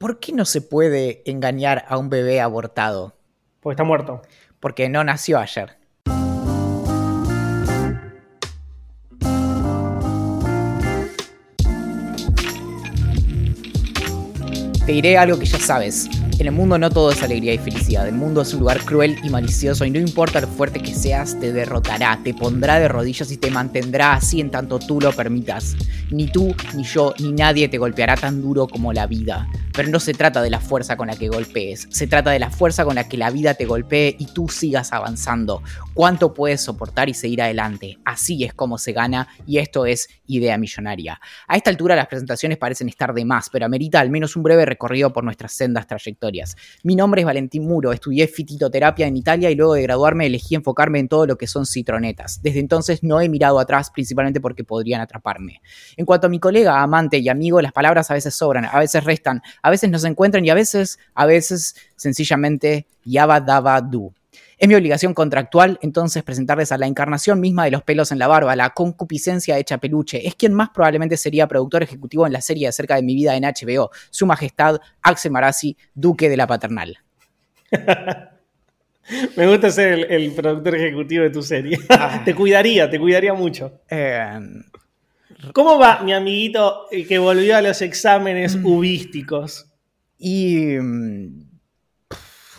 ¿Por 0.00 0.18
qué 0.18 0.32
no 0.32 0.46
se 0.46 0.62
puede 0.62 1.22
engañar 1.26 1.84
a 1.86 1.98
un 1.98 2.08
bebé 2.08 2.40
abortado? 2.40 3.18
Porque 3.60 3.74
está 3.74 3.84
muerto. 3.84 4.22
Porque 4.58 4.88
no 4.88 5.04
nació 5.04 5.38
ayer. 5.38 5.76
Te 14.86 14.92
diré 14.92 15.18
algo 15.18 15.38
que 15.38 15.44
ya 15.44 15.58
sabes. 15.58 16.08
En 16.38 16.46
el 16.46 16.52
mundo 16.52 16.78
no 16.78 16.88
todo 16.88 17.12
es 17.12 17.22
alegría 17.22 17.52
y 17.52 17.58
felicidad. 17.58 18.08
El 18.08 18.14
mundo 18.14 18.40
es 18.40 18.54
un 18.54 18.60
lugar 18.60 18.80
cruel 18.80 19.18
y 19.22 19.28
malicioso 19.28 19.84
y 19.84 19.90
no 19.90 19.98
importa 19.98 20.40
lo 20.40 20.48
fuerte 20.48 20.80
que 20.80 20.94
seas, 20.94 21.38
te 21.38 21.52
derrotará, 21.52 22.18
te 22.24 22.32
pondrá 22.32 22.80
de 22.80 22.88
rodillas 22.88 23.30
y 23.30 23.36
te 23.36 23.50
mantendrá 23.50 24.14
así 24.14 24.40
en 24.40 24.50
tanto 24.50 24.78
tú 24.78 24.98
lo 24.98 25.12
permitas. 25.12 25.76
Ni 26.10 26.26
tú, 26.26 26.54
ni 26.74 26.84
yo, 26.84 27.12
ni 27.18 27.32
nadie 27.32 27.68
te 27.68 27.76
golpeará 27.76 28.16
tan 28.16 28.40
duro 28.40 28.66
como 28.66 28.94
la 28.94 29.06
vida. 29.06 29.46
Pero 29.74 29.88
no 29.88 30.00
se 30.00 30.14
trata 30.14 30.42
de 30.42 30.50
la 30.50 30.60
fuerza 30.60 30.96
con 30.96 31.06
la 31.06 31.16
que 31.16 31.28
golpees, 31.28 31.86
se 31.90 32.06
trata 32.06 32.30
de 32.30 32.38
la 32.38 32.50
fuerza 32.50 32.84
con 32.84 32.94
la 32.96 33.08
que 33.08 33.16
la 33.16 33.30
vida 33.30 33.54
te 33.54 33.64
golpee 33.64 34.16
y 34.18 34.26
tú 34.26 34.48
sigas 34.48 34.92
avanzando. 34.92 35.62
¿Cuánto 35.94 36.34
puedes 36.34 36.60
soportar 36.60 37.08
y 37.08 37.14
seguir 37.14 37.42
adelante? 37.42 37.98
Así 38.04 38.44
es 38.44 38.54
como 38.54 38.78
se 38.78 38.92
gana 38.92 39.28
y 39.46 39.58
esto 39.58 39.86
es 39.86 40.08
idea 40.26 40.58
millonaria. 40.58 41.20
A 41.46 41.56
esta 41.56 41.70
altura 41.70 41.96
las 41.96 42.06
presentaciones 42.06 42.58
parecen 42.58 42.88
estar 42.88 43.14
de 43.14 43.24
más, 43.24 43.50
pero 43.50 43.66
amerita 43.66 44.00
al 44.00 44.10
menos 44.10 44.36
un 44.36 44.42
breve 44.42 44.64
recorrido 44.66 45.12
por 45.12 45.24
nuestras 45.24 45.52
sendas 45.52 45.86
trayectorias. 45.86 46.56
Mi 46.82 46.96
nombre 46.96 47.22
es 47.22 47.26
Valentín 47.26 47.66
Muro, 47.66 47.92
estudié 47.92 48.26
fititoterapia 48.28 49.06
en 49.06 49.16
Italia 49.16 49.50
y 49.50 49.54
luego 49.54 49.74
de 49.74 49.82
graduarme 49.82 50.26
elegí 50.26 50.54
enfocarme 50.54 50.98
en 50.98 51.08
todo 51.08 51.26
lo 51.26 51.36
que 51.36 51.46
son 51.46 51.66
citronetas. 51.66 52.42
Desde 52.42 52.60
entonces 52.60 53.02
no 53.02 53.20
he 53.20 53.28
mirado 53.28 53.58
atrás 53.58 53.90
principalmente 53.90 54.40
porque 54.40 54.64
podrían 54.64 55.00
atraparme. 55.00 55.60
En 55.96 56.06
cuanto 56.06 56.26
a 56.26 56.30
mi 56.30 56.38
colega, 56.38 56.82
amante 56.82 57.18
y 57.18 57.28
amigo, 57.28 57.60
las 57.60 57.72
palabras 57.72 58.10
a 58.10 58.14
veces 58.14 58.34
sobran, 58.34 58.64
a 58.64 58.78
veces 58.78 59.04
restan, 59.04 59.42
a 59.62 59.70
veces 59.70 59.90
no 59.90 59.98
se 59.98 60.08
encuentran 60.08 60.44
y 60.44 60.50
a 60.50 60.54
veces, 60.54 60.98
a 61.14 61.26
veces 61.26 61.76
sencillamente 61.96 62.86
yaba 63.04 63.40
daba 63.40 63.80
du. 63.80 64.12
Es 64.60 64.68
mi 64.68 64.74
obligación 64.74 65.14
contractual 65.14 65.78
entonces 65.80 66.22
presentarles 66.22 66.70
a 66.70 66.76
la 66.76 66.86
encarnación 66.86 67.40
misma 67.40 67.64
de 67.64 67.70
los 67.70 67.82
pelos 67.82 68.12
en 68.12 68.18
la 68.18 68.26
barba, 68.26 68.54
la 68.54 68.70
concupiscencia 68.70 69.56
hecha 69.56 69.78
peluche. 69.78 70.28
Es 70.28 70.34
quien 70.34 70.52
más 70.52 70.68
probablemente 70.68 71.16
sería 71.16 71.48
productor 71.48 71.82
ejecutivo 71.82 72.26
en 72.26 72.34
la 72.34 72.42
serie 72.42 72.68
acerca 72.68 72.96
de 72.96 73.02
mi 73.02 73.14
vida 73.14 73.34
en 73.34 73.44
HBO, 73.44 73.90
Su 74.10 74.26
Majestad 74.26 74.78
Axel 75.00 75.32
Marazzi, 75.32 75.78
Duque 75.94 76.28
de 76.28 76.36
la 76.36 76.46
Paternal. 76.46 76.98
Me 79.36 79.46
gusta 79.46 79.70
ser 79.70 80.12
el, 80.12 80.32
productor 80.32 80.76
ejecutivo 80.76 81.22
de 81.24 81.30
tu 81.30 81.42
serie. 81.42 81.78
Ah. 81.88 82.20
te 82.26 82.34
cuidaría, 82.34 82.90
te 82.90 82.98
cuidaría 82.98 83.32
mucho. 83.32 83.80
Eh, 83.88 84.40
¿Cómo 85.52 85.78
va 85.78 86.02
mi 86.02 86.12
amiguito 86.12 86.86
que 86.90 87.18
volvió 87.18 87.56
a 87.56 87.62
los 87.62 87.82
exámenes 87.82 88.56
mm. 88.56 88.66
ubísticos? 88.66 89.66
Y 90.18 90.76
mm, 90.78 91.50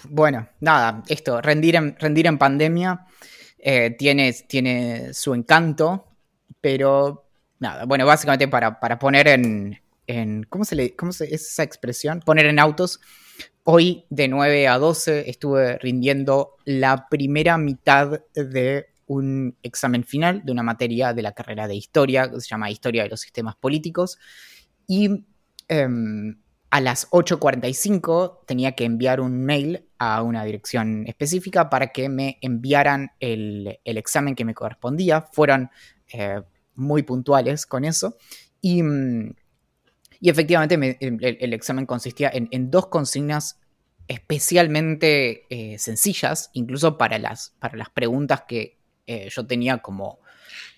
bueno, 0.09 0.49
nada, 0.59 1.03
esto, 1.07 1.41
rendir 1.41 1.75
en, 1.75 1.95
rendir 1.99 2.27
en 2.27 2.37
pandemia 2.37 3.05
eh, 3.59 3.91
tiene, 3.91 4.33
tiene 4.47 5.13
su 5.13 5.33
encanto, 5.35 6.07
pero 6.59 7.27
nada, 7.59 7.85
bueno, 7.85 8.05
básicamente 8.05 8.47
para, 8.47 8.79
poner 8.99 9.27
en, 9.27 10.43
¿cómo 10.49 10.65
se 10.65 10.75
le, 10.75 10.95
cómo 10.95 11.11
es 11.11 11.21
esa 11.21 11.63
expresión? 11.63 12.19
Poner 12.19 12.47
en 12.47 12.59
autos. 12.59 12.99
Hoy 13.63 14.05
de 14.09 14.27
9 14.27 14.67
a 14.67 14.79
12 14.79 15.29
estuve 15.29 15.77
rindiendo 15.77 16.57
la 16.65 17.07
primera 17.07 17.59
mitad 17.59 18.21
de 18.33 18.87
un 19.11 19.57
examen 19.61 20.05
final 20.05 20.43
de 20.45 20.53
una 20.53 20.63
materia 20.63 21.13
de 21.13 21.21
la 21.21 21.33
carrera 21.33 21.67
de 21.67 21.75
historia, 21.75 22.31
que 22.31 22.39
se 22.39 22.47
llama 22.47 22.71
Historia 22.71 23.03
de 23.03 23.09
los 23.09 23.19
Sistemas 23.19 23.55
Políticos, 23.57 24.17
y 24.87 25.25
em, 25.67 26.37
a 26.69 26.79
las 26.79 27.09
8.45 27.11 28.45
tenía 28.45 28.71
que 28.71 28.85
enviar 28.85 29.19
un 29.19 29.43
mail 29.43 29.85
a 29.97 30.21
una 30.23 30.45
dirección 30.45 31.05
específica 31.07 31.69
para 31.69 31.91
que 31.91 32.07
me 32.07 32.37
enviaran 32.41 33.11
el, 33.19 33.79
examen 33.83 34.35
que 34.35 34.45
me 34.45 34.53
correspondía. 34.53 35.21
Fueron 35.21 35.69
eh, 36.13 36.41
muy 36.75 37.03
puntuales 37.03 37.65
con 37.65 37.83
eso. 37.83 38.17
Y, 38.61 38.81
mm, 38.81 39.35
efectivamente 40.21 40.97
el, 41.01 41.53
examen 41.53 41.85
consistía 41.85 42.31
en, 42.33 42.71
dos 42.71 42.87
consignas 42.87 43.59
especialmente 44.07 45.45
eh, 45.49 45.77
sencillas, 45.77 46.49
incluso 46.53 46.97
para 46.97 47.17
las, 47.19 47.55
para 47.59 47.77
las 47.77 47.89
preguntas 47.89 48.43
que 48.47 48.80
eh, 49.11 49.29
yo 49.29 49.45
tenía 49.45 49.79
como 49.79 50.19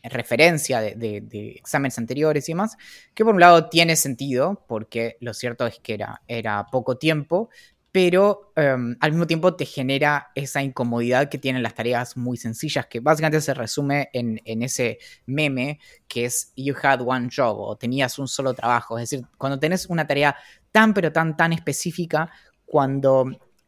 referencia 0.03 0.81
de, 0.81 1.55
exámenes 1.57 1.97
anteriores 1.97 2.49
y 2.49 2.51
demás, 2.51 2.77
que 3.13 3.23
por 3.23 3.35
un 3.35 3.39
lado 3.39 3.69
tiene 3.69 3.95
sentido, 3.95 4.66
porque 4.67 5.17
lo 5.21 5.33
cierto 5.33 5.66
es 5.66 5.79
que 5.79 5.94
era, 5.94 6.21
era 6.27 6.66
poco 6.72 6.97
tiempo, 6.97 7.49
pero 7.91 8.51
em, 8.55 8.97
al 8.99 9.11
mismo 9.11 9.27
tiempo 9.27 9.55
te 9.55 9.66
genera 9.66 10.31
esa 10.33 10.63
incomodidad 10.63 11.29
que 11.29 11.38
tienen 11.38 11.61
las 11.61 11.75
tareas 11.75 12.17
muy 12.17 12.38
sencillas, 12.38 12.88
que 12.88 12.99
básicamente 13.01 13.39
se 13.39 13.53
resume 13.53 14.09
en, 14.13 14.41
ese 14.63 14.97
meme 15.27 15.79
que 16.07 16.25
es 16.25 16.51
You 16.55 16.75
had 16.81 17.01
one 17.05 17.29
job 17.33 17.59
o 17.59 17.75
tenías 17.75 18.17
un 18.17 18.27
solo 18.27 18.55
trabajo. 18.55 18.97
Es 18.97 19.11
decir, 19.11 19.27
cuando 19.38 19.59
tenés 19.59 19.85
una 19.85 20.07
tarea 20.07 20.35
tan 20.72 20.95
pero 20.95 21.11
tan 21.11 21.38
tan 21.38 21.53
específica, 21.53 22.31
cuando 22.66 23.27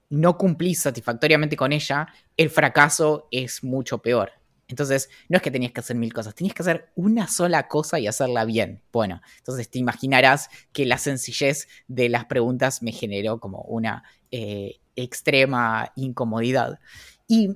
no 0.10 0.38
cumplís 0.38 0.82
satisfactoriamente 0.82 1.56
con 1.56 1.72
ella, 1.72 2.08
el 2.36 2.50
fracaso 2.50 3.28
es 3.30 3.64
mucho 3.64 4.00
peor. 4.00 4.32
Entonces, 4.68 5.10
no 5.30 5.38
es 5.38 5.44
que 5.44 5.52
tenías 5.52 5.72
que 5.72 5.80
hacer 5.80 5.96
mil 5.96 6.12
cosas, 6.14 6.34
tenías 6.34 6.56
que 6.56 6.64
hacer 6.64 6.90
una 6.96 7.28
sola 7.28 7.68
cosa 7.68 8.00
y 8.00 8.08
hacerla 8.08 8.46
bien. 8.46 8.82
Bueno, 8.92 9.22
entonces 9.38 9.70
te 9.70 9.78
imaginarás 9.78 10.50
que 10.74 10.86
la 10.86 10.98
sencillez 10.98 11.68
de 11.88 12.10
las 12.10 12.26
preguntas 12.26 12.82
me 12.82 12.92
generó 12.92 13.40
como 13.40 13.62
una 13.62 14.04
eh, 14.32 14.80
extrema 14.96 15.92
incomodidad. 15.96 16.80
Y 17.28 17.50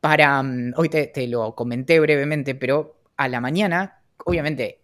para, 0.00 0.42
mm, 0.42 0.74
hoy 0.76 0.88
te, 0.88 1.26
lo 1.28 1.54
comenté 1.54 2.00
brevemente, 2.00 2.54
pero 2.54 3.00
a 3.16 3.28
la 3.28 3.40
mañana, 3.40 4.02
obviamente, 4.24 4.80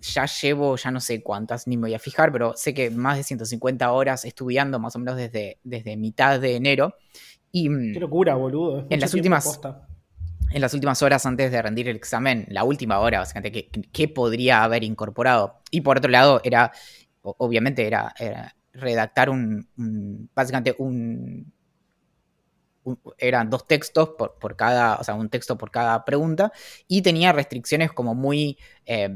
ya 0.00 0.26
llevo, 0.26 0.76
ya 0.76 0.90
no 0.90 1.00
sé 1.00 1.22
cuántas, 1.22 1.68
ni 1.68 1.76
me 1.76 1.82
voy 1.82 1.94
a 1.94 2.00
fijar, 2.00 2.32
pero 2.32 2.54
sé 2.56 2.74
que 2.74 2.90
más 2.90 3.16
de 3.16 3.22
150 3.22 3.90
horas 3.92 4.24
estudiando 4.24 4.78
más 4.80 4.96
o 4.96 4.98
menos 4.98 5.16
desde, 5.16 5.58
desde 5.62 5.96
mitad 5.96 6.40
de 6.40 6.56
enero. 6.56 6.96
Y, 7.52 7.68
mm, 7.68 7.92
Qué 7.92 8.00
locura, 8.00 8.34
boludo. 8.34 8.86
En 8.90 8.98
las 8.98 9.14
últimas 9.14 9.60
en 10.54 10.60
las 10.60 10.72
últimas 10.72 11.02
horas 11.02 11.26
antes 11.26 11.50
de 11.50 11.60
rendir 11.60 11.88
el 11.88 11.96
examen, 11.96 12.46
la 12.48 12.62
última 12.62 13.00
hora, 13.00 13.18
básicamente, 13.18 13.68
¿qué, 13.92 14.08
podría 14.08 14.62
haber 14.62 14.84
incorporado? 14.84 15.60
Y 15.72 15.80
por 15.80 15.98
otro 15.98 16.12
lado, 16.12 16.40
era, 16.44 16.70
obviamente, 17.22 17.84
era, 17.84 18.14
redactar 18.72 19.30
un, 19.30 19.68
básicamente 20.32 20.76
un, 20.78 21.52
eran 23.18 23.50
dos 23.50 23.66
textos 23.66 24.10
por, 24.16 24.54
cada, 24.54 24.94
o 24.94 25.02
sea, 25.02 25.16
un 25.16 25.28
texto 25.28 25.58
por 25.58 25.72
cada 25.72 26.04
pregunta, 26.04 26.52
y 26.86 27.02
tenía 27.02 27.32
restricciones 27.32 27.90
como 27.90 28.14
muy, 28.14 28.56
eh, 28.86 29.10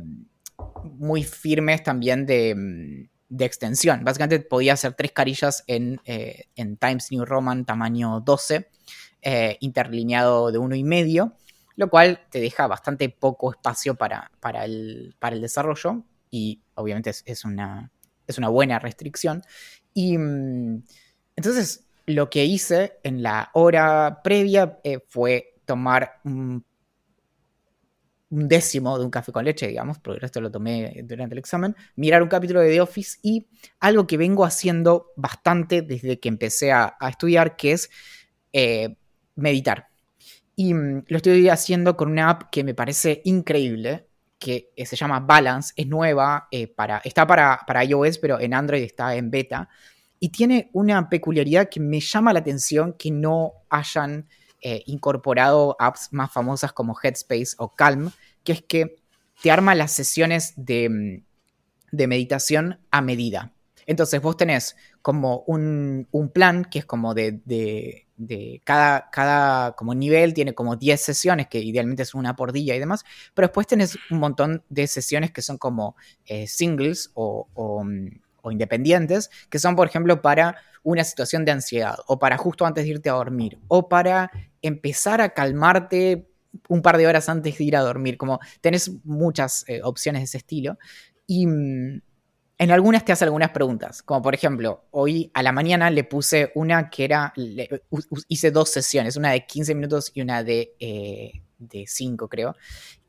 muy 0.83 1.23
firmes 1.23 1.85
también 1.85 2.27
de, 2.27 3.09
extensión. 3.39 4.03
Básicamente 4.03 4.41
podía 4.41 4.73
hacer 4.73 4.95
tres 4.95 5.13
carillas 5.13 5.63
en, 5.69 6.01
eh, 6.05 6.47
en 6.57 6.77
Times 6.79 7.13
New 7.13 7.25
Roman 7.25 7.65
tamaño 7.65 8.19
12 8.23 8.69
eh, 9.23 9.57
interlineado 9.61 10.53
de 10.53 10.59
uno 10.59 10.75
y 10.75 10.85
medio, 10.85 11.35
lo 11.77 11.91
cual 11.91 12.21
te 12.31 12.41
deja 12.41 12.67
bastante 12.67 13.09
poco 13.09 13.51
espacio 13.53 13.95
para, 13.95 14.31
para, 14.41 14.65
el, 14.65 15.15
para 15.19 15.37
el, 15.37 15.43
desarrollo 15.43 16.05
y 16.31 16.63
obviamente 16.75 17.11
es, 17.11 17.45
una, 17.45 17.91
es, 18.27 18.39
una, 18.39 18.49
buena 18.49 18.79
restricción. 18.79 19.43
Y 19.95 20.19
mm, 20.19 20.83
entonces 21.37 21.87
lo 22.07 22.31
que 22.31 22.45
hice 22.45 22.99
en 23.03 23.23
la 23.23 23.51
hora 23.55 24.21
previa 24.23 24.79
eh, 24.83 25.01
fue 25.09 25.61
tomar 25.65 26.21
un, 26.25 26.65
décimo 28.31 28.99
de 28.99 29.05
un 29.05 29.11
café 29.11 29.33
con 29.33 29.45
leche, 29.45 29.69
digamos, 29.69 29.99
porque 29.99 30.27
esto 30.27 30.41
lo 30.41 30.51
tomé 30.51 31.01
durante 31.05 31.35
el 31.35 31.39
examen, 31.39 31.75
mirar 31.97 32.23
un 32.23 32.29
capítulo 32.29 32.61
de 32.61 32.71
The 32.71 32.81
Office 32.81 33.19
y 33.23 33.47
algo 33.81 34.07
que 34.07 34.17
vengo 34.17 34.45
haciendo 34.45 35.13
bastante 35.17 35.83
desde 35.83 36.21
que 36.21 36.29
empecé 36.29 36.73
a, 36.73 36.97
estudiar, 37.09 37.57
que 37.57 37.73
es 37.73 37.91
eh, 38.53 38.97
meditar. 39.39 39.89
Y 40.57 40.75
mm, 40.75 41.05
lo 41.09 41.17
estoy 41.17 41.49
haciendo 41.49 41.97
con 41.97 42.11
una 42.11 42.31
app 42.31 42.51
que 42.51 42.65
me 42.65 42.75
parece 42.75 43.23
increíble, 43.25 44.07
que 44.39 44.71
eh, 44.77 44.87
se 44.87 44.97
llama 44.97 45.21
Balance, 45.21 45.73
es 45.77 45.87
nueva, 45.87 46.49
eh, 46.51 46.69
para, 46.69 46.99
está 46.99 47.27
para, 47.27 47.61
para 47.67 47.85
iOS, 47.85 48.19
pero 48.19 48.39
en 48.41 48.55
Android 48.55 48.83
está 48.83 49.15
en 49.17 49.31
beta. 49.31 49.69
Y 50.21 50.31
tiene 50.31 50.71
una 50.73 51.09
peculiaridad 51.09 51.69
que 51.69 51.81
me 51.81 52.01
llama 52.01 52.33
la 52.33 52.41
atención 52.41 52.95
que 52.99 53.11
no 53.11 53.53
hayan 53.69 54.29
eh, 54.61 54.83
incorporado 54.87 55.77
apps 55.79 56.09
más 56.13 56.33
famosas 56.33 56.73
como 56.73 56.97
Headspace 57.01 57.55
o 57.59 57.75
Calm, 57.75 58.11
que 58.43 58.53
es 58.53 58.63
que 58.63 58.97
te 59.43 59.51
arma 59.51 59.75
las 59.75 59.93
sesiones 59.93 60.55
de, 60.57 60.89
mm, 60.89 61.23
de 61.93 62.07
meditación 62.07 62.81
a 62.91 63.01
medida. 63.01 63.53
Entonces 63.87 64.21
vos 64.21 64.37
tenés 64.37 64.77
como 65.01 65.45
un, 65.47 66.07
plan 66.35 66.67
que 66.67 66.81
es 66.81 66.85
como 66.85 67.15
de, 67.15 68.07
cada, 68.65 69.11
cada 69.11 69.73
como 69.73 69.95
nivel, 69.95 70.35
tiene 70.35 70.55
como 70.55 70.77
10 70.77 71.01
sesiones, 71.01 71.49
que 71.49 71.59
idealmente 71.61 72.03
es 72.03 72.15
una 72.15 72.37
por 72.37 72.53
día 72.53 72.75
y 72.75 72.79
demás, 72.79 73.05
pero 73.35 73.49
después 73.49 73.67
tenés 73.67 73.99
un 74.11 74.19
montón 74.19 74.63
de 74.69 74.87
sesiones 74.87 75.31
que 75.31 75.43
son 75.43 75.59
como 75.59 75.97
eh, 76.27 76.47
singles 76.47 77.11
o, 77.15 77.49
o 77.55 78.51
independientes, 78.51 79.31
que 79.51 79.59
son, 79.59 79.77
por 79.77 79.87
ejemplo, 79.87 80.23
para 80.23 80.57
una 80.83 81.05
situación 81.05 81.45
de 81.45 81.53
ansiedad, 81.53 81.97
o 82.07 82.19
para 82.19 82.39
justo 82.39 82.65
antes 82.65 82.85
de 82.85 82.91
irte 82.91 83.11
a 83.11 83.15
dormir, 83.15 83.59
o 83.69 83.89
para 83.89 84.31
empezar 84.63 85.21
a 85.21 85.31
calmarte 85.31 86.29
un 86.69 86.83
par 86.83 86.97
de 86.97 87.07
horas 87.07 87.29
antes 87.29 87.59
de 87.59 87.65
ir 87.65 87.77
a 87.77 87.81
dormir. 87.81 88.17
Como 88.17 88.41
tenés 88.61 88.91
muchas 89.05 89.65
eh, 89.69 89.81
opciones 89.83 90.21
de 90.21 90.25
ese 90.25 90.39
estilo. 90.39 90.79
Y 91.27 91.47
mm, 91.47 92.01
en 92.59 92.73
algunas 92.73 93.05
te 93.05 93.13
hace 93.13 93.25
algunas 93.25 93.51
preguntas. 93.51 94.03
Como 94.03 94.21
por 94.21 94.35
ejemplo, 94.35 94.85
hoy 94.91 95.31
a 95.33 95.43
la 95.43 95.53
mañana 95.53 95.91
le 95.91 96.05
puse 96.05 96.51
una 96.55 96.91
que 96.91 97.05
era. 97.05 97.33
hice 98.29 98.51
dos 98.51 98.71
sesiones, 98.71 99.17
una 99.17 99.31
de 99.31 99.47
15 99.47 99.75
minutos 99.75 100.11
y 100.13 100.23
una 100.23 100.43
de, 100.43 100.75
eh, 100.81 101.43
de 101.59 101.85
5, 101.87 102.29
creo. 102.29 102.57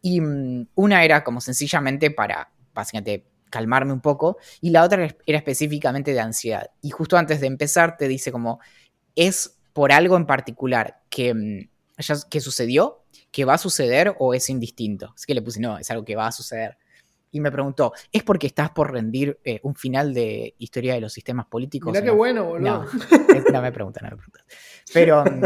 Y 0.01 0.21
mm, 0.21 0.67
una 0.75 1.03
era 1.03 1.23
como 1.23 1.41
sencillamente 1.41 2.11
para, 2.11 2.51
básicamente, 2.73 3.25
calmarme 3.49 3.91
un 3.91 4.01
poco. 4.01 4.37
Y 4.61 4.69
la 4.69 4.83
otra 4.83 5.03
era 5.25 5.37
específicamente 5.37 6.13
de 6.13 6.19
ansiedad. 6.19 6.69
Y 6.81 6.91
justo 6.91 7.17
antes 7.17 7.41
de 7.41 7.47
empezar 7.47 7.97
te 7.97 8.07
dice 8.07 8.31
como. 8.31 8.59
Es 9.15 9.57
por 9.73 9.91
algo 9.91 10.15
en 10.15 10.25
particular 10.25 11.01
que, 11.09 11.33
mm, 11.33 11.69
que 12.29 12.39
sucedió 12.39 13.03
que 13.31 13.45
va 13.45 13.55
a 13.55 13.57
suceder 13.57 14.15
o 14.19 14.33
es 14.33 14.49
indistinto. 14.49 15.11
Así 15.15 15.25
que 15.25 15.33
le 15.33 15.41
puse, 15.41 15.59
no, 15.59 15.77
es 15.77 15.89
algo 15.91 16.05
que 16.05 16.15
va 16.15 16.27
a 16.27 16.31
suceder. 16.31 16.77
Y 17.31 17.39
me 17.39 17.51
preguntó, 17.51 17.93
¿es 18.11 18.23
porque 18.23 18.47
estás 18.47 18.71
por 18.71 18.91
rendir 18.91 19.39
eh, 19.43 19.59
un 19.63 19.75
final 19.75 20.13
de 20.13 20.55
historia 20.57 20.95
de 20.95 21.01
los 21.01 21.13
sistemas 21.13 21.45
políticos? 21.45 21.91
Mira 21.91 22.03
qué 22.03 22.11
bueno, 22.11 22.45
boludo. 22.45 22.85
No, 23.51 23.61
me 23.61 23.71
pregunta, 23.71 24.01
no 24.01 24.15
me. 24.15 24.23
Pero, 24.93 25.23
mm, 25.23 25.43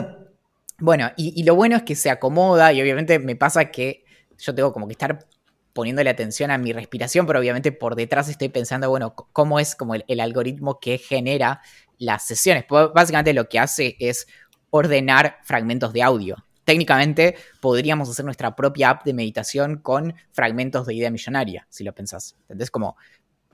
bueno, 0.79 1.11
y, 1.17 1.43
lo 1.43 1.55
bueno 1.55 1.75
es 1.75 1.83
que 1.83 1.95
se 1.95 2.09
acomoda 2.09 2.71
y 2.71 2.81
obviamente 2.81 3.19
me 3.19 3.35
pasa 3.35 3.71
que 3.71 4.05
yo 4.37 4.55
tengo 4.55 4.71
como 4.71 4.87
que 4.87 4.93
estar 4.93 5.27
poniéndole 5.73 6.09
atención 6.09 6.51
a 6.51 6.57
mi 6.57 6.71
respiración, 6.71 7.25
pero 7.25 7.39
obviamente 7.39 7.71
por 7.71 7.95
detrás 7.95 8.29
estoy 8.29 8.49
pensando, 8.49 8.89
bueno, 8.89 9.15
cómo 9.15 9.59
es 9.59 9.75
como 9.75 9.95
el, 9.95 10.05
el 10.07 10.19
algoritmo 10.19 10.79
que 10.79 10.97
genera 10.97 11.61
las 11.97 12.25
sesiones. 12.25 12.65
Básicamente 12.69 13.33
lo 13.33 13.49
que 13.49 13.59
hace 13.59 13.97
es 13.99 14.27
ordenar 14.69 15.39
fragmentos 15.43 15.91
de 15.93 16.03
audio 16.03 16.37
técnicamente 16.65 17.35
podríamos 17.61 18.09
hacer 18.09 18.25
nuestra 18.25 18.55
propia 18.55 18.89
app 18.89 19.05
de 19.05 19.13
meditación 19.13 19.77
con 19.77 20.15
fragmentos 20.31 20.85
de 20.85 20.95
idea 20.95 21.11
millonaria, 21.11 21.67
si 21.69 21.83
lo 21.83 21.93
pensás. 21.93 22.35
Entonces, 22.43 22.71
como 22.71 22.97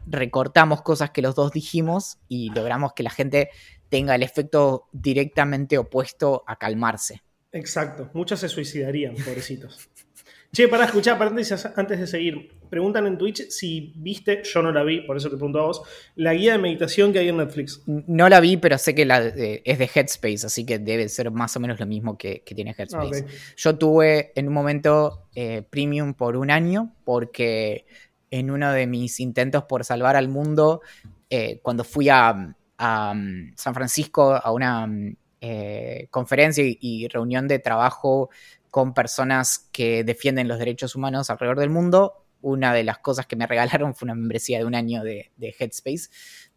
recortamos 0.06 0.82
cosas 0.82 1.12
que 1.12 1.22
los 1.22 1.36
dos 1.36 1.52
dijimos 1.52 2.18
y 2.28 2.50
logramos 2.52 2.94
que 2.94 3.04
la 3.04 3.10
gente 3.10 3.50
tenga 3.90 4.16
el 4.16 4.24
efecto 4.24 4.88
directamente 4.92 5.78
opuesto 5.78 6.44
a 6.48 6.56
calmarse. 6.58 7.22
Exacto, 7.52 8.10
muchos 8.14 8.40
se 8.40 8.50
suicidarían, 8.50 9.16
pobrecitos. 9.16 9.90
Che, 10.52 10.68
para 10.68 10.86
escuchar, 10.86 11.22
antes 11.76 12.00
de 12.00 12.08
seguir. 12.08 12.60
Preguntan 12.70 13.06
en 13.06 13.18
Twitch 13.18 13.50
si 13.50 13.94
viste, 13.96 14.42
yo 14.44 14.62
no 14.64 14.72
la 14.72 14.84
vi, 14.84 15.02
por 15.02 15.18
eso 15.18 15.30
te 15.30 15.36
pregunto 15.36 15.60
a 15.60 15.66
vos, 15.66 15.82
la 16.16 16.34
guía 16.34 16.54
de 16.54 16.58
meditación 16.58 17.14
que 17.14 17.20
hay 17.20 17.30
en 17.30 17.38
Netflix. 17.38 17.84
No 17.86 18.30
la 18.30 18.40
vi, 18.40 18.58
pero 18.58 18.78
sé 18.78 18.96
que 18.96 19.06
la, 19.06 19.20
es 19.28 19.34
de 19.80 19.90
Headspace, 19.94 20.46
así 20.46 20.66
que 20.66 20.80
debe 20.80 21.08
ser 21.10 21.30
más 21.32 21.56
o 21.56 21.60
menos 21.60 21.80
lo 21.80 21.86
mismo 21.86 22.18
que, 22.18 22.44
tiene 22.46 22.76
Headspace. 22.78 23.26
Yo 23.58 23.78
tuve 23.78 24.32
en 24.36 24.48
un 24.48 24.54
momento 24.54 25.28
eh, 25.36 25.64
premium 25.70 26.14
por 26.16 26.36
un 26.36 26.50
año, 26.50 26.96
porque 27.04 27.86
en 28.32 28.50
uno 28.50 28.72
de 28.72 28.88
mis 28.88 29.20
intentos 29.20 29.64
por 29.66 29.84
salvar 29.86 30.16
al 30.16 30.30
mundo, 30.30 30.82
eh, 31.30 31.60
cuando 31.62 31.84
fui 31.84 32.10
a, 32.10 32.32
um, 32.34 33.52
San 33.56 33.74
Francisco 33.74 34.34
a 34.36 34.52
una 34.52 34.88
eh, 35.42 36.08
conferencia 36.10 36.64
y 36.68 37.08
reunión 37.08 37.48
de 37.48 37.60
trabajo 37.60 38.30
con 38.70 38.94
personas 38.94 39.70
que 39.72 40.04
defienden 40.04 40.48
los 40.48 40.60
derechos 40.60 40.96
humanos 40.96 41.30
alrededor 41.30 41.60
del 41.60 41.70
mundo. 41.70 42.26
Una 42.42 42.74
de 42.74 42.84
las 42.84 43.00
cosas 43.00 43.26
que 43.26 43.36
me 43.36 43.48
regalaron 43.48 43.96
fue 43.96 44.06
una 44.06 44.16
membresía 44.16 44.60
de 44.60 44.66
un 44.66 44.76
año 44.76 45.04
de, 45.04 45.32
Headspace. 45.40 46.10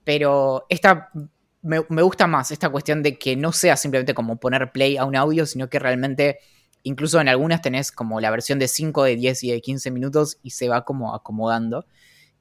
Pero 0.04 0.66
esta 0.68 1.10
me, 1.62 1.78
gusta 1.80 2.26
más, 2.26 2.50
esta 2.50 2.70
cuestión 2.70 3.02
de 3.02 3.18
que 3.18 3.36
no 3.36 3.52
sea 3.52 3.76
simplemente 3.76 4.14
como 4.14 4.36
poner 4.36 4.72
play 4.72 4.96
a 4.96 5.04
un 5.04 5.16
audio, 5.16 5.46
sino 5.46 5.68
que 5.68 5.78
realmente, 5.78 6.38
incluso 6.82 7.20
en 7.20 7.28
algunas 7.28 7.62
tenés 7.62 7.92
como 7.92 8.20
la 8.20 8.30
versión 8.30 8.58
de 8.58 8.68
5, 8.68 9.04
de 9.04 9.16
10 9.16 9.44
y 9.44 9.50
de 9.52 9.60
15 9.60 9.90
minutos 9.90 10.38
y 10.42 10.50
se 10.50 10.68
va 10.68 10.84
como 10.84 11.14
acomodando. 11.14 11.86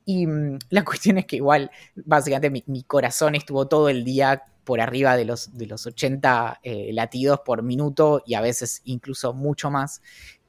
Y 0.05 0.27
mm, 0.27 0.59
la 0.69 0.83
cuestión 0.83 1.17
es 1.17 1.25
que 1.25 1.37
igual, 1.37 1.71
básicamente 1.95 2.49
mi, 2.49 2.63
mi, 2.67 2.83
corazón 2.83 3.35
estuvo 3.35 3.67
todo 3.67 3.89
el 3.89 4.03
día 4.03 4.43
por 4.63 4.81
arriba 4.81 5.17
de 5.17 5.25
los, 5.25 5.57
de 5.57 5.65
los 5.65 5.85
80 5.85 6.59
eh, 6.63 6.91
latidos 6.93 7.39
por 7.41 7.63
minuto 7.63 8.23
y 8.25 8.35
a 8.35 8.41
veces 8.41 8.81
incluso 8.85 9.33
mucho 9.33 9.69
más. 9.69 10.01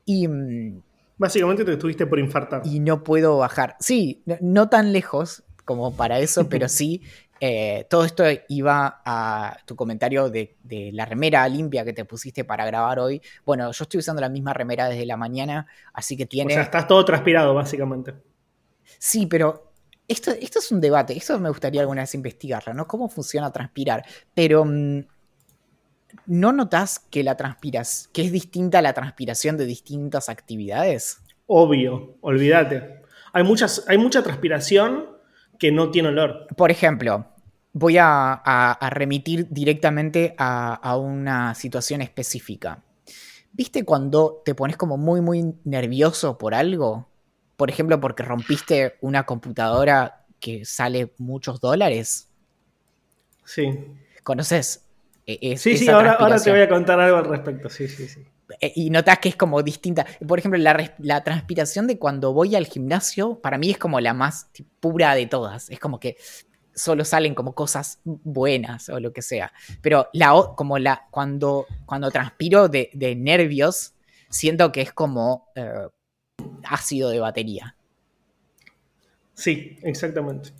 Y. 0.05 0.29
Mm, 0.29 0.83
Básicamente 1.19 1.65
te 1.65 1.73
estuviste 1.73 2.07
por 2.07 2.19
infartar. 2.19 2.63
Y 2.65 2.81
no 2.81 3.05
puedo 3.05 3.39
bajar. 3.39 3.77
Sí, 3.79 4.23
no, 4.41 4.69
tan 4.69 4.93
lejos 4.93 5.45
como 5.65 5.95
para 5.95 6.19
eso, 6.19 6.49
pero 6.49 6.69
sí. 6.69 7.03
Eh, 7.45 7.87
todo 7.91 8.05
esto 8.05 8.23
iba 8.49 9.03
a 9.05 9.57
tu 9.67 9.75
comentario 9.75 10.31
de, 10.31 10.57
la 10.93 11.05
remera 11.05 11.49
limpia 11.49 11.85
que 11.85 11.93
te 11.93 12.05
pusiste 12.05 12.45
para 12.45 12.65
grabar 12.65 13.01
hoy. 13.01 13.21
Bueno, 13.45 13.73
yo 13.73 13.83
estoy 13.83 13.99
usando 13.99 14.21
la 14.21 14.29
misma 14.29 14.55
remera 14.55 14.89
desde 14.89 15.07
la 15.07 15.17
mañana, 15.17 15.67
así 15.93 16.17
que 16.17 16.27
tiene. 16.27 16.53
O 16.53 16.55
sea, 16.55 16.63
estás 16.63 16.87
todo 16.87 17.05
transpirado, 17.05 17.53
básicamente. 17.55 18.15
Sí, 18.99 19.27
pero 19.27 19.73
esto, 20.09 20.31
es 20.31 20.73
un 20.73 20.81
debate, 20.81 21.17
esto 21.17 21.39
me 21.39 21.49
gustaría 21.49 21.81
alguna 21.81 22.03
vez 22.03 22.15
investigarlo, 22.15 22.75
¿no? 22.75 22.87
¿Cómo 22.87 23.09
funciona 23.09 23.50
transpirar? 23.50 24.05
Pero 24.35 24.65
mm, 24.65 25.00
¿no 26.27 26.53
notas 26.53 26.99
que 26.99 27.23
la 27.23 27.37
transpiras, 27.37 28.09
que 28.12 28.23
es 28.23 28.33
distinta 28.33 28.83
la 28.83 28.93
transpiración 28.93 29.56
de 29.56 29.65
distintas 29.65 30.29
actividades? 30.29 31.19
Obvio, 31.47 32.17
olvídate. 32.21 33.03
Hay, 33.33 33.44
muchas, 33.44 33.85
hay 33.89 33.99
mucha 33.99 34.23
transpiración 34.23 35.09
que 35.59 35.73
no 35.73 35.91
tiene 35.91 36.09
olor. 36.09 36.47
Por 36.56 36.71
ejemplo, 36.71 37.27
voy 37.73 37.97
a, 37.99 38.79
remitir 38.91 39.49
directamente 39.49 40.35
a, 40.37 40.75
a, 40.75 40.97
una 40.97 41.55
situación 41.55 42.03
específica. 42.03 42.83
¿Viste 43.53 43.85
cuando 43.85 44.43
te 44.44 44.55
pones 44.55 44.77
como 44.77 44.97
muy, 44.97 45.21
muy 45.21 45.55
nervioso 45.65 46.39
por 46.39 46.55
algo? 46.55 47.12
Por 47.62 47.70
ejemplo, 47.70 48.00
porque 48.00 48.25
rompiste 48.25 48.97
una 49.03 49.23
computadora 49.23 50.25
que 50.41 50.64
sale 50.64 51.12
muchos 51.19 51.61
dólares. 51.61 52.29
Sí. 53.44 53.79
¿Conoces? 54.25 54.85
E-, 55.25 55.56
sí, 55.56 55.76
sí, 55.76 55.88
ahora, 55.88 56.19
te 56.43 56.50
voy 56.50 56.59
a 56.59 56.69
contar 56.69 56.99
algo 56.99 57.19
al 57.19 57.25
respecto. 57.25 57.69
Sí, 57.69 57.87
sí, 57.87 58.09
sí. 58.09 58.26
E-, 58.61 58.73
y 58.75 58.91
notas 58.91 59.20
que 59.20 59.29
es 59.29 59.37
como 59.37 59.62
distinta. 59.62 60.05
Por 60.26 60.41
ejemplo, 60.41 60.59
la, 60.59 61.23
transpiración 61.23 61.87
de 61.87 62.00
cuando 62.00 62.32
voy 62.32 62.56
al 62.56 62.67
gimnasio, 62.67 63.38
para 63.41 63.59
mí 63.59 63.70
es 63.70 63.79
como 63.79 64.00
la 64.00 64.12
más 64.12 64.49
pura 64.81 65.15
de 65.15 65.26
todas. 65.26 65.70
Es 65.70 65.79
como 65.79 66.00
que 66.00 66.17
solo 66.75 67.05
salen 67.05 67.37
como 67.37 67.55
cosas 67.55 68.00
buenas 68.03 68.88
o 68.88 68.99
lo 68.99 69.12
que 69.12 69.23
sea. 69.23 69.53
Pero 69.81 70.08
la, 70.15 70.32
como 70.56 70.81
la, 70.81 71.06
cuando, 71.13 71.69
cuando 71.87 72.10
transpiro 72.10 72.69
de, 72.69 72.91
nervios, 73.17 73.94
siento 74.31 74.72
que 74.72 74.81
es 74.81 74.93
como 74.93 75.46
eh, 75.55 75.87
ácido 76.65 77.11
de 77.11 77.20
batería. 77.20 77.77
Sí, 79.34 79.79
exactamente. 79.82 80.51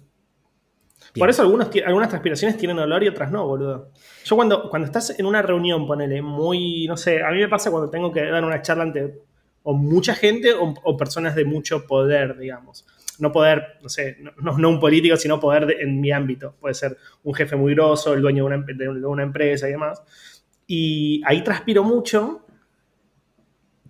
Por 1.19 1.29
eso 1.29 1.43
algunas, 1.43 1.69
algunas 1.85 2.09
transpiraciones 2.09 2.57
tienen 2.57 2.79
olor 2.79 3.03
y 3.03 3.09
otras 3.09 3.31
no, 3.31 3.47
boludo. 3.47 3.91
Yo 4.25 4.37
cuando, 4.37 4.71
cuando 4.71 4.87
estás 4.87 5.19
en 5.19 5.27
una 5.27 5.43
reunión, 5.43 5.87
ponele, 5.87 6.23
muy, 6.23 6.87
no 6.87 6.97
sé, 6.97 7.23
a 7.23 7.31
mí 7.31 7.39
me 7.39 7.49
pasa 7.49 7.71
cuando 7.71 7.91
tengo 7.91 8.11
que 8.13 8.25
dar 8.25 8.45
una 8.45 8.63
charla 8.63 8.85
ante 8.85 9.21
o 9.65 9.75
mucha 9.75 10.15
gente 10.15 10.53
o, 10.55 10.97
personas 10.97 11.35
de 11.35 11.45
mucho 11.45 11.87
poder, 11.87 12.37
digamos. 12.39 12.87
No 13.19 13.31
poder, 13.31 13.79
no 13.83 13.89
sé, 13.89 14.17
no, 14.41 14.69
un 14.69 14.81
político, 14.81 15.17
sino 15.17 15.39
poder 15.39 15.77
en 15.81 16.01
mi 16.01 16.11
ámbito. 16.11 16.55
Puede 16.59 16.75
ser 16.75 16.97
un 17.23 17.35
jefe 17.35 17.57
muy 17.57 17.75
grosso, 17.75 18.15
el 18.15 18.23
dueño 18.23 18.45
de 18.49 18.55
una, 18.57 18.65
de 18.67 19.07
una 19.07 19.23
empresa 19.23 19.69
y 19.69 19.73
demás. 19.73 20.03
Y 20.67 21.23
ahí 21.27 21.45
transpiro 21.45 21.85
mucho 21.85 22.42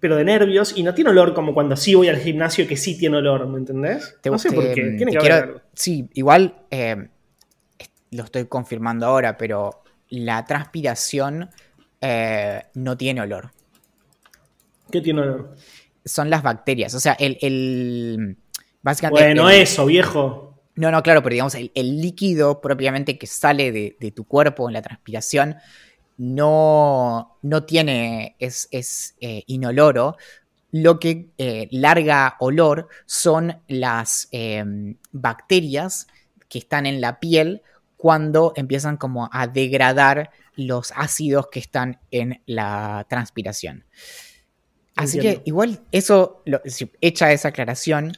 pero 0.03 0.17
de 0.17 0.25
nervios 0.25 0.77
y 0.77 0.83
no 0.83 0.95
tiene 0.95 1.11
olor 1.11 1.33
como 1.33 1.55
cuando 1.55 1.77
sí 1.77 1.95
voy 1.95 2.09
al 2.09 2.17
gimnasio 2.17 2.67
que 2.67 2.77
sí 2.77 2.99
tiene 2.99 3.19
olor, 3.19 3.47
¿me 3.47 3.59
entendés? 3.59 4.19
no 4.25 4.37
sé 4.37 4.51
por 4.51 4.65
qué, 4.75 4.97
tiene 4.97 5.13
que 5.13 5.19
haber 5.19 5.63
Sí, 5.75 6.09
igual 6.15 6.57
eh, 6.73 7.07
lo 8.11 8.25
estoy 8.25 8.47
confirmando 8.47 9.07
ahora, 9.07 9.39
pero 9.39 9.85
la 10.09 10.45
transpiración 10.45 11.51
eh, 12.01 12.65
no 12.75 12.97
tiene 12.97 13.21
olor. 13.21 13.53
¿Qué 14.91 15.01
tiene 15.01 15.21
olor? 15.21 15.55
Son 16.05 16.29
las 16.29 16.43
bacterias, 16.43 16.93
o 16.95 16.99
sea, 16.99 17.17
el... 17.21 18.37
básicamente, 18.83 19.23
bueno, 19.23 19.51
eso, 19.51 19.87
viejo. 19.87 20.65
No, 20.75 20.91
no, 20.91 21.01
claro, 21.05 21.23
pero 21.23 21.35
digamos, 21.35 21.55
el, 21.55 22.01
líquido 22.01 22.61
propiamente 22.61 23.19
que 23.19 23.29
sale 23.29 23.71
de, 23.71 23.97
de 24.01 24.11
tu 24.11 24.25
cuerpo 24.25 24.69
en 24.69 24.73
la 24.73 24.83
transpiración 24.83 25.59
no, 26.17 27.39
no 27.43 27.65
tiene, 27.65 28.37
es, 28.39 28.69
es 28.71 29.15
eh, 29.21 29.45
inoloro. 29.47 30.17
Lo 30.71 30.99
que 30.99 31.29
eh, 31.39 31.69
larga 31.71 32.37
olor 32.41 32.89
son 33.07 33.61
las 33.69 34.29
em, 34.31 34.97
bacterias 35.11 36.07
que 36.49 36.59
están 36.59 36.87
en 36.87 37.01
la 37.01 37.21
piel 37.21 37.63
cuando 37.97 38.53
empiezan 38.57 38.97
como 38.97 39.29
a 39.33 39.47
degradar 39.47 40.31
los 40.57 40.93
ácidos 40.97 41.49
que 41.51 41.61
están 41.61 42.01
en 42.11 42.43
la 42.47 43.07
transpiración. 43.09 43.85
Así 44.97 45.19
que 45.19 45.41
igual 45.45 45.81
eso, 45.91 46.43
hecha 47.01 47.33
esa 47.33 47.49
aclaración, 47.49 48.13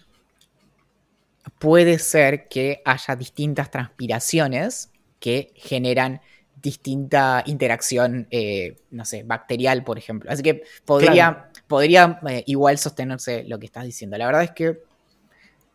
puede 1.59 1.99
ser 1.99 2.49
que 2.49 2.83
haya 2.85 3.17
distintas 3.17 3.71
transpiraciones 3.71 4.91
que 5.21 5.53
generan 5.55 6.21
distinta 6.65 7.43
interacción, 7.45 8.27
eh, 8.31 8.79
no 8.91 9.05
sé, 9.05 9.23
bacterial, 9.23 9.85
por 9.85 9.99
ejemplo. 9.99 10.31
Así 10.31 10.43
que 10.43 10.63
podría, 10.87 11.51
podría 11.69 12.19
eh, 12.27 12.43
igual 12.47 12.79
sostenerse 12.79 13.45
lo 13.45 13.59
que 13.59 13.67
estás 13.67 13.85
diciendo. 13.85 14.17
La 14.17 14.25
verdad 14.25 14.45
es 14.45 14.53
que 14.53 14.83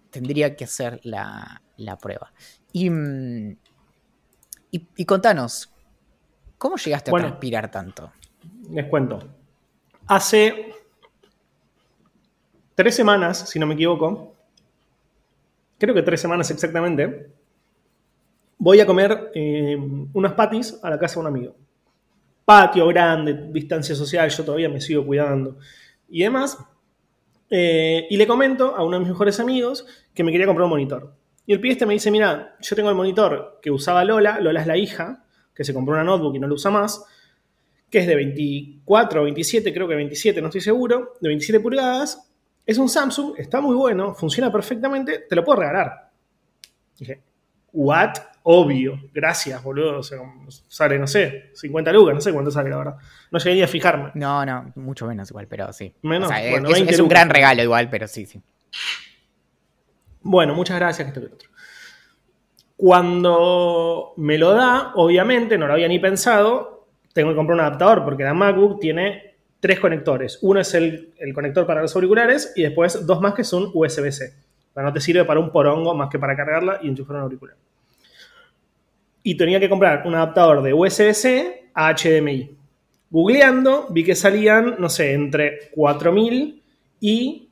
tendría 0.09 0.55
que 0.55 0.63
hacer 0.63 0.99
la, 1.03 1.61
prueba. 2.01 2.33
Mm, 2.73 3.51
y, 4.71 4.87
y, 4.95 5.05
contanos, 5.05 5.71
¿cómo 6.57 6.75
llegaste 6.77 7.11
a 7.11 7.13
transpirar 7.13 7.69
tanto? 7.69 8.11
Les 8.71 8.87
cuento. 8.87 9.19
Hace 10.07 10.73
tres 12.73 12.95
semanas, 12.95 13.47
si 13.47 13.59
no 13.59 13.67
me 13.67 13.75
equivoco, 13.75 14.33
creo 15.77 15.93
que 15.93 16.01
tres 16.01 16.19
semanas 16.19 16.49
exactamente, 16.49 17.29
voy 18.59 18.79
a 18.79 18.85
comer 18.85 19.31
eh, 19.33 19.75
unos 20.13 20.33
patis 20.33 20.77
a 20.83 20.89
la 20.89 20.99
casa 20.99 21.15
de 21.15 21.19
un 21.21 21.27
amigo. 21.27 21.55
Patio 22.45 22.87
grande, 22.87 23.47
distancia 23.51 23.95
social, 23.95 24.29
yo 24.29 24.43
todavía 24.43 24.69
me 24.69 24.81
sigo 24.81 25.05
cuidando 25.05 25.57
y 26.09 26.23
demás. 26.23 26.57
Eh, 27.49 28.05
y 28.09 28.17
le 28.17 28.27
comento 28.27 28.75
a 28.75 28.83
uno 28.83 28.97
de 28.97 28.99
mis 28.99 29.09
mejores 29.09 29.39
amigos 29.39 29.85
que 30.13 30.23
me 30.23 30.31
quería 30.31 30.45
comprar 30.45 30.65
un 30.65 30.71
monitor. 30.71 31.15
Y 31.45 31.53
el 31.53 31.59
pibe 31.59 31.73
este 31.73 31.85
me 31.85 31.93
dice, 31.93 32.11
mira, 32.11 32.55
yo 32.59 32.75
tengo 32.75 32.89
el 32.89 32.95
monitor 32.95 33.59
que 33.61 33.71
usaba 33.71 34.03
Lola, 34.03 34.39
Lola 34.39 34.61
es 34.61 34.67
la 34.67 34.77
hija, 34.77 35.25
que 35.55 35.63
se 35.63 35.73
compró 35.73 35.95
una 35.95 36.03
notebook 36.03 36.35
y 36.35 36.39
no 36.39 36.47
lo 36.47 36.55
usa 36.55 36.69
más, 36.69 37.03
que 37.89 37.99
es 37.99 38.07
de 38.07 38.15
24 38.15 39.21
o 39.21 39.23
27, 39.23 39.73
creo 39.73 39.87
que 39.87 39.95
27, 39.95 40.41
no 40.41 40.47
estoy 40.49 40.61
seguro, 40.61 41.13
de 41.19 41.29
27 41.29 41.59
pulgadas. 41.59 42.29
Es 42.65 42.77
un 42.77 42.87
Samsung, 42.87 43.33
está 43.37 43.61
muy 43.61 43.75
bueno, 43.75 44.13
funciona 44.13 44.51
perfectamente, 44.51 45.25
te 45.27 45.35
lo 45.35 45.43
puedo 45.43 45.61
regalar. 45.61 46.11
Dije, 46.99 47.23
¿what? 47.73 48.11
Obvio, 48.43 48.99
gracias, 49.13 49.61
boludo. 49.63 49.99
O 49.99 50.03
sea, 50.03 50.19
sale, 50.67 50.97
no 50.97 51.07
sé, 51.07 51.51
50 51.53 51.91
lucas, 51.91 52.15
no 52.15 52.21
sé 52.21 52.33
cuánto 52.33 52.51
sale, 52.51 52.69
la 52.69 52.77
verdad. 52.77 52.95
No 53.31 53.39
llegué 53.39 53.55
ni 53.55 53.61
a 53.61 53.67
fijarme. 53.67 54.11
No, 54.13 54.45
no, 54.45 54.71
mucho 54.75 55.05
menos 55.07 55.29
igual, 55.29 55.47
pero 55.47 55.71
sí. 55.73 55.93
Menos, 56.01 56.31
es, 56.31 56.99
un 56.99 57.09
gran 57.09 57.29
regalo 57.29 57.61
igual, 57.61 57.89
pero 57.89 58.07
sí, 58.07 58.25
sí. 58.25 58.41
Bueno, 60.21 60.53
muchas 60.53 60.77
gracias, 60.77 61.07
esto 61.07 61.21
que 61.21 61.27
otro. 61.27 61.49
Cuando 62.75 64.13
me 64.17 64.37
lo 64.37 64.53
da, 64.53 64.93
obviamente, 64.95 65.57
no 65.57 65.67
lo 65.67 65.73
había 65.73 65.87
ni 65.87 65.99
pensado, 65.99 66.87
tengo 67.13 67.31
que 67.31 67.35
comprar 67.35 67.55
un 67.55 67.61
adaptador 67.61 68.05
porque 68.05 68.23
la 68.23 68.33
MacBook 68.33 68.79
tiene 68.79 69.35
tres 69.59 69.81
conectores. 69.81 70.39
Uno 70.41 70.61
es 70.61 70.73
el, 70.73 71.13
el 71.19 71.33
conector 71.33 71.67
para 71.67 71.81
los 71.81 71.93
auriculares 71.93 72.53
y 72.55 72.63
después 72.63 73.05
dos 73.05 73.19
más 73.19 73.33
que 73.33 73.43
son 73.43 73.69
USB-C. 73.73 74.33
no 74.75 74.93
te 74.93 75.01
sirve 75.01 75.25
para 75.25 75.41
un 75.41 75.51
porongo 75.51 75.93
más 75.93 76.09
que 76.09 76.19
para 76.19 76.37
cargarla 76.37 76.79
y 76.81 76.87
enchufar 76.87 77.17
un 77.17 77.23
auricular 77.23 77.57
y 79.23 79.35
tenía 79.35 79.59
que 79.59 79.69
comprar 79.69 80.05
un 80.05 80.15
adaptador 80.15 80.61
de 80.61 80.73
USB-C 80.73 81.71
a 81.73 81.93
HDMI. 81.93 82.55
Googleando, 83.09 83.87
vi 83.89 84.03
que 84.03 84.15
salían, 84.15 84.75
no 84.79 84.89
sé, 84.89 85.13
entre 85.13 85.71
4.000 85.71 86.61
y. 87.01 87.49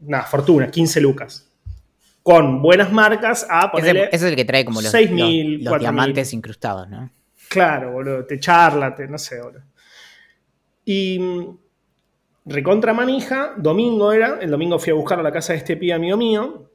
Nada, 0.00 0.24
fortuna, 0.24 0.70
15 0.70 1.00
lucas. 1.00 1.50
Con 2.22 2.60
buenas 2.60 2.92
marcas 2.92 3.46
a 3.48 3.70
ponerle. 3.72 4.04
Ese, 4.04 4.16
es 4.16 4.22
el 4.22 4.36
que 4.36 4.44
trae 4.44 4.64
como 4.64 4.82
los, 4.82 4.90
6, 4.90 5.10
los, 5.62 5.80
diamantes 5.80 6.32
incrustados, 6.34 6.88
¿no? 6.88 7.10
Claro, 7.48 7.92
boludo. 7.92 8.26
Te 8.26 8.38
charla, 8.38 8.94
te, 8.94 9.08
no 9.08 9.18
sé, 9.18 9.40
boludo. 9.40 9.62
Y. 10.84 11.18
Mm, 11.18 11.58
recontra 12.44 12.92
manija, 12.92 13.54
domingo 13.56 14.12
era. 14.12 14.38
El 14.40 14.50
domingo 14.50 14.78
fui 14.78 14.90
a 14.90 14.94
buscar 14.94 15.18
a 15.18 15.22
la 15.22 15.32
casa 15.32 15.54
de 15.54 15.58
este 15.58 15.76
pie 15.76 15.94
amigo 15.94 16.16
mío. 16.16 16.70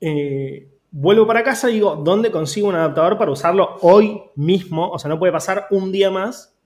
Eh, 0.00 0.68
Vuelvo 0.90 1.26
para 1.26 1.42
casa 1.42 1.68
y 1.68 1.74
digo, 1.74 1.96
¿dónde 1.96 2.30
consigo 2.30 2.68
un 2.68 2.74
adaptador 2.74 3.18
para 3.18 3.30
usarlo 3.30 3.76
hoy 3.82 4.22
mismo? 4.36 4.88
O 4.90 4.98
sea, 4.98 5.10
no 5.10 5.18
puede 5.18 5.32
pasar 5.32 5.66
un 5.70 5.92
día 5.92 6.10
más 6.10 6.56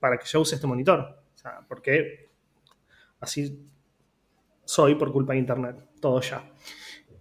para 0.00 0.18
que 0.18 0.26
yo 0.26 0.40
use 0.40 0.56
este 0.56 0.66
monitor. 0.66 1.00
O 1.00 1.38
sea, 1.38 1.60
porque 1.68 2.30
así 3.20 3.64
soy 4.64 4.96
por 4.96 5.12
culpa 5.12 5.32
de 5.32 5.38
internet, 5.38 5.76
todo 6.00 6.20
ya. 6.20 6.44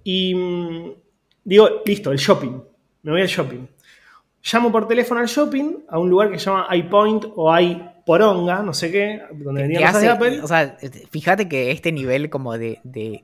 Y 0.04 0.34
mm, 0.34 0.94
digo, 1.44 1.70
listo, 1.86 2.12
el 2.12 2.18
shopping. 2.18 2.62
Me 3.04 3.12
voy 3.12 3.22
al 3.22 3.28
shopping. 3.28 3.68
Llamo 4.52 4.72
por 4.72 4.88
teléfono 4.88 5.20
al 5.22 5.28
shopping, 5.28 5.86
a 5.88 6.00
un 6.00 6.10
lugar 6.10 6.32
que 6.32 6.40
se 6.40 6.46
llama 6.46 6.68
iPoint 6.76 7.26
o 7.36 7.60
i 7.60 7.93
poronga, 8.06 8.62
no 8.62 8.74
sé 8.74 8.92
qué, 8.92 9.22
donde 9.32 9.64
venían 9.64 9.84
cosas 9.84 10.02
de 10.02 10.10
Apple. 10.10 10.42
O 10.42 10.48
sea, 10.48 10.78
fíjate 11.10 11.48
que 11.48 11.72
este 11.72 11.92
nivel 11.92 12.30
como 12.30 12.58
de, 12.58 12.80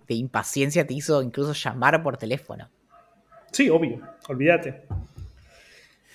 impaciencia 0.08 0.86
te 0.86 0.94
hizo 0.94 1.22
incluso 1.22 1.54
llamar 1.54 2.02
por 2.02 2.18
teléfono. 2.18 2.70
Sí, 3.52 3.70
obvio, 3.70 4.00
olvídate. 4.28 4.84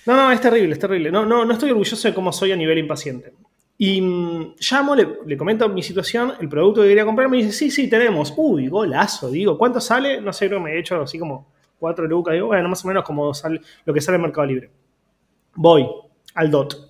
No, 0.05 0.15
no, 0.15 0.31
es 0.31 0.39
terrible, 0.39 0.73
es 0.73 0.79
terrible. 0.79 1.11
No, 1.11 1.25
no, 1.25 1.45
no 1.45 1.53
estoy 1.53 1.71
orgulloso 1.71 2.07
de 2.07 2.13
cómo 2.13 2.31
soy 2.31 2.51
a 2.51 2.55
nivel 2.55 2.77
impaciente. 2.77 3.33
Y 3.77 4.01
mm, 4.01 4.55
llamo, 4.71 4.95
le, 4.95 5.37
comento 5.37 5.67
mi 5.67 5.83
situación, 5.83 6.33
el 6.39 6.47
producto 6.47 6.81
que 6.81 6.87
quería 6.87 7.05
comprar, 7.05 7.27
me 7.27 7.37
dice, 7.37 7.51
sí, 7.51 7.71
sí, 7.71 7.89
tenemos. 7.89 8.33
Uy, 8.37 8.67
golazo, 8.67 9.29
digo, 9.29 9.57
¿cuánto 9.57 9.81
sale? 9.81 10.21
No 10.21 10.31
sé, 10.31 10.47
creo 10.47 10.59
que 10.59 10.65
me 10.65 10.73
he 10.73 10.79
hecho 10.79 11.01
así 11.01 11.19
como 11.19 11.51
4 11.79 12.07
lucas, 12.07 12.33
digo, 12.33 12.47
bueno, 12.47 12.69
más 12.69 12.85
o 12.85 12.87
menos 12.87 13.03
como 13.03 13.33
sale, 13.33 13.59
lo 13.83 13.93
que 13.93 13.99
sale 13.99 14.15
en 14.15 14.21
Mercado 14.21 14.47
Libre. 14.47 14.69
Voy 15.55 15.87
al 16.35 16.51
DOT 16.51 16.84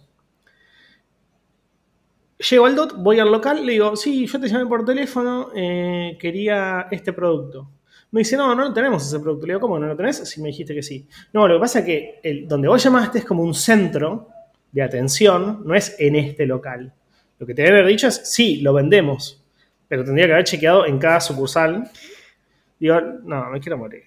Llego 2.38 2.66
al 2.66 2.76
DOT, 2.76 2.96
voy 2.98 3.20
al 3.20 3.32
local, 3.32 3.66
le 3.66 3.74
digo, 3.74 3.96
sí, 3.96 4.28
yo 4.28 4.40
te 4.40 4.50
llamé 4.50 4.66
por 4.66 4.84
teléfono, 4.84 5.52
eh, 5.56 6.18
quería 6.20 6.88
este 6.92 7.14
producto. 7.14 7.70
Me 8.12 8.20
dice, 8.20 8.36
no, 8.36 8.54
no 8.54 8.74
tenemos 8.74 9.06
ese 9.06 9.20
producto. 9.20 9.48
Le 9.48 9.54
digo, 9.54 9.62
¿cómo 9.62 9.80
no 9.80 9.88
lo 9.88 9.96
tenés? 9.96 10.18
Si 10.28 10.42
me 10.42 10.50
dijiste 10.50 10.74
que 10.74 10.84
sí. 10.84 11.08
No, 11.34 11.48
lo 11.48 11.56
que 11.56 11.62
pasa 11.62 11.80
es 11.80 11.86
que 11.86 12.20
el, 12.24 12.48
donde 12.48 12.68
vos 12.68 12.84
llamaste 12.84 13.20
es 13.20 13.26
como 13.26 13.44
un 13.44 13.54
centro 13.54 14.30
de 14.72 14.82
atención, 14.82 15.64
no 15.66 15.76
es 15.76 15.96
en 16.00 16.16
este 16.18 16.46
local. 16.46 16.94
Lo 17.40 17.48
que 17.48 17.54
te 17.54 17.62
debe 17.64 17.80
haber 17.80 17.92
dicho 17.92 18.08
es, 18.08 18.22
sí, 18.24 18.62
lo 18.62 18.74
vendemos, 18.74 19.44
pero 19.88 20.04
tendría 20.04 20.28
que 20.28 20.34
haber 20.34 20.46
chequeado 20.46 20.86
en 20.86 20.98
cada 21.00 21.22
sucursal. 21.22 21.90
Digo, 22.80 23.00
no, 23.02 23.50
me 23.50 23.60
quiero 23.60 23.78
morir. 23.78 24.04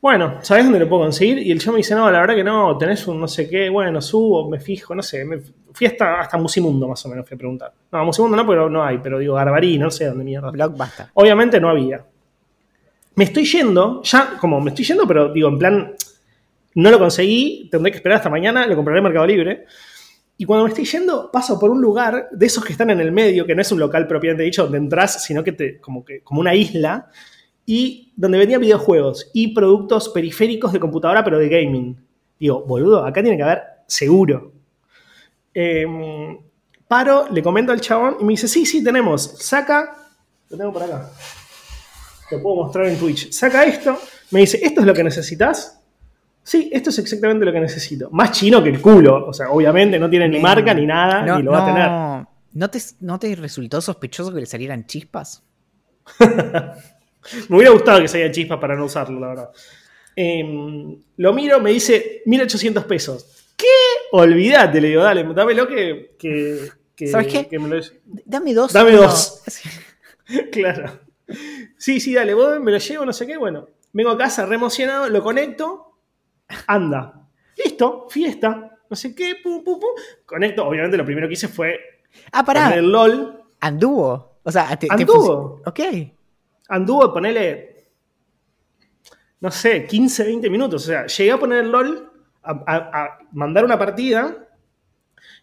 Bueno, 0.00 0.38
¿sabes 0.40 0.64
dónde 0.64 0.78
lo 0.78 0.88
puedo 0.88 1.02
conseguir? 1.02 1.38
Y 1.38 1.50
el 1.50 1.60
chavo 1.60 1.74
me 1.74 1.78
dice, 1.78 1.94
no, 1.94 2.10
la 2.10 2.20
verdad 2.20 2.34
que 2.34 2.44
no, 2.44 2.76
tenés 2.78 3.06
un 3.06 3.20
no 3.20 3.28
sé 3.28 3.48
qué, 3.48 3.68
bueno, 3.68 4.00
subo, 4.00 4.48
me 4.48 4.58
fijo, 4.58 4.94
no 4.94 5.02
sé, 5.02 5.26
me 5.26 5.38
fui 5.72 5.86
hasta, 5.86 6.20
hasta 6.20 6.38
Musimundo 6.38 6.88
más 6.88 7.04
o 7.04 7.08
menos, 7.10 7.28
fui 7.28 7.34
a 7.34 7.38
preguntar. 7.38 7.72
No, 7.92 8.04
Musimundo 8.06 8.36
no, 8.36 8.46
pero 8.46 8.70
no 8.70 8.82
hay, 8.82 8.98
pero 8.98 9.18
digo, 9.18 9.34
Garbarí, 9.34 9.78
no 9.78 9.90
sé 9.90 10.06
dónde 10.06 10.24
mierda. 10.24 10.50
basta. 10.68 11.10
Obviamente 11.14 11.60
no 11.60 11.68
había. 11.68 12.02
Me 13.16 13.24
estoy 13.24 13.44
yendo, 13.44 14.02
ya, 14.02 14.38
como 14.40 14.58
me 14.60 14.70
estoy 14.70 14.86
yendo, 14.86 15.06
pero 15.06 15.30
digo, 15.32 15.48
en 15.50 15.58
plan, 15.58 15.94
no 16.76 16.90
lo 16.90 16.98
conseguí, 16.98 17.68
tendré 17.70 17.92
que 17.92 17.98
esperar 17.98 18.16
hasta 18.16 18.30
mañana, 18.30 18.66
lo 18.66 18.76
compraré 18.76 19.00
en 19.00 19.04
Mercado 19.04 19.26
Libre. 19.26 19.64
Y 20.38 20.46
cuando 20.46 20.64
me 20.64 20.70
estoy 20.70 20.86
yendo, 20.86 21.30
paso 21.30 21.60
por 21.60 21.70
un 21.70 21.82
lugar 21.82 22.28
de 22.32 22.46
esos 22.46 22.64
que 22.64 22.72
están 22.72 22.88
en 22.88 23.00
el 23.00 23.12
medio, 23.12 23.44
que 23.44 23.54
no 23.54 23.60
es 23.60 23.70
un 23.70 23.78
local 23.78 24.06
propiamente 24.06 24.44
dicho 24.44 24.62
donde 24.62 24.78
entras, 24.78 25.22
sino 25.22 25.44
que 25.44 25.52
te, 25.52 25.78
como, 25.78 26.02
que, 26.02 26.22
como 26.22 26.40
una 26.40 26.54
isla, 26.54 27.10
y 27.66 28.12
donde 28.16 28.38
vendía 28.38 28.58
videojuegos 28.58 29.30
y 29.32 29.54
productos 29.54 30.08
periféricos 30.08 30.72
de 30.72 30.80
computadora, 30.80 31.24
pero 31.24 31.38
de 31.38 31.48
gaming. 31.48 31.96
Digo, 32.38 32.64
boludo, 32.64 33.04
acá 33.04 33.22
tiene 33.22 33.36
que 33.36 33.42
haber 33.42 33.62
seguro. 33.86 34.52
Em, 35.52 36.38
paro, 36.88 37.26
le 37.30 37.42
comento 37.42 37.72
al 37.72 37.80
chabón 37.80 38.16
y 38.20 38.24
me 38.24 38.32
dice, 38.32 38.48
sí, 38.48 38.66
sí, 38.66 38.82
tenemos. 38.82 39.22
Saca, 39.38 39.94
lo 40.48 40.56
tengo 40.56 40.72
por 40.72 40.82
acá. 40.82 41.10
Lo 42.30 42.42
puedo 42.42 42.56
mostrar 42.56 42.86
en 42.86 42.98
Twitch. 42.98 43.30
Saca 43.30 43.64
esto, 43.64 43.98
me 44.30 44.40
dice, 44.40 44.58
¿esto 44.62 44.80
es 44.80 44.86
lo 44.86 44.94
que 44.94 45.04
necesitas? 45.04 45.80
Sí, 46.42 46.70
esto 46.72 46.90
es 46.90 46.98
exactamente 46.98 47.44
lo 47.44 47.52
que 47.52 47.60
necesito. 47.60 48.08
Más 48.10 48.32
chino 48.32 48.62
que 48.62 48.70
el 48.70 48.80
culo. 48.80 49.26
O 49.26 49.32
sea, 49.32 49.50
obviamente 49.50 49.98
no 49.98 50.08
tiene 50.08 50.28
ni 50.28 50.40
marca 50.40 50.72
ni 50.72 50.86
nada, 50.86 51.36
ni 51.36 51.42
lo 51.42 51.52
va 51.52 51.62
a 51.62 51.66
tener. 51.66 52.26
¿No 52.52 52.70
te, 52.70 52.80
¿No 53.00 53.18
te 53.18 53.34
resultó 53.36 53.80
sospechoso 53.80 54.32
que 54.32 54.40
le 54.40 54.46
salieran 54.46 54.86
chispas? 54.86 55.44
Me 57.48 57.56
hubiera 57.56 57.72
gustado 57.72 58.00
que 58.00 58.08
se 58.08 58.22
haya 58.22 58.32
chispas 58.32 58.58
para 58.58 58.76
no 58.76 58.86
usarlo, 58.86 59.20
la 59.20 59.28
verdad. 59.28 59.50
Em, 60.16 61.00
lo 61.16 61.32
miro, 61.32 61.60
me 61.60 61.70
dice 61.70 62.22
1800 62.26 62.84
pesos. 62.84 63.54
¿Qué? 63.56 63.66
Olvídate, 64.12 64.80
le 64.80 64.88
digo, 64.88 65.02
dale, 65.02 65.24
dámelo 65.34 65.68
que. 65.68 66.16
que, 66.18 67.06
¿Sabes 67.06 67.28
qué? 67.28 67.48
Dame 68.24 68.54
dos. 68.54 68.72
Dame 68.72 68.92
dos. 68.92 69.42
claro. 70.52 71.00
Sí, 71.76 72.00
sí, 72.00 72.14
dale, 72.14 72.34
vos 72.34 72.60
me 72.60 72.72
lo 72.72 72.78
llevo, 72.78 73.06
no 73.06 73.12
sé 73.12 73.26
qué. 73.26 73.36
Bueno, 73.36 73.68
vengo 73.92 74.10
a 74.10 74.18
casa 74.18 74.44
re 74.46 74.56
emocionado, 74.56 75.08
lo 75.08 75.22
conecto, 75.22 75.96
anda. 76.66 77.28
Listo, 77.62 78.06
fiesta. 78.10 78.78
No 78.88 78.96
sé 78.96 79.14
qué, 79.14 79.36
pum, 79.42 79.62
pum, 79.62 79.78
pum. 79.78 79.90
Conecto, 80.26 80.66
obviamente 80.66 80.96
lo 80.96 81.04
primero 81.04 81.28
que 81.28 81.34
hice 81.34 81.48
fue. 81.48 81.78
Ah, 82.32 82.44
pará. 82.44 82.74
el 82.74 82.90
LOL. 82.90 83.44
Anduvo. 83.60 84.40
O 84.42 84.50
sea, 84.50 84.76
te, 84.76 84.88
Anduvo. 84.90 85.62
ok 85.64 85.80
anduvo, 86.70 87.12
ponele, 87.12 87.84
no 89.40 89.50
sé, 89.50 89.86
15, 89.86 90.24
20 90.24 90.50
minutos. 90.50 90.84
O 90.84 90.86
sea, 90.86 91.06
llegué 91.06 91.32
a 91.32 91.38
poner 91.38 91.64
el 91.64 91.70
LOL, 91.70 92.10
a, 92.42 93.18
mandar 93.32 93.64
una 93.64 93.78
partida, 93.78 94.48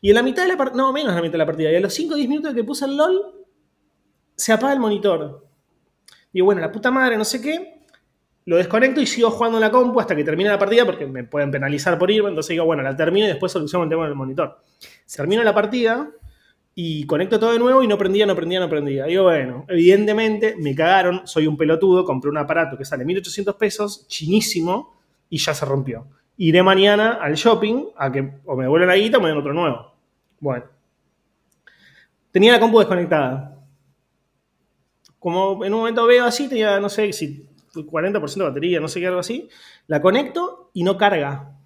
y 0.01 0.09
en 0.09 0.15
la 0.15 0.23
mitad 0.23 0.43
de 0.43 0.49
la 0.49 0.57
partida, 0.57 0.77
no, 0.77 0.91
menos 0.91 1.11
de 1.11 1.15
la 1.15 1.21
mitad 1.21 1.33
de 1.33 1.37
la 1.39 1.45
partida, 1.45 1.71
y 1.71 1.75
a 1.75 1.79
los 1.79 1.93
5 1.93 2.13
o 2.13 2.17
10 2.17 2.29
minutos 2.29 2.53
que 2.53 2.63
puse 2.63 2.85
el 2.85 2.97
LOL, 2.97 3.45
se 4.35 4.53
apaga 4.53 4.73
el 4.73 4.79
monitor. 4.79 5.45
Y 6.31 6.41
bueno, 6.41 6.61
la 6.61 6.71
puta 6.71 6.91
madre, 6.91 7.17
no 7.17 7.25
sé 7.25 7.41
qué. 7.41 7.77
Lo 8.45 8.55
desconecto 8.55 9.01
y 9.01 9.05
sigo 9.05 9.29
jugando 9.29 9.57
en 9.57 9.61
la 9.61 9.71
compu 9.71 9.99
hasta 9.99 10.15
que 10.15 10.23
termine 10.23 10.49
la 10.49 10.57
partida 10.57 10.85
porque 10.85 11.05
me 11.05 11.25
pueden 11.25 11.51
penalizar 11.51 11.97
por 11.97 12.09
irme. 12.09 12.29
Entonces 12.29 12.51
digo, 12.51 12.63
bueno, 12.63 12.81
la 12.81 12.95
termino 12.95 13.25
y 13.25 13.29
después 13.29 13.51
soluciono 13.51 13.83
el 13.83 13.89
tema 13.89 14.05
del 14.05 14.15
monitor. 14.15 14.61
Termino 15.13 15.43
la 15.43 15.53
partida 15.53 16.09
y 16.79 17.07
conecto 17.07 17.39
todo 17.39 17.53
de 17.53 17.57
nuevo 17.57 17.81
y 17.81 17.87
no 17.87 17.97
prendía, 17.97 18.27
no 18.27 18.35
prendía, 18.35 18.59
no 18.59 18.69
prendía. 18.69 19.05
Digo, 19.05 19.23
bueno, 19.23 19.65
evidentemente 19.67 20.55
me 20.59 20.75
cagaron, 20.75 21.25
soy 21.25 21.47
un 21.47 21.57
pelotudo, 21.57 22.05
compré 22.05 22.29
un 22.29 22.37
aparato 22.37 22.77
que 22.77 22.85
sale 22.85 23.03
1800 23.03 23.55
pesos, 23.55 24.07
chinísimo, 24.07 24.95
y 25.27 25.39
ya 25.39 25.55
se 25.55 25.65
rompió. 25.65 26.05
Iré 26.37 26.61
mañana 26.61 27.13
al 27.13 27.33
shopping 27.33 27.85
a 27.97 28.11
que 28.11 28.31
o 28.45 28.55
me 28.55 28.67
vuelvan 28.67 28.89
la 28.89 28.95
guita 28.95 29.17
o 29.17 29.21
me 29.21 29.29
den 29.29 29.39
otro 29.39 29.55
nuevo. 29.55 29.91
Bueno. 30.39 30.65
Tenía 32.29 32.51
la 32.51 32.59
compu 32.59 32.77
desconectada. 32.77 33.57
Como 35.17 35.65
en 35.65 35.73
un 35.73 35.79
momento 35.79 36.05
veo 36.05 36.25
así, 36.25 36.47
tenía, 36.47 36.79
no 36.79 36.89
sé 36.89 37.11
si 37.11 37.43
40% 37.73 38.35
de 38.35 38.43
batería, 38.43 38.79
no 38.79 38.87
sé 38.87 38.99
qué, 38.99 39.07
algo 39.07 39.21
así. 39.21 39.49
La 39.87 39.99
conecto 39.99 40.69
y 40.73 40.83
no 40.83 40.95
carga. 40.95 41.57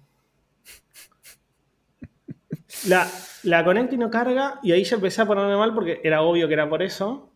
La, 2.88 3.06
la 3.44 3.64
conecto 3.64 3.94
y 3.94 3.98
no 3.98 4.10
carga, 4.10 4.58
y 4.62 4.72
ahí 4.72 4.84
ya 4.84 4.96
empecé 4.96 5.22
a 5.22 5.26
ponerme 5.26 5.56
mal 5.56 5.74
porque 5.74 6.00
era 6.04 6.22
obvio 6.22 6.48
que 6.48 6.54
era 6.54 6.68
por 6.68 6.82
eso. 6.82 7.30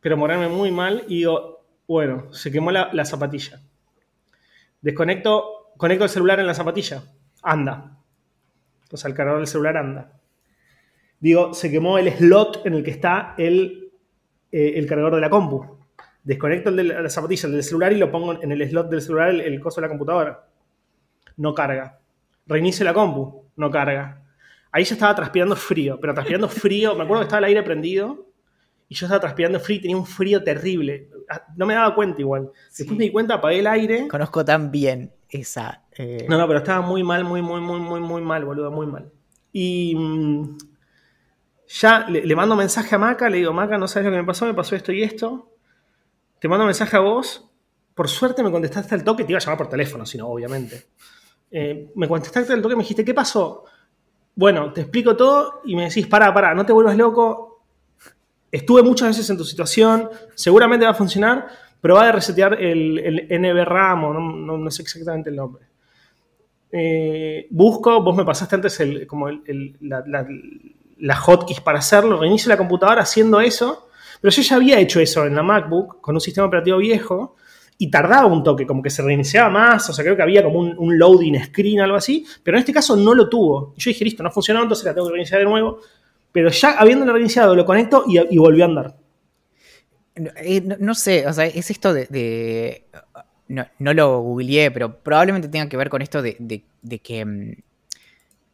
Pero 0.00 0.16
ponerme 0.18 0.48
muy 0.48 0.70
mal 0.70 1.04
y 1.08 1.18
digo, 1.18 1.64
bueno, 1.86 2.32
se 2.32 2.50
quemó 2.50 2.70
la, 2.70 2.90
la 2.92 3.04
zapatilla. 3.04 3.60
Desconecto, 4.80 5.72
conecto 5.76 6.04
el 6.04 6.10
celular 6.10 6.40
en 6.40 6.46
la 6.46 6.54
zapatilla. 6.54 7.02
Anda. 7.42 7.98
Sea, 8.96 9.08
el 9.08 9.14
cargador 9.14 9.40
del 9.40 9.46
celular 9.46 9.76
anda. 9.76 10.12
Digo, 11.20 11.52
se 11.52 11.70
quemó 11.70 11.98
el 11.98 12.10
slot 12.10 12.62
en 12.64 12.74
el 12.74 12.82
que 12.82 12.90
está 12.90 13.34
el, 13.36 13.92
eh, 14.50 14.72
el 14.76 14.86
cargador 14.86 15.14
de 15.14 15.20
la 15.20 15.30
compu. 15.30 15.78
Desconecto 16.24 16.70
el 16.70 16.76
de 16.76 16.84
la 16.84 17.10
zapatilla, 17.10 17.46
el 17.46 17.52
del 17.52 17.62
celular 17.62 17.92
y 17.92 17.98
lo 17.98 18.10
pongo 18.10 18.42
en 18.42 18.52
el 18.52 18.68
slot 18.68 18.88
del 18.88 19.02
celular, 19.02 19.28
el, 19.28 19.40
el 19.42 19.60
coso 19.60 19.80
de 19.80 19.86
la 19.86 19.88
computadora. 19.90 20.46
No 21.36 21.54
carga. 21.54 21.98
Reinicio 22.46 22.84
la 22.84 22.94
compu. 22.94 23.44
No 23.56 23.70
carga. 23.70 24.22
Ahí 24.72 24.84
ya 24.84 24.94
estaba 24.94 25.14
transpirando 25.14 25.56
frío, 25.56 25.98
pero 26.00 26.14
transpirando 26.14 26.48
frío. 26.48 26.94
Me 26.94 27.04
acuerdo 27.04 27.22
que 27.22 27.26
estaba 27.26 27.38
el 27.38 27.44
aire 27.46 27.62
prendido 27.62 28.26
y 28.88 28.94
yo 28.94 29.06
estaba 29.06 29.20
transpirando 29.20 29.60
frío 29.60 29.78
y 29.78 29.80
tenía 29.82 29.96
un 29.96 30.06
frío 30.06 30.42
terrible. 30.42 31.08
Ah, 31.28 31.44
no 31.56 31.66
me 31.66 31.74
daba 31.74 31.94
cuenta 31.94 32.20
igual. 32.20 32.50
Después 32.76 32.96
me 32.98 33.04
di 33.04 33.10
cuenta, 33.10 33.34
apagué 33.34 33.60
el 33.60 33.66
aire. 33.66 34.08
Conozco 34.08 34.44
tan 34.44 34.70
bien 34.70 35.12
esa. 35.28 35.84
eh, 35.96 36.26
No, 36.28 36.38
no, 36.38 36.46
pero 36.46 36.58
estaba 36.60 36.80
muy 36.86 37.02
mal, 37.02 37.24
muy, 37.24 37.40
muy, 37.42 37.60
muy, 37.60 37.78
muy, 37.80 38.00
muy 38.00 38.22
mal, 38.22 38.44
boludo, 38.44 38.70
muy 38.70 38.86
mal. 38.86 39.10
Y 39.52 39.94
mm, 39.96 40.56
ya 41.68 42.06
le, 42.08 42.24
le 42.26 42.36
mando 42.36 42.56
mensaje 42.56 42.94
a 42.94 42.98
Maca, 42.98 43.28
le 43.30 43.38
digo, 43.38 43.52
Maca, 43.52 43.78
no 43.78 43.86
sabes 43.86 44.06
lo 44.06 44.12
que 44.12 44.18
me 44.18 44.24
pasó, 44.24 44.46
me 44.46 44.54
pasó 44.54 44.74
esto 44.76 44.92
y 44.92 45.02
esto. 45.02 45.52
Te 46.40 46.48
mando 46.48 46.64
mensaje 46.64 46.96
a 46.96 47.00
vos. 47.00 47.46
Por 47.94 48.08
suerte 48.08 48.42
me 48.42 48.50
contestaste 48.50 48.94
al 48.94 49.04
toque, 49.04 49.24
te 49.24 49.32
iba 49.32 49.38
a 49.38 49.40
llamar 49.42 49.58
por 49.58 49.68
teléfono, 49.68 50.06
sino 50.06 50.26
obviamente. 50.28 50.86
Eh, 51.50 51.90
me 51.94 52.08
contestaste 52.08 52.52
al 52.52 52.62
toque 52.62 52.74
y 52.74 52.76
me 52.76 52.82
dijiste, 52.82 53.04
¿qué 53.04 53.14
pasó? 53.14 53.64
Bueno, 54.34 54.72
te 54.72 54.82
explico 54.82 55.16
todo 55.16 55.60
y 55.64 55.76
me 55.76 55.84
decís, 55.84 56.06
pará, 56.06 56.32
pará, 56.32 56.54
no 56.54 56.64
te 56.64 56.72
vuelvas 56.72 56.96
loco. 56.96 57.62
Estuve 58.50 58.82
muchas 58.82 59.08
veces 59.08 59.28
en 59.30 59.36
tu 59.36 59.44
situación, 59.44 60.08
seguramente 60.34 60.84
va 60.84 60.92
a 60.92 60.94
funcionar, 60.94 61.48
pero 61.80 61.94
va 61.96 62.08
a 62.08 62.12
resetear 62.12 62.60
el, 62.60 62.98
el 63.28 63.40
NBRAM 63.40 64.04
o 64.04 64.12
no, 64.14 64.20
no- 64.36 64.58
no 64.58 64.70
sé 64.70 64.82
exactamente 64.82 65.30
el 65.30 65.36
nombre. 65.36 65.64
Eh, 66.72 67.46
busco, 67.50 68.02
vos 68.02 68.16
me 68.16 68.24
pasaste 68.24 68.54
antes 68.54 68.78
el, 68.80 69.06
como 69.06 69.28
el- 69.28 69.76
la, 69.80 70.02
la- 70.06 70.26
la 70.98 71.16
hotkeys 71.16 71.60
para 71.60 71.78
hacerlo, 71.78 72.20
reinicio 72.20 72.48
la 72.48 72.56
computadora 72.58 73.02
haciendo 73.02 73.40
eso, 73.40 73.88
pero 74.20 74.30
yo 74.32 74.42
ya 74.42 74.56
había 74.56 74.78
hecho 74.78 75.00
eso 75.00 75.24
en 75.24 75.34
la 75.34 75.42
MacBook 75.42 76.00
con 76.00 76.14
un 76.14 76.20
sistema 76.20 76.46
operativo 76.46 76.76
viejo 76.78 77.36
y 77.82 77.90
tardaba 77.90 78.26
un 78.26 78.44
toque, 78.44 78.66
como 78.66 78.82
que 78.82 78.90
se 78.90 79.02
reiniciaba 79.02 79.48
más, 79.48 79.88
o 79.88 79.92
sea, 79.94 80.04
creo 80.04 80.14
que 80.14 80.22
había 80.22 80.44
como 80.44 80.58
un, 80.60 80.74
un 80.78 80.98
loading 80.98 81.42
screen, 81.46 81.80
algo 81.80 81.96
así, 81.96 82.26
pero 82.42 82.56
en 82.56 82.60
este 82.60 82.72
caso 82.74 82.94
no 82.94 83.14
lo 83.14 83.28
tuvo. 83.28 83.74
Yo 83.76 83.90
dije, 83.90 84.04
listo, 84.04 84.22
no 84.22 84.30
funcionó, 84.30 84.62
entonces 84.62 84.84
la 84.84 84.92
tengo 84.94 85.06
que 85.08 85.12
reiniciar 85.14 85.40
de 85.40 85.46
nuevo, 85.46 85.80
pero 86.30 86.50
ya 86.50 86.72
habiéndolo 86.72 87.12
reiniciado, 87.14 87.56
lo 87.56 87.64
conecto 87.64 88.04
y, 88.06 88.18
y 88.18 88.38
volvió 88.38 88.64
a 88.64 88.68
andar. 88.68 88.96
No, 90.16 90.30
eh, 90.36 90.60
no- 90.78 90.94
sé, 90.94 91.26
o 91.26 91.32
sea, 91.32 91.46
es 91.46 91.70
esto 91.70 91.94
de. 91.94 92.06
de- 92.06 92.84
no, 93.48 93.66
no 93.78 93.94
lo 93.94 94.20
googleé, 94.20 94.70
pero 94.70 94.98
probablemente 94.98 95.48
tenga 95.48 95.68
que 95.68 95.76
ver 95.76 95.88
con 95.88 96.02
esto 96.02 96.20
de- 96.22 96.36
de 96.82 96.98
que. 96.98 97.24
mm, 97.24 97.52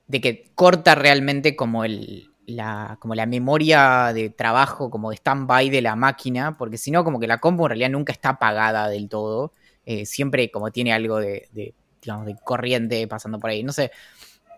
de 0.08 0.20
que 0.20 0.44
corta 0.54 0.94
realmente 0.94 1.56
como 1.56 1.84
el. 1.84 2.30
La, 2.46 2.96
como 3.00 3.14
la 3.16 3.26
memoria 3.26 4.12
de 4.14 4.30
trabajo, 4.30 4.88
como 4.90 5.10
de 5.10 5.16
stand-by 5.16 5.68
de 5.70 5.82
la 5.82 5.96
máquina, 5.96 6.56
porque 6.56 6.78
si 6.78 6.90
no, 6.92 7.02
como 7.04 7.18
que 7.18 7.26
la 7.26 7.38
compu 7.38 7.64
en 7.64 7.70
realidad 7.70 7.90
nunca 7.90 8.12
está 8.12 8.30
apagada 8.30 8.88
del 8.88 9.08
todo. 9.08 9.52
eh, 9.84 10.06
siempre 10.06 10.50
como 10.50 10.70
tiene 10.70 10.92
algo 10.92 11.18
de, 11.18 11.48
de, 11.52 11.74
digamos, 12.02 12.26
de 12.26 12.36
corriente 12.44 13.06
pasando 13.08 13.38
por 13.40 13.50
ahí. 13.50 13.62
No 13.62 13.72
sé. 13.72 13.90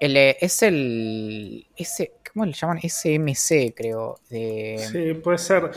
El, 0.00 0.16
eh, 0.16 0.36
es 0.40 0.62
el. 0.62 1.66
Ese, 1.76 2.12
¿Cómo 2.32 2.44
le 2.46 2.52
llaman? 2.52 2.78
SMC, 2.82 3.74
creo. 3.74 4.20
De, 4.30 4.76
Sí, 4.92 5.14
puede 5.14 5.38
ser. 5.38 5.70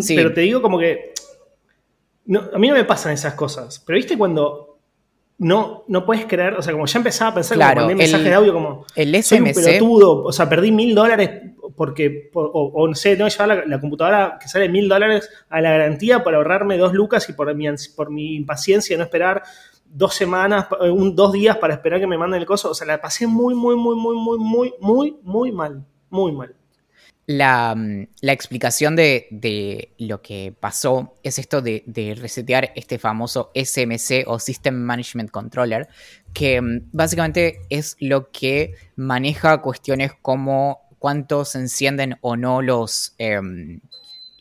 Sí. 0.00 0.14
Pero 0.16 0.32
te 0.32 0.40
digo 0.42 0.62
como 0.62 0.78
que. 0.78 1.12
no, 2.26 2.48
a 2.52 2.58
mí 2.58 2.68
no 2.68 2.74
me 2.74 2.84
pasan 2.84 3.12
esas 3.12 3.34
cosas. 3.34 3.80
Pero 3.84 3.96
viste 3.96 4.16
cuando 4.16 4.73
no, 5.38 5.84
no 5.88 6.06
puedes 6.06 6.26
creer, 6.26 6.54
o 6.54 6.62
sea, 6.62 6.72
como 6.72 6.86
ya 6.86 6.98
empezaba 6.98 7.30
a 7.32 7.34
pensar, 7.34 7.56
Claro, 7.56 7.74
como 7.74 7.86
mandé 7.86 7.94
mensajes 7.96 8.26
de 8.26 8.34
audio 8.34 8.52
como. 8.52 8.86
el 8.94 9.22
Soy 9.22 9.40
un 9.40 9.48
SMC. 9.48 9.64
pelotudo, 9.64 10.24
o 10.24 10.32
sea, 10.32 10.48
perdí 10.48 10.70
mil 10.70 10.94
dólares 10.94 11.30
porque, 11.76 12.30
o, 12.34 12.42
o 12.42 12.88
no 12.88 12.94
sé, 12.94 13.16
tengo 13.16 13.28
que 13.28 13.32
llevar 13.32 13.48
la, 13.48 13.64
la 13.66 13.80
computadora 13.80 14.38
que 14.40 14.48
sale 14.48 14.68
mil 14.68 14.88
dólares 14.88 15.28
a 15.48 15.60
la 15.60 15.70
garantía 15.70 16.22
para 16.22 16.36
ahorrarme 16.36 16.78
dos 16.78 16.92
lucas 16.92 17.28
y 17.28 17.32
por 17.32 17.52
mi, 17.54 17.66
por 17.96 18.10
mi 18.10 18.36
impaciencia 18.36 18.94
de 18.94 18.98
no 18.98 19.04
esperar 19.04 19.42
dos 19.84 20.14
semanas, 20.14 20.66
un, 20.80 21.14
dos 21.14 21.32
días 21.32 21.56
para 21.58 21.74
esperar 21.74 22.00
que 22.00 22.06
me 22.06 22.18
manden 22.18 22.40
el 22.40 22.46
coso. 22.46 22.70
O 22.70 22.74
sea, 22.74 22.86
la 22.86 23.00
pasé 23.00 23.26
muy, 23.26 23.54
muy, 23.54 23.76
muy, 23.76 23.96
muy, 23.96 24.16
muy, 24.16 24.38
muy, 24.38 24.74
muy, 24.80 25.16
muy 25.22 25.52
mal. 25.52 25.84
Muy 26.10 26.32
mal. 26.32 26.54
La, 27.26 27.74
mm, 27.74 28.08
la 28.20 28.32
explicación 28.32 28.96
de, 28.96 29.28
de 29.30 29.94
lo 29.98 30.20
que 30.20 30.54
pasó 30.58 31.14
es 31.22 31.38
esto 31.38 31.62
de, 31.62 31.82
resetear 32.20 32.72
este 32.76 32.98
famoso 32.98 33.50
SMC 33.54 34.24
o 34.26 34.38
System 34.38 34.74
Management 34.74 35.30
Controller, 35.30 35.88
que 36.34 36.60
mm, 36.60 36.90
básicamente 36.92 37.60
es 37.70 37.96
lo 37.98 38.30
que 38.30 38.74
maneja 38.96 39.62
cuestiones 39.62 40.12
como 40.20 40.80
cuánto 40.98 41.44
se 41.46 41.58
encienden 41.60 42.16
o 42.20 42.36
no 42.36 42.60
los, 42.60 43.14
em, 43.18 43.80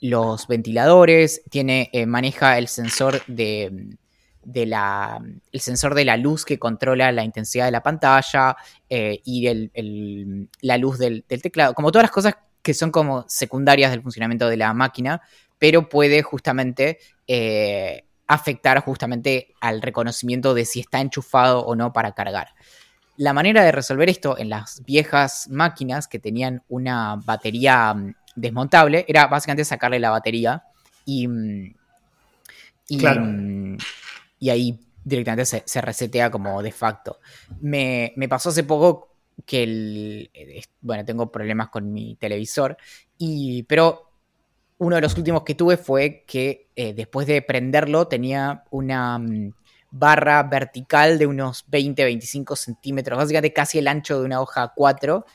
los 0.02 0.48
ventiladores, 0.48 1.42
tiene, 1.50 1.90
eh, 1.94 2.06
maneja 2.06 2.58
el 2.58 2.68
sensor 2.68 3.22
de, 3.28 3.96
de 4.44 4.66
la, 4.66 5.22
el 5.54 5.60
sensor 5.62 5.96
de 5.96 6.04
la 6.04 6.18
luz 6.18 6.44
que 6.44 6.60
controla 6.60 7.14
la 7.14 7.24
intensidad 7.24 7.64
de 7.66 7.72
la 7.72 7.82
pantalla 7.84 8.58
eh, 8.90 9.22
y 9.24 9.48
el- 9.48 9.72
el- 9.74 10.50
la 10.62 10.78
luz 10.78 10.98
del 10.98 11.24
teclado, 11.24 11.74
como 11.74 11.92
todas 11.94 12.04
las 12.04 12.12
cosas 12.12 12.36
que 12.64 12.74
son 12.74 12.90
como 12.92 13.26
secundarias 13.28 13.92
del 13.92 14.02
funcionamiento 14.02 14.48
de 14.48 14.58
la 14.58 14.74
máquina, 14.74 15.22
pero 15.60 15.90
puede 15.90 16.24
justamente 16.24 16.98
eh, 17.28 18.06
afectar 18.26 18.80
justamente 18.80 19.54
al 19.62 19.82
reconocimiento 19.82 20.54
de 20.54 20.66
si 20.66 20.80
está 20.80 21.02
enchufado 21.02 21.64
o 21.66 21.76
no 21.76 21.94
para 21.94 22.14
cargar. 22.14 22.50
La 23.18 23.34
manera 23.34 23.64
de 23.64 23.72
resolver 23.72 24.10
esto 24.10 24.38
en 24.38 24.50
las 24.50 24.84
viejas 24.86 25.48
máquinas 25.50 26.08
que 26.08 26.18
tenían 26.20 26.64
una 26.70 27.18
batería 27.18 27.94
mm, 27.94 28.16
desmontable 28.36 29.06
era 29.08 29.28
básicamente 29.28 29.66
sacarle 29.66 30.00
la 30.00 30.10
batería 30.10 30.64
y, 31.06 31.28
mm, 31.28 31.76
y, 32.88 32.98
Claro. 32.98 33.22
mm, 33.26 33.78
y 34.40 34.50
ahí 34.50 34.80
directamente 35.04 35.46
se, 35.46 35.64
se 35.66 35.82
resetea 35.82 36.32
como 36.32 36.62
de 36.64 36.72
facto. 36.72 37.20
Me, 37.62 38.14
me 38.16 38.28
pasó 38.30 38.50
hace 38.50 38.64
poco 38.64 39.13
que 39.46 39.64
el, 39.64 40.32
eh, 40.34 40.64
bueno, 40.82 41.06
tengo 41.06 41.32
problemas 41.32 41.70
con 41.70 41.92
mi 41.92 42.16
televisor, 42.16 42.78
y, 43.18 43.64
pero 43.64 44.10
uno 44.78 44.96
de 44.96 45.02
los 45.02 45.18
últimos 45.18 45.44
que 45.44 45.56
tuve 45.56 45.78
fue 45.78 46.24
que 46.28 46.70
eh, 46.76 46.94
después 46.94 47.28
de 47.28 47.42
prenderlo 47.42 48.08
tenía 48.08 48.64
una 48.72 49.18
mm, 49.18 49.54
barra 49.92 50.44
vertical 50.44 51.18
de 51.20 51.28
unos 51.28 51.66
20-25 51.70 52.56
centímetros, 52.56 53.18
básicamente 53.18 53.54
casi 53.54 53.80
el 53.80 53.88
ancho 53.88 54.20
de 54.20 54.26
una 54.26 54.42
hoja 54.42 54.74
4 54.76 55.26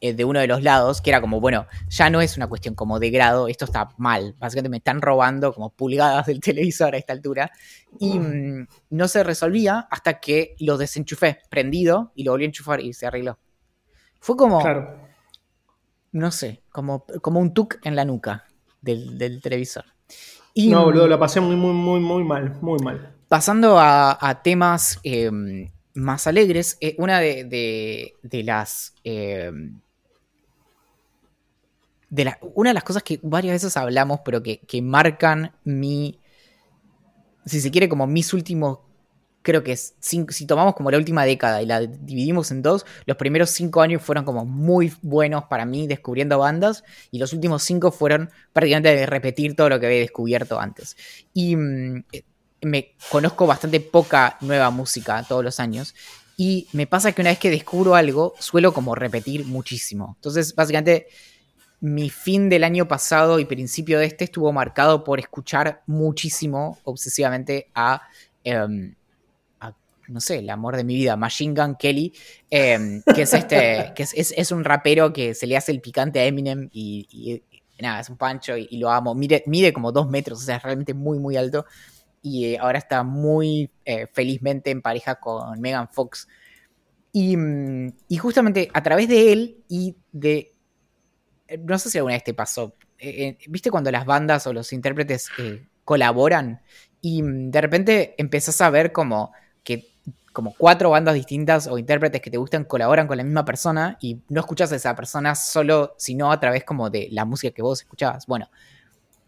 eh, 0.00 0.12
de 0.12 0.24
uno 0.24 0.40
de 0.40 0.46
los 0.46 0.62
lados, 0.62 1.00
que 1.00 1.10
era 1.10 1.20
como, 1.20 1.40
bueno, 1.40 1.66
ya 1.88 2.08
no 2.10 2.20
es 2.20 2.36
una 2.36 2.46
cuestión 2.46 2.74
como 2.74 3.00
de 3.00 3.10
grado, 3.10 3.48
esto 3.48 3.64
está 3.64 3.90
mal, 3.96 4.34
básicamente 4.38 4.68
me 4.68 4.76
están 4.76 5.02
robando 5.02 5.52
como 5.52 5.70
pulgadas 5.70 6.26
del 6.26 6.40
televisor 6.40 6.94
a 6.94 6.98
esta 6.98 7.12
altura, 7.12 7.50
y 7.98 8.18
mm, 8.18 8.66
no 8.90 9.08
se 9.08 9.24
resolvía 9.24 9.88
hasta 9.90 10.20
que 10.20 10.54
lo 10.60 10.78
desenchufé, 10.78 11.38
prendido, 11.48 12.12
y 12.14 12.24
lo 12.24 12.32
volví 12.32 12.44
a 12.44 12.46
enchufar 12.46 12.80
y 12.80 12.92
se 12.92 13.06
arregló. 13.06 13.38
Fue 14.20 14.36
como, 14.36 14.60
Claro. 14.62 14.98
no 16.12 16.30
sé, 16.30 16.62
como, 16.70 17.04
como 17.22 17.40
un 17.40 17.54
tuk 17.54 17.76
en 17.84 17.96
la 17.96 18.04
nuca 18.04 18.44
del, 18.80 19.18
del 19.18 19.40
televisor. 19.40 19.84
Y 20.54 20.70
No, 20.70 20.84
boludo, 20.84 21.06
la 21.08 21.18
pasé 21.18 21.40
muy, 21.40 21.56
muy, 21.56 21.72
muy, 21.72 22.00
muy 22.00 22.24
mal. 22.24 22.56
Muy 22.60 22.78
mal. 22.84 23.14
pasando 23.28 23.78
a, 23.78 24.16
a 24.20 24.42
temas 24.42 24.98
eh, 25.04 25.30
más 25.94 26.26
alegres, 26.26 26.78
eh, 26.80 26.94
una 26.98 27.20
de, 27.20 27.44
de- 27.44 28.14
de 28.22 28.42
las... 28.44 28.94
eh, 29.04 29.50
de 32.10 32.24
la- 32.24 32.38
una 32.54 32.70
de 32.70 32.74
las 32.74 32.84
cosas 32.84 33.02
que 33.02 33.20
varias 33.22 33.54
veces 33.54 33.76
hablamos, 33.76 34.20
pero 34.24 34.42
que, 34.42 34.60
que 34.60 34.80
marcan 34.82 35.52
mi 35.64 36.20
si 37.44 37.60
se 37.60 37.70
quiere, 37.70 37.88
como 37.88 38.06
mis 38.06 38.32
últimos, 38.34 38.80
creo 39.48 39.64
que 39.64 39.78
si 39.78 40.46
tomamos 40.46 40.74
como 40.74 40.90
la 40.90 40.98
última 40.98 41.24
década 41.24 41.62
y 41.62 41.64
la 41.64 41.80
dividimos 41.80 42.50
en 42.50 42.60
dos, 42.60 42.84
los 43.06 43.16
primeros 43.16 43.48
cinco 43.48 43.80
años 43.80 44.02
fueron 44.02 44.26
como 44.26 44.44
muy 44.44 44.92
buenos 45.00 45.44
para 45.44 45.64
mí 45.64 45.86
descubriendo 45.86 46.38
bandas 46.38 46.84
y 47.10 47.18
los 47.18 47.32
últimos 47.32 47.62
cinco 47.62 47.90
fueron 47.90 48.28
prácticamente 48.52 48.94
de 48.94 49.06
repetir 49.06 49.56
todo 49.56 49.70
lo 49.70 49.80
que 49.80 49.86
había 49.86 50.00
descubierto 50.00 50.60
antes. 50.60 50.98
Y 51.32 51.56
mm, 51.56 52.04
eh, 52.12 52.24
me 52.60 52.94
conozco 53.10 53.46
bastante 53.46 53.80
poca 53.80 54.36
nueva 54.42 54.68
música 54.68 55.24
todos 55.26 55.42
los 55.42 55.60
años 55.60 55.94
y 56.36 56.68
me 56.74 56.86
pasa 56.86 57.12
que 57.12 57.22
una 57.22 57.30
vez 57.30 57.38
que 57.38 57.48
descubro 57.48 57.94
algo, 57.94 58.34
suelo 58.38 58.74
como 58.74 58.94
repetir 58.94 59.46
muchísimo. 59.46 60.16
Entonces, 60.18 60.54
básicamente, 60.54 61.06
mi 61.80 62.10
fin 62.10 62.50
del 62.50 62.64
año 62.64 62.86
pasado 62.86 63.38
y 63.38 63.46
principio 63.46 63.98
de 63.98 64.04
este 64.04 64.24
estuvo 64.24 64.52
marcado 64.52 65.04
por 65.04 65.20
escuchar 65.20 65.84
muchísimo, 65.86 66.78
obsesivamente, 66.84 67.70
a, 67.74 68.02
em, 68.44 68.94
no 70.08 70.20
sé, 70.20 70.38
el 70.38 70.50
amor 70.50 70.76
de 70.76 70.84
mi 70.84 70.94
vida, 70.94 71.16
Machine 71.16 71.54
Gun 71.54 71.76
Kelly, 71.76 72.12
em, 72.50 73.02
que 73.14 73.22
es 73.22 73.34
este, 73.34 73.92
que 73.94 74.02
es, 74.02 74.52
un 74.52 74.64
rapero 74.64 75.12
que 75.12 75.34
se 75.34 75.46
le 75.46 75.56
hace 75.56 75.72
el 75.72 75.80
picante 75.80 76.20
a 76.20 76.24
Eminem 76.24 76.68
y, 76.72 77.42
nada, 77.80 78.00
es 78.00 78.08
un 78.08 78.16
pancho 78.16 78.56
y, 78.56 78.76
lo 78.78 78.90
amo. 78.90 79.14
Mide, 79.14 79.44
mide 79.46 79.72
como 79.72 79.92
dos 79.92 80.08
metros, 80.08 80.40
o 80.40 80.42
sea, 80.42 80.56
es 80.56 80.62
realmente 80.62 80.94
muy, 80.94 81.18
muy 81.18 81.36
alto 81.36 81.64
y 82.22 82.46
eh, 82.46 82.58
ahora 82.58 82.78
está 82.78 83.02
muy 83.02 83.70
eh, 83.84 84.06
felizmente 84.12 84.70
en 84.70 84.82
pareja 84.82 85.16
con 85.16 85.60
Megan 85.60 85.88
Fox. 85.88 86.28
Mm, 87.12 87.88
y, 88.08 88.16
justamente 88.16 88.70
a 88.72 88.82
través 88.82 89.08
de 89.08 89.32
él 89.32 89.64
y 89.68 89.96
de... 90.12 90.54
Eh, 91.48 91.58
no 91.58 91.78
sé 91.78 91.90
si 91.90 91.98
alguna 91.98 92.14
vez 92.14 92.24
te 92.24 92.34
pasó, 92.34 92.74
¿viste 93.48 93.70
cuando 93.70 93.90
las 93.90 94.04
bandas 94.04 94.46
o 94.46 94.52
los 94.52 94.72
intérpretes 94.72 95.28
colaboran? 95.84 96.60
Y 97.00 97.22
mm, 97.22 97.50
de 97.50 97.60
repente 97.60 98.14
empezás 98.18 98.60
a 98.60 98.70
ver 98.70 98.92
como 98.92 99.32
que 99.64 99.97
como 100.38 100.54
cuatro 100.56 100.90
bandas 100.90 101.16
distintas 101.16 101.66
o 101.66 101.78
intérpretes 101.78 102.20
que 102.20 102.30
te 102.30 102.36
gustan 102.36 102.62
colaboran 102.62 103.08
con 103.08 103.16
la 103.16 103.24
misma 103.24 103.44
persona 103.44 103.98
y 104.00 104.20
no 104.28 104.38
escuchas 104.38 104.70
a 104.70 104.76
esa 104.76 104.94
persona 104.94 105.34
solo, 105.34 105.96
sino 105.98 106.30
a 106.30 106.38
través 106.38 106.62
como 106.62 106.90
de 106.90 107.08
la 107.10 107.24
música 107.24 107.52
que 107.52 107.60
vos 107.60 107.80
escuchabas. 107.80 108.24
Bueno, 108.28 108.48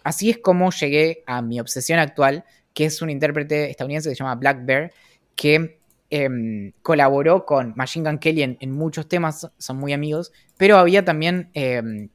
así 0.04 0.30
es 0.30 0.38
como 0.38 0.70
llegué 0.70 1.24
a 1.26 1.42
mi 1.42 1.58
obsesión 1.58 1.98
actual, 1.98 2.44
que 2.72 2.84
es 2.84 3.02
un 3.02 3.10
intérprete 3.10 3.70
estadounidense 3.70 4.08
que 4.08 4.14
se 4.14 4.22
llama 4.22 4.36
Black 4.36 4.64
Bear, 4.64 4.92
que 5.34 5.80
em, 6.10 6.70
colaboró 6.80 7.44
con 7.44 7.72
Machine 7.74 8.08
Gun 8.08 8.20
Kelly 8.20 8.56
en, 8.60 8.70
muchos 8.70 9.08
temas, 9.08 9.50
son 9.58 9.78
muy 9.78 9.92
amigos, 9.92 10.30
pero 10.56 10.76
había 10.76 11.04
también 11.04 11.50
em, 11.54 12.08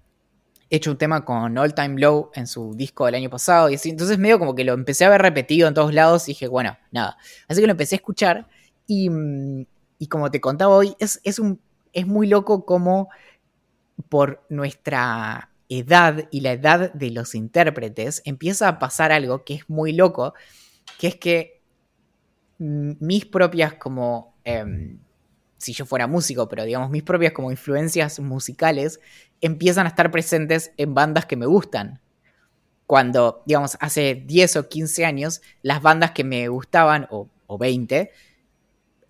hecho 0.70 0.92
un 0.92 0.98
tema 0.98 1.26
con 1.26 1.58
All 1.58 1.76
Time 1.76 2.00
Low 2.00 2.32
en 2.34 2.48
su 2.48 2.74
disco 2.76 3.08
del 3.08 3.16
año 3.16 3.30
pasado, 3.30 3.70
y 3.70 3.76
así, 3.76 3.90
entonces 3.90 4.18
medio 4.20 4.40
como 4.40 4.56
que 4.56 4.64
lo 4.64 4.72
empecé 4.72 5.04
a 5.04 5.10
ver 5.10 5.22
repetido 5.22 5.68
en 5.68 5.74
todos 5.74 5.94
lados 5.94 6.30
y 6.30 6.32
dije, 6.32 6.48
bueno, 6.48 6.78
nada, 6.92 7.18
así 7.50 7.60
que 7.60 7.68
lo 7.68 7.72
empecé 7.72 7.96
a 7.96 7.98
escuchar 7.98 8.48
y, 8.88 9.68
como 10.10 10.32
te 10.32 10.42
contaba 10.42 10.76
hoy, 10.76 10.96
es, 11.00 11.20
es, 11.24 11.40
un, 11.40 11.60
es 11.94 12.06
muy 12.08 12.28
loco 12.28 12.66
como 12.66 13.10
por 14.10 14.44
nuestra 14.50 15.50
edad 15.70 16.28
y 16.32 16.42
la 16.42 16.52
edad 16.52 16.94
de 16.94 17.12
los 17.12 17.36
intérpretes, 17.36 18.22
empieza 18.26 18.68
a 18.68 18.80
pasar 18.80 19.12
algo 19.12 19.44
que 19.44 19.56
es 19.56 19.70
muy 19.70 19.94
loco, 19.94 20.34
que 21.00 21.08
es 21.08 21.16
que 21.16 21.62
mis 22.58 23.26
propias 23.26 23.74
como, 23.74 24.36
em, 24.44 25.00
si 25.58 25.74
yo 25.74 25.86
fuera 25.86 26.08
músico, 26.08 26.48
pero 26.48 26.64
digamos 26.64 26.90
mis 26.90 27.04
propias 27.04 27.34
como 27.34 27.52
influencias 27.52 28.20
musicales, 28.20 29.00
empiezan 29.42 29.86
a 29.86 29.90
estar 29.90 30.12
presentes 30.12 30.72
en 30.78 30.94
bandas 30.94 31.26
que 31.26 31.36
me 31.36 31.46
gustan. 31.46 32.00
Cuando, 32.86 33.42
digamos, 33.48 33.78
hace 33.80 34.24
10 34.28 34.58
o 34.58 34.70
15 34.70 35.06
años, 35.06 35.42
las 35.64 35.82
bandas 35.82 36.12
que 36.12 36.24
me 36.24 36.48
gustaban, 36.50 37.08
o, 37.10 37.30
o 37.48 37.58
20, 37.58 38.12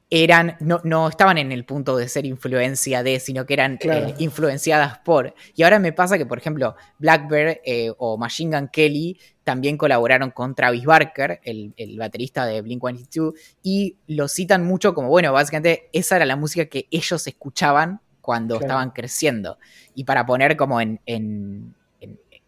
eran, 0.09 0.55
no, 0.59 0.81
no, 0.83 1.07
estaban 1.07 1.37
en 1.37 1.51
el 1.51 1.65
punto 1.65 1.97
de 1.97 2.07
ser 2.07 2.25
influencia 2.25 3.01
de, 3.01 3.19
sino 3.19 3.45
que 3.45 3.53
eran 3.53 3.79
eh, 3.81 4.13
influenciadas 4.19 4.99
por. 4.99 5.33
Y 5.55 5.63
ahora 5.63 5.79
me 5.79 5.93
pasa 5.93 6.17
que, 6.17 6.25
por 6.25 6.37
ejemplo, 6.37 6.75
Blackbird 6.99 7.57
eh, 7.65 7.91
o 7.97 8.17
Machine 8.17 8.57
Gun 8.57 8.69
Kelly 8.69 9.19
también 9.43 9.77
colaboraron 9.77 10.31
con 10.31 10.55
Travis 10.55 10.85
Barker, 10.85 11.39
el, 11.43 11.73
baterista 11.97 12.45
de 12.45 12.61
Blink 12.61 12.81
182, 12.81 13.33
y 13.63 13.97
lo 14.07 14.27
citan 14.27 14.63
mucho 14.63 14.93
como, 14.93 15.09
bueno, 15.09 15.33
básicamente 15.33 15.89
esa 15.93 16.15
era 16.17 16.25
la 16.25 16.35
música 16.35 16.65
que 16.65 16.87
ellos 16.91 17.25
escuchaban 17.27 18.01
cuando 18.21 18.59
estaban 18.59 18.91
creciendo. 18.91 19.57
Y 19.93 20.03
para 20.03 20.25
poner 20.25 20.57
como 20.57 20.81
en, 20.81 20.99
en, 21.05 21.75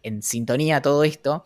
en 0.02 0.24
sintonía 0.24 0.82
todo 0.82 1.04
esto, 1.04 1.46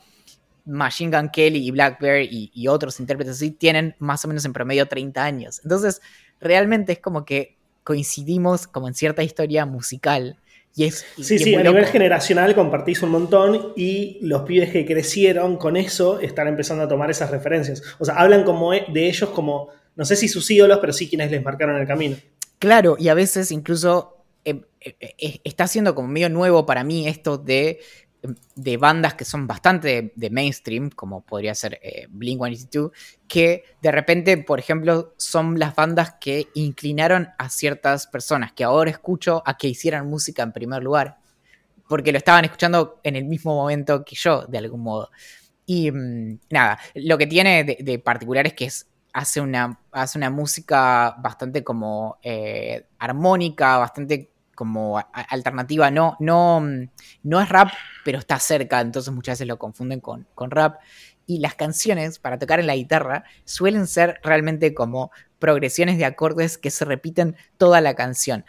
Machine 0.65 1.15
Gun 1.15 1.29
Kelly 1.29 1.65
y 1.65 1.71
Black 1.71 1.99
Bear 1.99 2.21
y, 2.21 2.67
otros 2.67 2.99
intérpretes 2.99 3.35
así 3.35 3.51
tienen 3.51 3.95
más 3.99 4.23
o 4.25 4.27
menos 4.27 4.45
en 4.45 4.53
promedio 4.53 4.87
30 4.87 5.23
años. 5.23 5.61
Entonces, 5.63 6.01
realmente 6.39 6.93
es 6.93 6.99
como 6.99 7.25
que 7.25 7.57
coincidimos 7.83 8.67
como 8.67 8.87
en 8.87 8.93
cierta 8.93 9.23
historia 9.23 9.65
musical. 9.65 10.37
Y 10.73 10.85
es, 10.85 11.05
sí, 11.21 11.37
sí, 11.37 11.55
a 11.55 11.63
nivel 11.63 11.85
generacional 11.85 12.55
compartís 12.55 13.01
un 13.01 13.09
montón 13.09 13.73
y 13.75 14.19
los 14.21 14.43
pibes 14.43 14.71
que 14.71 14.85
crecieron 14.85 15.57
con 15.57 15.75
eso 15.75 16.19
están 16.19 16.47
empezando 16.47 16.83
a 16.83 16.87
tomar 16.87 17.11
esas 17.11 17.29
referencias. 17.29 17.83
O 17.99 18.05
sea, 18.05 18.15
hablan 18.15 18.45
como 18.45 18.73
e, 18.73 18.85
de 18.87 19.07
ellos 19.07 19.29
como, 19.31 19.67
no 19.95 20.05
sé 20.05 20.15
si 20.15 20.29
sus 20.29 20.49
ídolos, 20.49 20.79
pero 20.79 20.93
sí 20.93 21.09
quienes 21.09 21.29
les 21.29 21.43
marcaron 21.43 21.77
el 21.77 21.85
camino. 21.85 22.15
Claro, 22.57 22.95
y 22.97 23.09
a 23.09 23.15
veces 23.15 23.51
incluso 23.51 24.23
eh, 24.45 24.61
eh, 24.79 24.95
eh, 25.17 25.39
está 25.43 25.67
siendo 25.67 25.93
como 25.93 26.07
medio 26.07 26.29
nuevo 26.29 26.65
para 26.65 26.83
mí 26.83 27.07
esto 27.07 27.37
de 27.37 27.79
de 28.55 28.77
bandas 28.77 29.15
que 29.15 29.25
son 29.25 29.47
bastante 29.47 30.13
de, 30.15 30.29
mainstream, 30.29 30.89
como 30.91 31.21
podría 31.21 31.55
ser 31.55 31.79
eh, 31.81 32.05
Blink 32.09 32.39
182, 32.39 32.91
que 33.27 33.63
de 33.81 33.91
repente, 33.91 34.37
por 34.37 34.59
ejemplo, 34.59 35.13
son 35.17 35.57
las 35.57 35.75
bandas 35.75 36.15
que 36.19 36.47
inclinaron 36.53 37.29
a 37.37 37.49
ciertas 37.49 38.07
personas 38.07 38.53
que 38.53 38.63
ahora 38.63 38.91
escucho 38.91 39.41
a 39.45 39.57
que 39.57 39.67
hicieran 39.67 40.07
música 40.07 40.43
en 40.43 40.51
primer 40.51 40.83
lugar, 40.83 41.17
porque 41.87 42.11
lo 42.11 42.19
estaban 42.19 42.45
escuchando 42.45 42.99
en 43.03 43.15
el 43.15 43.25
mismo 43.25 43.55
momento 43.55 44.05
que 44.05 44.15
yo, 44.15 44.45
de 44.45 44.57
algún 44.59 44.81
modo. 44.81 45.09
Y 45.65 45.91
mm, 45.91 46.39
nada, 46.51 46.79
lo 46.95 47.17
que 47.17 47.27
tiene 47.27 47.63
de, 47.63 47.99
particular 47.99 48.45
es 48.45 48.53
que 48.53 48.69
hace, 49.13 49.41
una, 49.41 49.79
hace 49.91 50.17
una 50.17 50.29
música 50.29 51.15
bastante 51.19 51.63
como 51.63 52.19
eh, 52.21 52.85
armónica, 52.99 53.77
bastante 53.77 54.31
como 54.55 55.03
alternativa, 55.13 55.89
no, 55.91 56.17
no, 56.19 56.63
no 57.23 57.41
es 57.41 57.49
rap, 57.49 57.69
pero 58.03 58.19
está 58.19 58.39
cerca, 58.39 58.81
entonces 58.81 59.13
muchas 59.13 59.33
veces 59.33 59.47
lo 59.47 59.57
confunden 59.57 59.99
con, 59.99 60.27
con 60.35 60.51
rap. 60.51 60.79
Y 61.25 61.39
las 61.39 61.55
canciones 61.55 62.19
para 62.19 62.37
tocar 62.37 62.59
en 62.59 62.67
la 62.67 62.75
guitarra 62.75 63.23
suelen 63.45 63.87
ser 63.87 64.19
realmente 64.23 64.73
como 64.73 65.11
progresiones 65.39 65.97
de 65.97 66.05
acordes 66.05 66.57
que 66.57 66.71
se 66.71 66.85
repiten 66.85 67.35
toda 67.57 67.81
la 67.81 67.95
canción. 67.95 68.45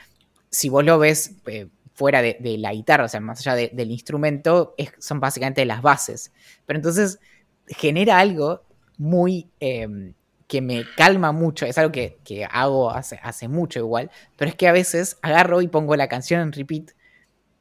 Si 0.51 0.69
vos 0.69 0.85
lo 0.85 0.99
ves 0.99 1.37
eh, 1.47 1.69
fuera 1.95 2.23
de, 2.23 2.37
la 2.59 2.73
guitarra, 2.73 3.05
o 3.05 3.09
sea, 3.09 3.21
más 3.21 3.41
allá 3.41 3.71
del 3.73 3.91
instrumento, 3.91 4.75
son 4.99 5.21
básicamente 5.21 5.65
las 5.65 5.83
bases. 5.83 6.33
Pero 6.67 6.79
entonces 6.79 7.19
genera 7.67 8.19
algo 8.19 8.65
muy 8.99 9.51
em, 9.61 10.15
que 10.53 10.61
me 10.61 10.85
calma 10.99 11.33
mucho, 11.33 11.65
es 11.65 11.79
algo 11.79 11.93
que, 11.93 12.47
hago 12.51 12.91
hace, 12.91 13.19
hace, 13.23 13.49
mucho 13.49 13.79
igual, 13.79 14.11
pero 14.37 14.51
es 14.51 14.55
que 14.55 14.69
a 14.69 14.73
veces 14.73 15.17
agarro 15.23 15.63
y 15.63 15.69
pongo 15.69 15.97
la 15.97 16.09
canción 16.09 16.43
en 16.43 16.53
repeat 16.53 16.91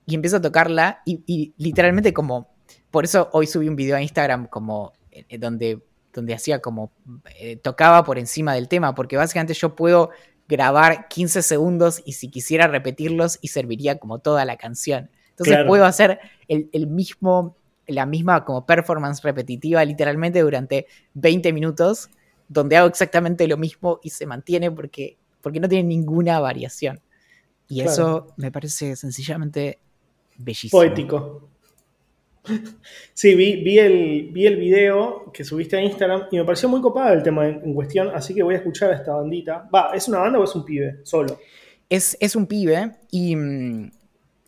y 0.06 0.16
empiezo 0.16 0.36
a 0.36 0.42
tocarla 0.42 1.02
y, 1.06 1.54
literalmente 1.56 2.12
como, 2.12 2.50
por 2.92 3.06
eso 3.06 3.30
hoy 3.32 3.48
subí 3.48 3.70
un 3.70 3.78
video 3.78 3.96
a 3.96 4.02
Instagram 4.02 4.48
como 4.48 4.92
eh, 5.10 5.38
donde, 5.38 5.80
donde 6.12 6.34
hacía 6.34 6.60
como, 6.60 6.92
eh, 7.40 7.56
tocaba 7.56 8.04
por 8.04 8.20
encima 8.20 8.56
del 8.56 8.68
tema, 8.68 8.94
porque 8.94 9.16
básicamente 9.16 9.54
yo 9.54 9.74
puedo 9.74 10.10
grabar 10.50 11.08
15 11.08 11.44
segundos 11.44 12.02
y 12.04 12.12
si 12.12 12.28
quisiera 12.28 12.68
repetirlos 12.68 13.40
y 13.40 13.48
serviría 13.48 14.00
como 14.00 14.20
toda 14.20 14.44
la 14.44 14.58
canción. 14.58 15.10
Entonces 15.30 15.60
puedo 15.66 15.86
hacer 15.86 16.20
el, 16.50 16.70
el 16.74 16.88
mismo, 16.88 17.56
la 17.88 18.06
misma 18.06 18.44
como 18.44 18.66
performance 18.66 19.22
repetitiva 19.24 19.86
literalmente 19.86 20.42
durante 20.42 20.88
20 21.14 21.54
minutos 21.54 22.10
donde 22.52 22.76
hago 22.76 22.90
exactamente 22.90 23.48
lo 23.48 23.56
mismo 23.56 24.02
y 24.04 24.10
se 24.10 24.26
mantiene 24.26 24.70
porque, 24.72 25.18
porque 25.42 25.62
no 25.62 25.70
tiene 25.70 25.88
ninguna 25.88 26.40
variación. 26.42 27.00
Y 27.70 27.80
eso 27.80 28.34
me 28.36 28.52
parece 28.52 28.98
sencillamente 28.98 29.80
bellísimo. 30.38 30.72
Poético. 30.72 31.48
Sí, 33.14 33.36
vi, 33.36 33.64
vi, 33.64 33.80
el, 33.80 34.30
vi 34.34 34.48
el 34.48 34.58
video 34.58 35.32
que 35.32 35.46
subiste 35.46 35.78
a 35.78 35.82
Instagram 35.82 36.24
y 36.32 36.38
me 36.38 36.44
pareció 36.44 36.68
muy 36.68 36.82
copado 36.82 37.14
el 37.14 37.24
tema 37.24 37.48
en, 37.48 37.74
cuestión, 37.74 38.10
así 38.14 38.34
que 38.34 38.44
voy 38.44 38.56
a 38.56 38.58
escuchar 38.58 38.92
a 38.92 38.96
esta 38.96 39.14
bandita. 39.14 39.70
Va, 39.74 39.92
¿es 39.94 40.10
una 40.10 40.18
banda 40.20 40.40
o 40.40 40.44
es 40.44 40.54
un 40.54 40.66
pibe 40.66 41.00
solo? 41.04 41.40
Es, 41.88 42.18
es 42.20 42.36
un 42.36 42.48
pibe 42.48 42.98
y, 43.12 43.38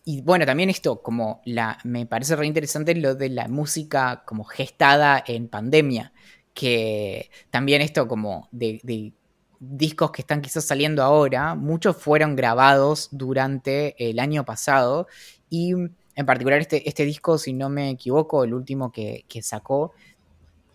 y, 0.03 0.21
bueno, 0.21 0.45
también 0.45 0.69
esto, 0.69 1.01
como 1.01 1.41
la, 1.45 1.77
me 1.85 2.05
parece 2.05 2.35
re 2.35 2.47
interesante 2.47 2.95
lo 2.95 3.15
de 3.15 3.29
la 3.29 3.47
música 3.47 4.23
como 4.25 4.43
gestada 4.43 5.23
en 5.25 5.47
pandemia 5.47 6.11
que 6.53 7.29
también 7.49 7.81
esto 7.81 8.07
como 8.07 8.47
de, 8.51 9.13
discos 9.59 10.11
que 10.11 10.21
están 10.21 10.41
quizás 10.41 10.65
saliendo 10.65 11.03
ahora, 11.03 11.55
muchos 11.55 11.97
fueron 11.97 12.35
grabados 12.35 13.09
durante 13.11 13.95
el 14.09 14.19
año 14.19 14.43
pasado 14.45 15.07
y 15.49 15.73
en 16.15 16.25
particular 16.25 16.59
este, 16.59 16.87
este 16.87 17.05
disco, 17.05 17.37
si 17.37 17.53
no 17.53 17.69
me 17.69 17.91
equivoco, 17.91 18.43
el 18.43 18.53
último 18.53 18.91
que, 18.91 19.25
sacó, 19.41 19.93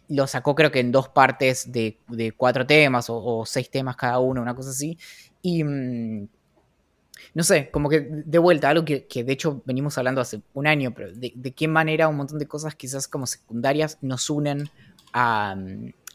lo 0.09 0.27
sacó 0.27 0.55
creo 0.55 0.73
que 0.73 0.81
en 0.81 0.91
dos 0.91 1.09
partes 1.09 1.71
de, 1.71 1.99
cuatro 2.37 2.67
temas 2.67 3.07
o, 3.09 3.45
seis 3.47 3.71
temas 3.71 3.97
cada 3.97 4.19
uno, 4.19 4.43
una 4.43 4.55
cosa 4.55 4.71
así. 4.71 4.99
Y 5.43 5.63
mm, 5.63 6.29
no 7.35 7.45
sé, 7.45 7.71
como 7.71 7.89
que 7.89 8.01
de 8.01 8.39
vuelta, 8.39 8.71
algo 8.71 8.85
que, 8.85 9.07
de 9.25 9.33
hecho 9.33 9.63
venimos 9.65 9.99
hablando 9.99 10.21
hace 10.21 10.41
un 10.55 10.67
año, 10.67 10.93
pero 10.95 11.13
de, 11.13 11.53
qué 11.55 11.69
manera 11.69 12.09
un 12.09 12.17
montón 12.17 12.39
de 12.39 12.49
cosas 12.49 12.75
quizás 12.75 13.07
como 13.07 13.27
secundarias 13.27 13.99
nos 14.01 14.31
unen 14.31 14.71
a, 15.13 15.57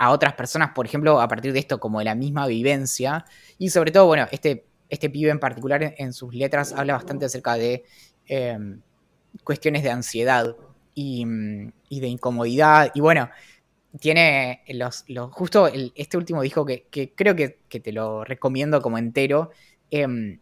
otras 0.09 0.33
personas, 0.33 0.71
por 0.75 0.85
ejemplo, 0.85 1.21
a 1.21 1.27
partir 1.27 1.53
de 1.53 1.59
esto 1.59 1.79
como 1.79 1.99
de 1.99 2.05
la 2.05 2.15
misma 2.15 2.47
vivencia. 2.47 3.25
Y 3.57 3.69
sobre 3.69 3.91
todo, 3.91 4.05
bueno, 4.05 4.27
este, 4.31 4.65
este 4.89 5.09
pibe 5.09 5.31
en 5.31 5.39
particular 5.39 5.95
en, 5.97 6.13
sus 6.13 6.33
letras 6.33 6.73
habla 6.73 6.93
bastante 6.93 7.25
acerca 7.25 7.55
de 7.55 7.85
em, 8.27 8.81
cuestiones 9.43 9.83
de 9.83 9.91
ansiedad 9.91 10.55
y, 10.93 11.25
de 11.25 12.07
incomodidad. 12.07 12.91
Y 12.93 13.01
bueno, 13.01 13.29
tiene 13.99 14.63
los, 14.69 15.05
justo 15.31 15.67
este 15.95 16.17
último 16.17 16.41
dijo 16.41 16.65
que, 16.65 17.13
creo 17.15 17.35
que, 17.35 17.79
te 17.79 17.91
lo 17.91 18.23
recomiendo 18.23 18.81
como 18.81 18.97
entero. 18.97 19.51
Em, 19.89 20.39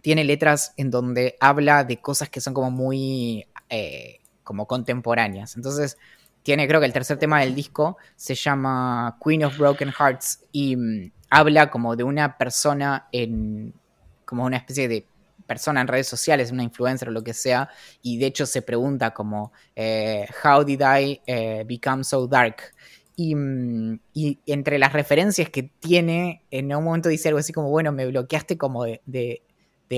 tiene 0.00 0.24
letras 0.24 0.72
en 0.76 0.90
donde 0.90 1.36
habla 1.40 1.84
de 1.84 2.00
cosas 2.00 2.28
que 2.28 2.40
son 2.40 2.54
como 2.54 2.70
muy 2.70 3.46
eh, 3.68 4.20
como 4.44 4.66
contemporáneas. 4.66 5.56
Entonces, 5.56 5.96
tiene 6.42 6.66
creo 6.66 6.80
que 6.80 6.86
el 6.86 6.92
tercer 6.92 7.18
tema 7.18 7.40
del 7.40 7.54
disco 7.54 7.96
se 8.16 8.34
llama 8.34 9.18
Queen 9.24 9.44
of 9.44 9.56
Broken 9.58 9.92
Hearts 9.92 10.44
y 10.52 10.76
mm, 10.76 11.12
habla 11.30 11.70
como 11.70 11.96
de 11.96 12.04
una 12.04 12.36
persona 12.36 13.08
en 13.12 13.74
como 14.24 14.44
una 14.44 14.56
especie 14.56 14.88
de 14.88 15.06
persona 15.46 15.82
en 15.82 15.88
redes 15.88 16.08
sociales, 16.08 16.50
una 16.50 16.62
influencer 16.62 17.08
o 17.08 17.12
lo 17.12 17.22
que 17.22 17.34
sea, 17.34 17.68
y 18.00 18.16
de 18.18 18.26
hecho 18.26 18.46
se 18.46 18.62
pregunta 18.62 19.12
como, 19.12 19.52
eh, 19.76 20.26
How 20.42 20.64
did 20.64 20.80
I 20.80 21.20
eh, 21.26 21.64
become 21.66 22.04
so 22.04 22.26
dark? 22.26 22.72
Mm, 23.18 23.96
y, 24.14 24.38
entre 24.46 24.78
las 24.78 24.92
referencias 24.92 25.50
que 25.50 25.64
tiene, 25.64 26.42
en 26.50 26.74
un 26.74 26.84
momento 26.84 27.08
dice 27.08 27.28
algo 27.28 27.40
así 27.40 27.52
como, 27.52 27.68
bueno, 27.68 27.92
me 27.92 28.06
bloqueaste 28.06 28.56
como 28.56 28.84
de 28.84 29.42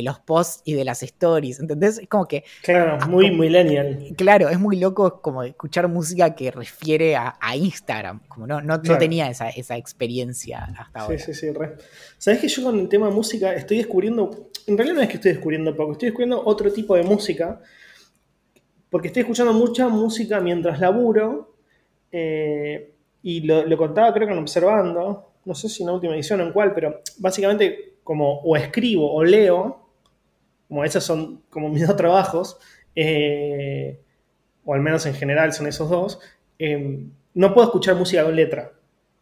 los 0.03 0.19
posts 0.21 0.63
y 0.65 0.75
de 0.75 0.85
las 0.85 1.03
stories, 1.03 1.61
¿entendés? 1.61 1.99
Es 1.99 2.09
como 2.09 2.27
que... 2.27 2.45
Claro, 2.63 2.99
ah, 3.01 3.07
muy 3.07 3.31
millennial. 3.31 4.15
Claro, 4.17 4.49
es 4.49 4.59
muy 4.59 4.77
loco 4.77 5.21
como 5.21 5.43
escuchar 5.43 5.89
música 5.89 6.35
que 6.35 6.51
refiere 6.51 7.17
a, 7.17 7.35
Instagram, 7.55 8.21
como 8.27 8.47
no, 8.47 8.61
no, 8.61 8.81
tenía 8.81 9.29
esa, 9.31 9.49
experiencia 9.77 10.65
hasta 10.79 11.01
ahora. 11.01 11.19
Sí, 11.19 11.33
sí, 11.33 11.41
sí, 11.41 11.51
re. 11.53 11.77
Sabes 12.19 12.41
que 12.41 12.49
yo 12.49 12.65
con 12.65 12.79
el 12.79 12.89
tema 12.89 13.09
de 13.09 13.15
música 13.15 13.55
estoy 13.55 13.79
descubriendo, 13.79 14.51
en 14.67 14.77
realidad 14.77 14.97
no 14.97 15.03
es 15.03 15.09
que 15.09 15.15
estoy 15.15 15.33
descubriendo 15.33 15.77
poco, 15.77 15.93
estoy 15.93 16.09
descubriendo 16.09 16.43
otro 16.45 16.73
tipo 16.73 16.97
de 16.97 17.03
música, 17.05 17.61
porque 18.91 19.09
estoy 19.09 19.21
escuchando 19.21 19.53
mucha 19.53 19.89
música 19.89 20.41
mientras 20.41 20.81
laburo, 20.81 21.57
eh, 22.11 22.95
y 23.23 23.41
lo, 23.41 23.65
lo, 23.67 23.77
contaba 23.77 24.13
creo 24.13 24.27
que 24.27 24.33
en 24.33 24.39
Observando, 24.39 25.33
no 25.45 25.55
sé 25.55 25.69
si 25.69 25.83
en 25.83 25.89
la 25.89 25.95
última 25.95 26.15
edición 26.15 26.41
o 26.41 26.45
en 26.45 26.53
cuál, 26.53 26.73
pero 26.75 27.01
básicamente 27.19 27.95
como 28.05 28.41
o 28.41 28.57
escribo 28.57 29.13
o 29.13 29.25
leo, 29.25 29.84
como 30.75 30.85
esos 30.85 31.05
son 31.05 31.43
como 31.51 31.69
mis 31.71 31.87
dos 31.87 31.97
trabajos, 31.97 32.59
eh, 32.97 34.01
o 34.65 34.75
al 34.75 34.81
menos 34.81 35.07
en 35.07 35.15
general 35.15 35.53
son 35.53 35.69
esos 35.69 35.89
dos, 35.89 36.19
eh, 36.59 37.07
no 37.35 37.55
puedo 37.55 37.69
escuchar 37.69 37.95
música 37.95 38.25
con 38.25 38.35
letra, 38.35 38.73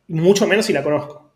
mucho 0.09 0.47
menos 0.47 0.65
si 0.65 0.73
la 0.73 0.83
conozco. 0.83 1.31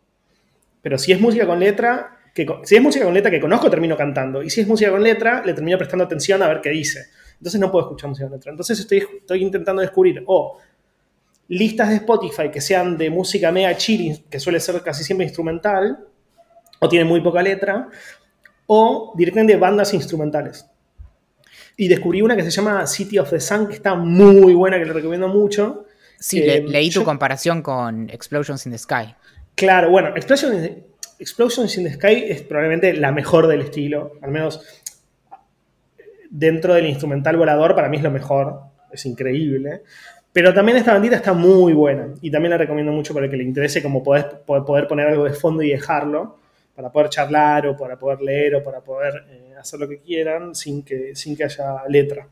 Pero 0.81 0.97
si 0.97 1.11
es 1.11 1.21
música 1.21 1.45
con 1.45 1.59
letra, 1.59 2.17
que, 2.33 2.47
si 2.63 2.75
es 2.75 2.81
música 2.81 3.05
con 3.05 3.13
letra 3.13 3.29
que 3.29 3.39
conozco, 3.39 3.69
termino 3.69 3.95
cantando. 3.95 4.41
Y 4.41 4.49
si 4.49 4.61
es 4.61 4.67
música 4.67 4.89
con 4.89 5.03
letra, 5.03 5.43
le 5.45 5.53
termino 5.53 5.77
prestando 5.77 6.05
atención 6.05 6.41
a 6.41 6.47
ver 6.47 6.61
qué 6.61 6.69
dice. 6.69 7.09
Entonces 7.33 7.61
no 7.61 7.71
puedo 7.71 7.85
escuchar 7.85 8.09
música 8.09 8.27
con 8.27 8.37
letra. 8.37 8.51
Entonces 8.51 8.79
estoy, 8.79 9.05
estoy 9.19 9.43
intentando 9.43 9.81
descubrir 9.83 10.23
o 10.25 10.57
listas 11.47 11.89
de 11.89 11.95
Spotify 11.95 12.49
que 12.51 12.61
sean 12.61 12.97
de 12.97 13.11
música 13.11 13.51
mega 13.51 13.75
chill, 13.77 14.23
que 14.29 14.39
suele 14.39 14.59
ser 14.59 14.81
casi 14.81 15.03
siempre 15.03 15.25
instrumental, 15.25 16.07
o 16.79 16.89
tienen 16.89 17.07
muy 17.07 17.21
poca 17.21 17.41
letra, 17.43 17.89
o 18.67 19.13
directamente 19.15 19.57
bandas 19.57 19.93
instrumentales. 19.93 20.69
Y 21.75 21.87
descubrí 21.87 22.21
una 22.21 22.35
que 22.35 22.43
se 22.43 22.51
llama 22.51 22.85
City 22.85 23.17
of 23.17 23.29
the 23.29 23.39
Sun, 23.39 23.67
que 23.67 23.75
está 23.75 23.95
muy 23.95 24.53
buena, 24.53 24.77
que 24.77 24.85
le 24.85 24.93
recomiendo 24.93 25.27
mucho. 25.27 25.85
Sí, 26.19 26.41
leí 26.41 26.89
tu 26.89 27.03
comparación 27.03 27.61
con 27.61 28.09
Explosions 28.09 28.65
in 28.65 28.71
the 28.71 28.77
Sky. 28.77 29.15
Claro, 29.55 29.89
bueno, 29.89 30.09
Explosions 30.15 31.77
in, 31.77 31.83
the 31.83 31.93
Sky 31.93 32.25
es 32.27 32.41
probablemente 32.41 32.93
la 32.93 33.11
mejor 33.11 33.47
del 33.47 33.61
estilo, 33.61 34.13
al 34.21 34.31
menos 34.31 34.83
dentro 36.29 36.73
del 36.73 36.87
instrumental 36.87 37.37
volador, 37.37 37.73
para 37.73 37.89
mí 37.89 37.97
es 37.97 38.03
lo 38.03 38.11
mejor, 38.11 38.61
es 38.91 39.05
increíble. 39.05 39.83
Pero 40.33 40.53
también 40.53 40.77
esta 40.77 40.93
bandita 40.93 41.15
está 41.15 41.33
muy 41.33 41.73
buena 41.73 42.13
y 42.21 42.29
también 42.29 42.51
la 42.51 42.57
recomiendo 42.57 42.91
mucho 42.91 43.13
para 43.13 43.25
el 43.25 43.31
que 43.31 43.37
le 43.37 43.43
interese 43.43 43.81
como 43.81 44.03
poder, 44.03 44.41
poder 44.45 44.87
poner 44.87 45.07
algo 45.07 45.23
de 45.23 45.33
fondo 45.33 45.63
y 45.63 45.69
dejarlo 45.69 46.37
para 46.77 46.91
poder 46.91 47.09
charlar 47.09 47.65
o 47.65 47.75
para 47.75 47.97
poder 47.97 48.21
leer 48.21 48.53
o 48.53 48.63
para 48.63 48.81
poder 48.81 49.25
eh, 49.31 49.55
hacer 49.59 49.79
lo 49.79 49.89
que 49.89 49.97
quieran 49.97 50.53
sin 50.53 50.83
que, 50.83 51.15
sin 51.15 51.35
que 51.35 51.43
haya 51.43 51.81
letra. 51.89 52.27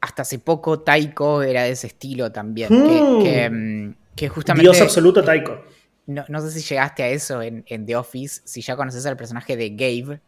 Hasta 0.00 0.22
hace 0.22 0.38
poco 0.38 0.80
Taiko 0.80 1.42
era 1.42 1.64
de 1.64 1.72
ese 1.72 1.88
estilo 1.88 2.32
también. 2.32 2.70
Que, 2.70 3.50
hmm. 3.50 4.24
mm, 4.24 4.28
justamente. 4.28 4.62
Dios 4.62 4.80
absoluto 4.80 5.22
Taiko. 5.22 5.62
No, 6.06 6.40
sé 6.40 6.50
si 6.50 6.62
llegaste 6.62 7.02
a 7.02 7.08
eso 7.08 7.42
en, 7.42 7.62
The 7.84 7.96
Office, 7.96 8.40
si 8.44 8.62
ya 8.62 8.74
conoces 8.74 9.04
al 9.04 9.18
personaje 9.18 9.54
de 9.54 9.68
Gabe, 9.68 10.20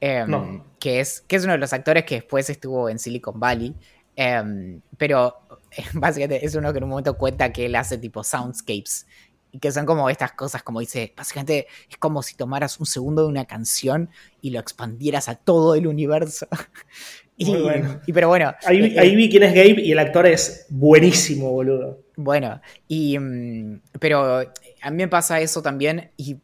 em, 0.00 0.62
que, 0.78 1.00
es, 1.00 1.20
que 1.22 1.34
es 1.34 1.42
uno 1.42 1.54
de 1.54 1.58
los 1.58 1.72
actores 1.72 2.04
que 2.04 2.16
después 2.16 2.48
estuvo 2.48 2.88
en 2.88 3.00
Silicon 3.00 3.40
Valley. 3.40 3.74
Em, 4.14 4.80
pero 4.96 5.34
básicamente 5.94 6.46
es 6.46 6.54
uno 6.54 6.70
que 6.70 6.78
en 6.78 6.84
un 6.84 6.90
momento 6.90 7.18
cuenta 7.18 7.52
que 7.52 7.66
él 7.66 7.74
hace 7.74 7.98
tipo 7.98 8.22
soundscapes 8.22 9.08
y 9.52 9.58
que 9.58 9.72
son 9.72 9.86
como 9.86 10.08
estas 10.10 10.32
cosas, 10.32 10.62
como 10.62 10.80
dice, 10.80 11.12
básicamente 11.16 11.66
es 11.88 11.96
como 11.96 12.22
si 12.22 12.34
tomaras 12.34 12.78
un 12.78 12.86
segundo 12.86 13.22
de 13.22 13.28
una 13.28 13.44
canción 13.44 14.10
y 14.40 14.50
lo 14.50 14.60
expandieras 14.60 15.28
a 15.28 15.34
todo 15.34 15.74
el 15.74 15.86
universo. 15.86 16.46
y, 17.36 17.52
y, 18.06 18.12
pero 18.12 18.28
bueno. 18.28 18.54
Ahí, 18.64 18.84
eh, 18.84 19.00
ahí, 19.00 19.16
vi 19.16 19.28
quién 19.28 19.42
es 19.42 19.54
Gabe 19.54 19.82
y 19.82 19.92
el 19.92 19.98
actor 19.98 20.26
es 20.26 20.66
buenísimo, 20.68 21.50
boludo. 21.50 22.00
Bueno, 22.16 22.60
y 22.86 23.18
mm, 23.18 23.80
pero 23.98 24.40
a 24.82 24.90
mí 24.90 24.96
me 24.96 25.08
pasa 25.08 25.40
eso 25.40 25.62
también 25.62 26.10
y 26.16 26.38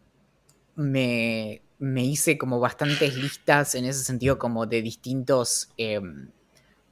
me, 0.75 1.63
me 1.79 2.05
hice 2.05 2.39
como 2.39 2.61
bastantes 2.61 3.17
listas 3.17 3.75
en 3.75 3.85
ese 3.85 4.05
sentido 4.05 4.39
como 4.39 4.67
de 4.67 4.83
distintos 4.83 5.71
em, 5.77 6.29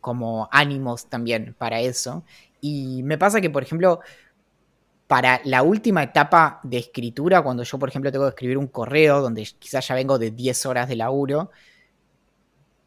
como 0.01 0.49
ánimos 0.53 1.07
también 1.07 1.55
para 1.57 1.81
eso. 1.81 2.25
Y 2.61 3.03
me 3.03 3.19
pasa 3.19 3.41
que, 3.41 3.51
por 3.51 3.63
ejemplo, 3.63 4.01
para 5.07 5.41
la 5.45 5.63
última 5.63 6.03
etapa 6.03 6.61
de 6.63 6.79
escritura, 6.79 7.43
cuando 7.43 7.63
yo, 7.63 7.79
por 7.79 7.89
ejemplo, 7.89 8.11
tengo 8.11 8.25
que 8.25 8.31
escribir 8.31 8.59
un 8.59 8.69
correo 8.69 9.21
donde 9.21 9.47
quizás 9.59 9.87
ya 9.87 9.95
vengo 9.95 10.19
de 10.19 10.31
10 10.31 10.67
horas 10.67 10.89
de 10.89 10.97
laburo, 10.97 11.51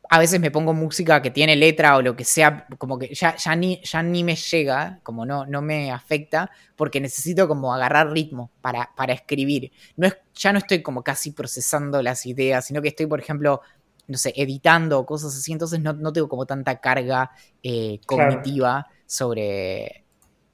a 0.10 0.20
veces 0.20 0.40
me 0.40 0.52
pongo 0.52 0.74
música 0.74 1.22
que 1.22 1.32
tiene 1.32 1.56
letra 1.56 1.98
o 1.98 2.02
lo 2.02 2.16
que 2.16 2.24
sea, 2.24 2.66
como 2.78 2.98
que 2.98 3.14
ya, 3.14 3.36
ya, 3.36 3.56
ni, 3.56 3.82
ya 3.84 4.02
ni 4.02 4.24
me 4.24 4.36
llega, 4.36 5.00
como 5.04 5.26
no, 5.26 5.46
no 5.46 5.62
me 5.62 5.92
afecta, 5.92 6.50
porque 6.76 7.02
necesito 7.02 7.48
como 7.48 7.74
agarrar 7.74 8.12
ritmo 8.12 8.52
para, 8.62 8.90
para 8.96 9.14
escribir. 9.14 9.72
No 9.98 10.08
es, 10.08 10.18
ya 10.34 10.54
no 10.54 10.60
estoy 10.60 10.82
como 10.82 11.04
casi 11.04 11.32
procesando 11.32 12.02
las 12.02 12.26
ideas, 12.26 12.66
sino 12.66 12.82
que 12.82 12.88
estoy, 12.90 13.06
por 13.06 13.20
ejemplo, 13.20 13.62
no 14.08 14.18
sé, 14.18 14.34
editando 14.38 15.06
cosas 15.06 15.36
así, 15.36 15.52
entonces 15.52 15.82
no, 15.82 15.92
no 15.94 16.14
tengo 16.14 16.30
como 16.30 16.46
tanta 16.46 16.80
carga 16.80 17.32
eh, 17.62 18.00
cognitiva 18.06 18.88
sobre, 19.06 20.06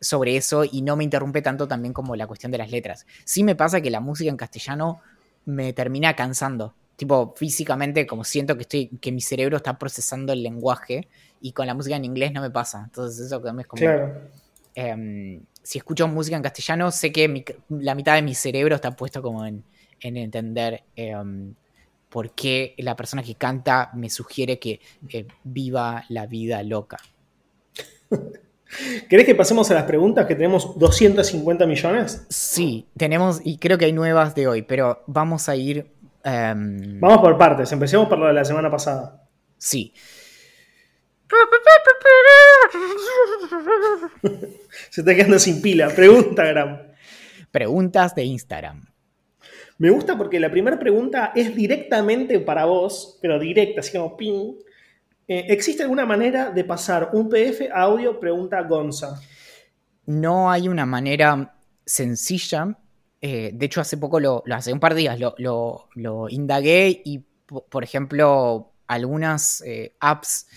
sobre 0.03 0.37
eso 0.37 0.63
y 0.63 0.81
no 0.81 0.95
me 0.95 1.03
interrumpe 1.03 1.41
tanto 1.41 1.67
también 1.67 1.93
como 1.93 2.15
la 2.15 2.27
cuestión 2.27 2.51
de 2.51 2.59
las 2.59 2.69
letras. 2.69 3.05
Sí 3.23 3.43
me 3.43 3.55
pasa 3.55 3.81
que 3.81 3.89
la 3.89 3.99
música 3.99 4.29
en 4.29 4.37
castellano 4.37 5.01
me 5.45 5.73
termina 5.73 6.15
cansando. 6.15 6.75
Tipo, 6.95 7.33
físicamente, 7.35 8.05
como 8.05 8.23
siento 8.23 8.55
que 8.55 8.61
estoy, 8.61 8.87
que 9.01 9.11
mi 9.11 9.21
cerebro 9.21 9.57
está 9.57 9.79
procesando 9.79 10.31
el 10.31 10.43
lenguaje, 10.43 11.07
y 11.41 11.51
con 11.51 11.67
la 11.67 11.73
música 11.73 11.97
en 11.97 12.05
inglés 12.05 12.31
no 12.31 12.41
me 12.41 12.49
pasa. 12.49 12.83
Entonces, 12.85 13.25
eso 13.25 13.41
que 13.41 13.49
es 13.49 13.67
como. 13.67 13.79
Claro. 13.79 14.13
Em, 14.75 15.41
si 15.61 15.77
escucho 15.77 16.07
música 16.07 16.37
en 16.37 16.41
castellano, 16.41 16.89
sé 16.89 17.11
que 17.11 17.57
la 17.69 17.95
mitad 17.95 18.15
de 18.15 18.21
mi 18.21 18.33
cerebro 18.33 18.75
está 18.75 18.91
puesto 18.95 19.21
como 19.21 19.45
en, 19.45 19.63
entender 19.99 20.83
em, 20.95 21.53
por 22.09 22.31
qué 22.31 22.75
la 22.77 22.95
persona 22.95 23.21
que 23.23 23.35
canta 23.35 23.91
me 23.93 24.09
sugiere 24.09 24.57
que 24.57 24.79
eh, 25.09 25.27
viva 25.43 26.05
la 26.09 26.27
vida 26.27 26.63
loca. 26.63 26.97
¿Querés 29.09 29.25
que 29.25 29.35
pasemos 29.35 29.69
a 29.71 29.75
las 29.75 29.83
preguntas 29.83 30.25
que 30.25 30.35
tenemos 30.35 30.77
250 30.77 31.65
millones? 31.65 32.25
Sí, 32.29 32.87
tenemos, 32.97 33.41
y 33.43 33.57
creo 33.57 33.77
que 33.77 33.85
hay 33.85 33.93
nuevas 33.93 34.35
de 34.35 34.47
hoy, 34.47 34.61
pero 34.61 35.03
vamos 35.07 35.49
a 35.49 35.55
ir. 35.55 35.91
Em, 36.23 36.99
vamos 36.99 37.19
por 37.19 37.37
partes, 37.37 37.71
empecemos 37.71 38.07
por 38.07 38.17
lo 38.17 38.27
de 38.27 38.33
la 38.33 38.45
semana 38.45 38.71
pasada. 38.71 39.27
Sí. 39.57 39.93
Se 44.89 45.01
está 45.01 45.15
quedando 45.15 45.39
sin 45.39 45.61
pila. 45.61 45.89
Pregunta, 45.89 46.45
Gram. 46.45 46.79
Preguntas 47.51 48.15
de 48.15 48.23
Instagram. 48.23 48.85
Me 49.77 49.89
gusta 49.89 50.17
porque 50.17 50.39
la 50.39 50.51
primera 50.51 50.79
pregunta 50.79 51.33
es 51.35 51.55
directamente 51.55 52.39
para 52.39 52.65
vos, 52.65 53.17
pero 53.21 53.39
directa, 53.39 53.81
así 53.81 53.97
como 53.97 54.15
ping. 54.15 54.53
Eh, 55.27 55.45
¿Existe 55.49 55.83
alguna 55.83 56.05
manera 56.05 56.51
de 56.51 56.63
pasar 56.63 57.09
un 57.13 57.29
PDF 57.29 57.69
a 57.73 57.81
audio? 57.83 58.19
Pregunta 58.19 58.61
Gonza. 58.63 59.21
No 60.05 60.51
hay 60.51 60.67
una 60.67 60.85
manera 60.85 61.55
sencilla. 61.85 62.77
Eh, 63.21 63.51
de 63.53 63.65
hecho, 63.65 63.79
hace 63.79 63.97
poco, 63.97 64.19
lo, 64.19 64.43
hace 64.51 64.73
un 64.73 64.79
par 64.79 64.93
de 64.93 65.01
días, 65.01 65.19
lo, 65.37 65.89
indagué 66.29 67.01
y, 67.05 67.19
por 67.69 67.83
ejemplo, 67.83 68.73
algunas 68.87 69.61
eh, 69.61 69.95
apps, 70.01 70.47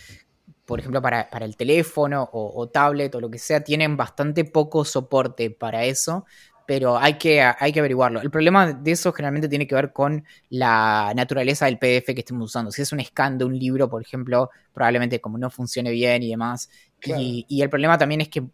por 0.64 0.80
ejemplo, 0.80 1.00
para, 1.00 1.28
el 1.40 1.56
teléfono 1.56 2.28
o, 2.32 2.68
tablet 2.68 3.14
o 3.14 3.20
lo 3.20 3.30
que 3.30 3.38
sea, 3.38 3.62
tienen 3.62 3.96
bastante 3.96 4.44
poco 4.44 4.84
soporte 4.84 5.50
para 5.50 5.84
eso, 5.84 6.26
pero 6.66 6.98
hay 6.98 7.14
que, 7.14 7.40
hay 7.40 7.72
que 7.72 7.78
averiguarlo. 7.78 8.20
El 8.20 8.30
problema 8.30 8.72
de 8.72 8.90
eso 8.90 9.12
generalmente 9.12 9.48
tiene 9.48 9.66
que 9.66 9.74
ver 9.74 9.92
con 9.92 10.24
la 10.50 11.12
naturaleza 11.14 11.66
del 11.66 11.78
PDF 11.78 12.06
que 12.06 12.18
estemos 12.18 12.46
usando. 12.46 12.72
Si 12.72 12.82
es 12.82 12.92
un 12.92 13.02
scan 13.02 13.38
de 13.38 13.44
un 13.44 13.56
libro, 13.56 13.88
por 13.88 14.02
ejemplo, 14.02 14.50
probablemente 14.74 15.20
como 15.20 15.38
no 15.38 15.48
funcione 15.48 15.92
bien 15.92 16.24
y 16.24 16.30
demás. 16.30 16.68
Y, 17.04 17.46
el 17.62 17.70
problema 17.70 17.96
también 17.96 18.20
es 18.20 18.28
que 18.28 18.44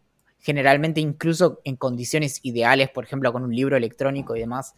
generalmente 0.41 1.01
incluso 1.01 1.61
en 1.65 1.77
condiciones 1.77 2.41
ideales, 2.43 2.91
por 2.91 3.05
ejemplo, 3.05 3.33
con 3.33 3.45
un 3.45 3.55
libro 3.55 3.77
electrónico 3.77 4.37
y 4.37 4.41
demás, 4.41 4.75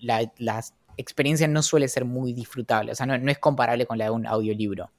la, 0.00 0.30
experiencia 0.98 1.48
no 1.48 1.62
suele 1.62 1.88
ser 1.88 2.04
muy 2.04 2.32
disfrutable. 2.32 2.92
O 2.92 2.94
sea, 2.94 3.06
no, 3.06 3.14
es 3.14 3.38
comparable 3.38 3.86
con 3.86 3.98
la 3.98 4.04
de 4.04 4.10
un 4.10 4.26
audiolibro. 4.26 4.90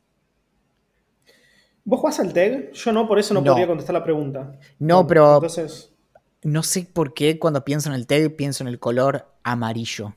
¿Vos 1.86 2.00
jugás 2.00 2.20
al 2.20 2.34
TEG? 2.34 2.72
Yo 2.74 2.92
no, 2.92 3.08
por 3.08 3.20
eso 3.20 3.34
no, 3.34 3.44
podría 3.44 3.68
contestar 3.68 3.94
la 3.94 4.04
pregunta. 4.04 4.60
No, 4.80 5.08
pero 5.08 5.36
Entonces... 5.36 5.93
no 6.44 6.64
sé 6.64 6.88
por 6.92 7.14
qué 7.14 7.40
cuando 7.40 7.64
pienso 7.64 7.90
en 7.90 7.96
el 7.96 8.08
TEG 8.08 8.36
pienso 8.36 8.64
en 8.64 8.68
el 8.68 8.80
color 8.80 9.28
amarillo. 9.44 10.16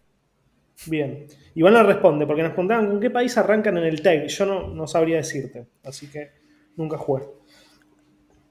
Bien. 0.87 1.27
Igual 1.55 1.75
no 1.75 1.83
responde, 1.85 2.27
porque 2.27 2.43
nos 2.43 2.53
preguntaban 2.53 2.89
con 2.89 3.01
qué 3.01 3.11
país 3.11 3.37
arrancan 3.39 3.79
en 3.79 3.85
el 3.85 4.03
TEG. 4.03 4.29
Yo 4.29 4.47
no, 4.47 4.69
no 4.69 4.87
sabría 4.87 5.17
decirte, 5.17 5.67
así 5.85 6.09
que 6.09 6.31
nunca 6.77 6.99
jugué. 6.99 7.25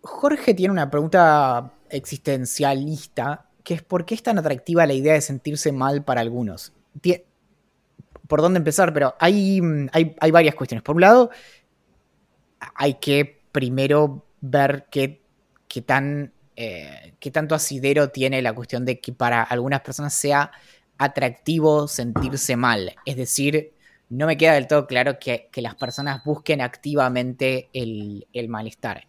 Jorge 0.01 0.53
tiene 0.53 0.71
una 0.71 0.89
pregunta 0.89 1.73
existencialista, 1.89 3.49
que 3.63 3.75
es 3.75 3.81
¿por 3.81 4.05
qué 4.05 4.15
es 4.15 4.23
tan 4.23 4.37
atractiva 4.37 4.85
la 4.85 4.93
idea 4.93 5.13
de 5.13 5.21
sentirse 5.21 5.71
mal 5.71 6.03
para 6.03 6.21
algunos? 6.21 6.73
¿Por 8.27 8.41
dónde 8.41 8.57
empezar? 8.57 8.93
Pero 8.93 9.15
hay, 9.19 9.59
hay, 9.91 10.31
varias 10.31 10.55
cuestiones. 10.55 10.83
Por 10.83 10.95
un 10.95 11.01
lado, 11.01 11.29
hay 12.75 12.95
que 12.95 13.41
primero 13.51 14.25
ver 14.41 14.87
qué, 14.89 15.21
tan, 15.85 16.31
eh, 16.55 17.04
qué 17.25 17.31
tanto 17.31 17.55
asidero 17.55 18.09
tiene 18.09 18.41
la 18.43 18.53
cuestión 18.53 18.85
de 18.85 18.99
que 18.99 19.11
para 19.11 19.41
algunas 19.41 19.81
personas 19.81 20.13
sea 20.13 20.51
atractivo 20.97 21.87
sentirse 21.87 22.55
mal. 22.55 22.95
Es 23.05 23.17
decir, 23.17 23.73
no 24.09 24.27
me 24.27 24.37
queda 24.37 24.53
del 24.53 24.67
todo 24.67 24.85
claro 24.85 25.17
que, 25.19 25.49
las 25.55 25.75
personas 25.75 26.23
busquen 26.23 26.61
activamente 26.61 27.69
el, 27.73 28.27
el 28.31 28.47
malestar 28.47 29.07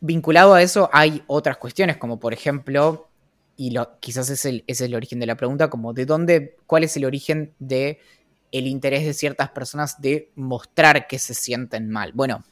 vinculado 0.00 0.54
a 0.54 0.62
eso 0.62 0.88
hay 0.92 1.22
otras 1.26 1.56
cuestiones, 1.56 1.96
como 1.96 2.18
por 2.20 2.32
ejemplo, 2.32 3.08
y 3.56 3.70
lo, 3.70 3.98
quizás 4.00 4.30
es 4.30 4.44
el, 4.44 4.64
es 4.66 4.80
el 4.80 4.94
origen 4.94 5.18
de 5.18 5.26
la 5.26 5.36
pregunta, 5.36 5.70
como 5.70 5.92
de 5.92 6.06
dónde, 6.06 6.56
cuál 6.66 6.84
es 6.84 6.96
el 6.96 7.04
origen 7.04 7.54
de 7.58 8.00
el 8.50 8.66
interés 8.66 9.04
de 9.04 9.12
ciertas 9.12 9.50
personas 9.50 10.00
de 10.00 10.30
mostrar 10.34 11.06
que 11.06 11.18
se 11.18 11.34
sienten 11.34 11.90
mal. 11.90 12.12
Bueno, 12.12 12.44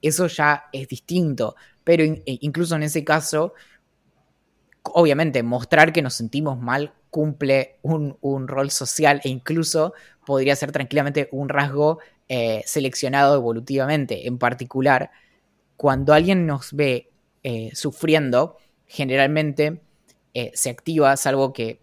eso 0.00 0.26
ya 0.26 0.66
es 0.72 0.88
distinto, 0.88 1.56
pero 1.82 2.02
e 2.02 2.22
incluso 2.24 2.76
en 2.76 2.84
ese 2.84 3.04
caso, 3.04 3.52
obviamente, 4.84 5.42
mostrar 5.42 5.92
que 5.92 6.02
nos 6.02 6.14
sentimos 6.14 6.58
mal 6.58 6.92
cumple 7.10 7.78
un, 7.82 8.48
rol 8.48 8.70
social 8.70 9.20
e 9.22 9.28
incluso 9.28 9.94
podría 10.26 10.56
ser 10.56 10.72
tranquilamente 10.72 11.28
un 11.30 11.48
rasgo 11.48 12.00
eh, 12.28 12.62
seleccionado 12.66 13.36
evolutivamente. 13.36 14.26
En 14.26 14.38
particular, 14.38 15.10
cuando 15.76 16.12
alguien 16.12 16.46
nos 16.46 16.72
ve 16.72 17.12
eh, 17.44 17.70
sufriendo, 17.74 18.56
generalmente 18.86 19.80
eh, 20.34 20.50
se 20.54 20.70
activa, 20.70 21.16
salvo 21.16 21.52
que, 21.52 21.82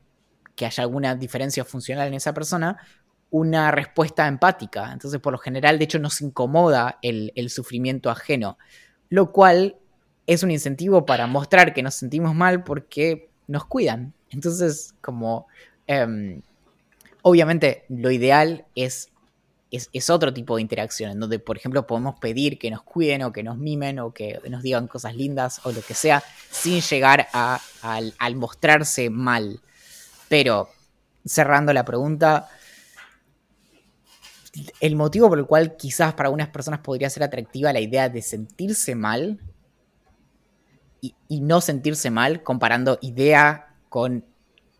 haya 0.62 0.84
alguna 0.84 1.16
diferencia 1.16 1.66
funcional 1.66 2.08
en 2.08 2.14
esa 2.14 2.36
persona, 2.36 2.78
una 3.32 3.72
respuesta 3.72 4.28
empática. 4.28 4.92
Entonces, 4.94 5.20
por 5.20 5.34
lo 5.34 5.40
general, 5.40 5.80
de 5.80 5.86
hecho, 5.86 5.98
nos 5.98 6.22
incomoda 6.22 7.00
el, 7.02 7.50
sufrimiento 7.50 8.12
ajeno, 8.12 8.60
lo 9.10 9.32
cual 9.32 9.78
es 10.34 10.44
un 10.44 10.52
incentivo 10.52 11.06
para 11.06 11.28
mostrar 11.28 11.74
que 11.74 11.84
nos 11.84 11.96
sentimos 11.96 12.34
mal 12.34 12.64
porque 12.64 13.30
nos 13.48 13.66
cuidan. 13.66 14.14
Entonces, 14.30 14.94
como 15.02 15.48
em, 15.88 16.42
obviamente 17.22 17.84
lo 17.90 18.12
ideal 18.12 18.66
es 18.76 19.12
es, 19.72 20.10
otro 20.10 20.34
tipo 20.34 20.58
de 20.58 20.62
interacción, 20.62 21.12
en 21.12 21.20
donde, 21.20 21.40
por 21.40 21.58
ejemplo, 21.58 21.88
podemos 21.88 22.20
pedir 22.20 22.60
que 22.60 22.70
nos 22.70 22.84
cuiden 22.84 23.24
o 23.24 23.32
que 23.32 23.42
nos 23.42 23.58
mimen 23.58 24.00
o 24.00 24.14
que 24.14 24.42
nos 24.50 24.62
digan 24.62 24.88
cosas 24.88 25.16
lindas 25.16 25.62
o 25.64 25.72
lo 25.72 25.82
que 25.82 25.94
sea, 25.94 26.22
sin 26.50 26.82
llegar 26.82 27.28
a, 27.32 27.62
al, 27.82 28.36
mostrarse 28.36 29.10
mal. 29.10 29.62
Pero, 30.28 30.70
cerrando 31.26 31.72
la 31.72 31.86
pregunta, 31.86 32.50
el 34.82 34.98
motivo 34.98 35.30
por 35.30 35.40
el 35.40 35.46
cual 35.46 35.78
quizás 35.78 36.14
para 36.16 36.28
algunas 36.28 36.50
personas 36.50 36.82
podría 36.82 37.10
ser 37.10 37.24
atractiva 37.24 37.72
la 37.72 37.80
idea 37.80 38.10
de 38.10 38.22
sentirse 38.22 38.96
mal 38.96 39.40
y, 41.02 41.42
no 41.42 41.62
sentirse 41.62 42.12
mal, 42.12 42.44
comparando 42.44 43.00
idea 43.02 43.76
con, 43.90 44.24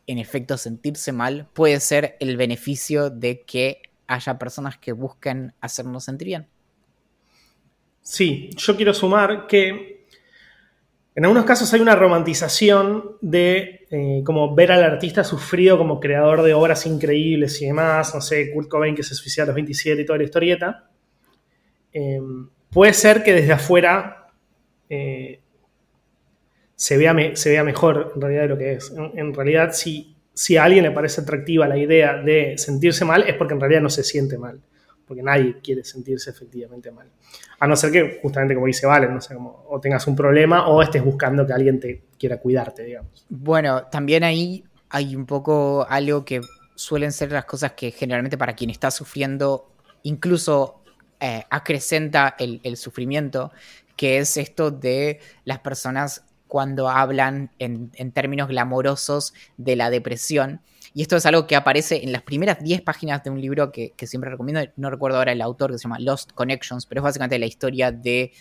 en 0.06 0.20
efecto, 0.20 0.58
sentirse 0.58 1.12
mal, 1.12 1.48
puede 1.54 1.80
ser 1.80 2.16
el 2.20 2.38
beneficio 2.38 3.10
de 3.10 3.42
que 3.42 3.82
haya 4.08 4.38
personas 4.38 4.78
que 4.78 4.92
busquen 4.92 5.54
hacernos 5.62 6.04
sentir 6.04 6.28
bien. 6.28 6.48
Sí, 8.02 8.50
yo 8.56 8.76
quiero 8.76 8.94
sumar 8.94 9.48
que 9.48 10.06
en 11.14 11.26
algunos 11.26 11.46
casos 11.46 11.74
hay 11.74 11.82
una 11.82 11.96
romantización 11.96 13.18
de 13.22 13.86
eh, 13.90 14.22
como 14.26 14.56
ver 14.56 14.72
al 14.72 14.84
artista 14.84 15.24
sufrido 15.24 15.78
como 15.78 16.00
creador 16.00 16.42
de 16.42 16.54
obras 16.54 16.86
increíbles 16.86 17.62
y 17.62 17.66
demás, 17.66 18.16
no 18.16 18.22
sé, 18.22 18.52
Kurt 18.54 18.70
Cobain 18.70 18.96
que 18.96 19.04
se 19.04 19.16
suicida 19.16 19.44
a 19.44 19.48
los 19.48 19.56
27 19.56 20.02
y 20.02 20.06
toda 20.06 20.20
la 20.20 20.24
historieta. 20.24 20.90
Em, 21.92 22.50
puede 22.70 22.94
ser 22.94 23.24
que 23.24 23.34
desde 23.34 23.52
afuera 23.52 24.30
eh, 24.90 25.42
se, 26.82 26.98
vea 26.98 27.16
se, 27.36 27.50
vea 27.50 27.64
mejor 27.64 28.14
en 28.16 28.22
realidad 28.22 28.42
de 28.44 28.48
lo 28.48 28.58
que 28.58 28.74
es. 28.74 28.92
en 29.16 29.34
realidad, 29.34 29.72
si 29.74 30.16
si 30.34 30.58
a 30.58 30.64
alguien 30.64 30.84
le 30.84 30.92
parece 30.92 31.22
atractiva 31.22 31.68
la 31.68 31.78
idea 31.78 32.16
de 32.16 32.58
sentirse 32.58 33.06
mal, 33.06 33.24
es 33.24 33.36
porque 33.36 33.54
en 33.54 33.60
realidad 33.60 33.82
no 33.82 33.90
se 33.90 34.04
siente 34.04 34.38
mal. 34.38 34.60
Porque 35.06 35.22
nadie 35.22 35.58
quiere 35.62 35.84
sentirse 35.84 36.30
efectivamente 36.30 36.90
mal. 36.90 37.08
A 37.60 37.68
no 37.68 37.76
ser 37.76 37.92
que, 37.92 38.20
justamente 38.22 38.56
como 38.56 38.66
dice 38.66 38.88
Valen, 38.88 39.14
no 39.14 39.20
sé, 39.20 39.36
como, 39.36 39.66
o 39.68 39.80
tengas 39.80 40.08
un 40.08 40.16
problema 40.16 40.68
o 40.68 40.82
estés 40.82 41.04
buscando 41.04 41.46
que 41.46 41.54
alguien 41.54 41.80
te 41.80 42.04
quiera 42.18 42.38
cuidarte, 42.38 42.84
digamos. 42.84 43.26
Bueno, 43.30 43.88
también 43.88 44.24
ahí 44.24 44.64
hay 44.90 45.16
un 45.16 45.26
poco 45.26 45.86
algo 45.88 46.24
que 46.24 46.42
suelen 46.76 47.12
ser 47.12 47.32
las 47.32 47.46
cosas 47.46 47.74
que 47.74 47.92
generalmente 47.92 48.38
para 48.38 48.56
quien 48.56 48.70
está 48.70 48.90
sufriendo 48.90 49.70
incluso 50.04 50.82
eh, 51.20 51.44
acrecenta 51.50 52.36
el, 52.40 52.62
el 52.64 52.78
sufrimiento, 52.78 53.52
que 53.96 54.18
es 54.18 54.38
esto 54.38 54.72
de 54.72 55.20
las 55.44 55.60
personas 55.60 56.24
cuando 56.52 56.90
hablan 56.90 57.50
en, 57.60 58.12
términos 58.12 58.50
glamorosos 58.50 59.34
de 59.56 59.78
la 59.78 59.90
depresión. 59.90 60.60
Y 60.94 61.02
esto 61.02 61.16
es 61.16 61.26
algo 61.26 61.48
que 61.48 61.56
aparece 61.56 62.04
en 62.04 62.12
las 62.12 62.24
primeras 62.24 62.62
10 62.62 62.82
páginas 62.82 63.24
de 63.24 63.30
un 63.30 63.40
libro 63.40 63.72
que, 63.72 63.94
siempre 64.04 64.30
recomiendo. 64.30 64.60
No 64.76 64.90
recuerdo 64.90 65.18
ahora 65.18 65.32
el 65.32 65.42
autor, 65.42 65.72
que 65.72 65.78
se 65.78 65.84
llama 65.84 66.00
Lost 66.00 66.34
Connections, 66.34 66.88
pero 66.88 67.00
es 67.00 67.04
básicamente 67.04 67.40
la 67.40 67.46
historia 67.46 67.94
de 67.94 68.34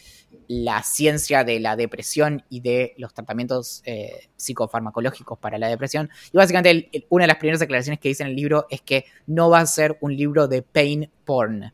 la 0.48 0.82
ciencia 0.82 1.44
de 1.44 1.60
la 1.60 1.76
depresión 1.76 2.42
y 2.50 2.58
de 2.58 2.94
los 2.98 3.14
tratamientos 3.14 3.80
eh, 3.84 4.28
psicofarmacológicos 4.34 5.38
para 5.38 5.56
la 5.56 5.68
depresión. 5.68 6.10
Y 6.32 6.36
básicamente 6.36 6.90
una 7.10 7.22
de 7.22 7.28
las 7.28 7.36
primeras 7.36 7.60
declaraciones 7.60 8.00
que 8.00 8.08
dice 8.08 8.24
en 8.24 8.30
el 8.30 8.34
libro 8.34 8.66
es 8.70 8.80
que 8.80 9.04
no 9.28 9.50
va 9.50 9.60
a 9.60 9.66
ser 9.66 9.98
un 10.00 10.16
libro 10.16 10.48
de 10.48 10.62
pain 10.62 11.08
porn 11.24 11.72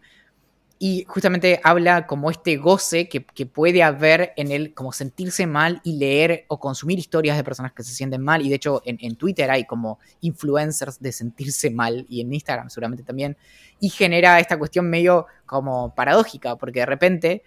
y 0.79 1.05
justamente 1.09 1.61
habla 1.65 2.07
como 2.07 2.31
este 2.31 2.57
goce 2.57 3.09
que, 3.09 3.21
puede 3.47 3.83
haber 3.83 4.33
en 4.37 4.51
él, 4.51 4.75
como 4.75 4.93
sentirse 4.93 5.47
mal 5.47 5.81
y 5.85 5.97
leer 5.97 6.45
o 6.49 6.61
consumir 6.61 6.99
historias 6.99 7.37
de 7.37 7.45
personas 7.45 7.73
que 7.73 7.83
se 7.83 7.95
sienten 7.95 8.23
mal. 8.23 8.43
Y 8.43 8.51
de 8.51 8.57
hecho 8.57 8.83
en, 8.85 9.17
Twitter 9.17 9.51
hay 9.51 9.65
como 9.65 9.99
influencers 10.21 11.01
de 11.01 11.13
sentirse 11.13 11.71
mal 11.71 12.05
y 12.09 12.21
en 12.21 12.33
Instagram 12.33 12.69
seguramente 12.69 13.05
también. 13.05 13.37
Y 13.81 13.89
genera 13.89 14.39
esta 14.39 14.59
cuestión 14.59 14.91
medio 14.91 15.27
como 15.47 15.95
paradójica, 15.95 16.57
porque 16.57 16.81
de 16.81 16.87
repente 16.87 17.43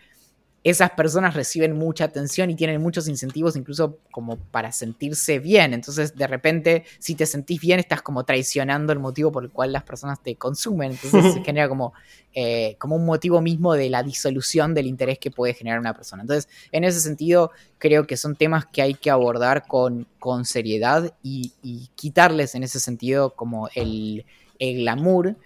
esas 0.64 0.91
personas 0.91 1.36
reciben 1.36 1.78
mucha 1.78 2.05
atención 2.05 2.49
y 2.49 2.55
tienen 2.55 2.82
muchos 2.82 3.07
incentivos 3.07 3.55
incluso 3.55 3.99
como 4.12 4.38
para 4.38 4.74
sentirse 4.74 5.39
bien. 5.39 5.74
Entonces, 5.74 6.16
de 6.16 6.28
repente, 6.28 6.84
si 6.99 7.16
te 7.16 7.26
sentís 7.26 7.62
bien, 7.62 7.80
estás 7.80 8.01
como 8.01 8.26
traicionando 8.26 8.91
el 8.91 8.99
motivo 8.99 9.32
por 9.32 9.43
el 9.43 9.51
cual 9.51 9.72
las 9.72 9.84
personas 9.84 10.22
te 10.22 10.36
consumen. 10.36 10.91
Entonces, 10.91 11.34
se 11.34 11.43
genera 11.45 11.70
como, 11.70 11.93
eh, 12.34 12.76
como 12.78 12.97
un 12.97 13.05
motivo 13.05 13.41
mismo 13.41 13.74
de 13.74 13.89
la 13.89 14.03
disolución 14.03 14.74
del 14.74 14.88
interés 14.88 15.18
que 15.18 15.32
puede 15.32 15.53
generar 15.53 15.80
una 15.80 15.93
persona. 15.93 16.24
Entonces, 16.24 16.49
en 16.74 16.84
ese 16.84 16.99
sentido, 16.99 17.51
creo 17.78 18.05
que 18.05 18.18
son 18.18 18.36
temas 18.36 18.66
que 18.66 18.82
hay 18.82 18.95
que 18.95 19.10
abordar 19.10 19.66
con, 19.66 20.07
con 20.20 20.43
seriedad 20.43 21.14
y, 21.24 21.53
quitarles 21.95 22.55
en 22.55 22.64
ese 22.64 22.80
sentido 22.80 23.34
como 23.36 23.70
el, 23.76 24.26
el 24.57 24.80
glamour. 24.80 25.38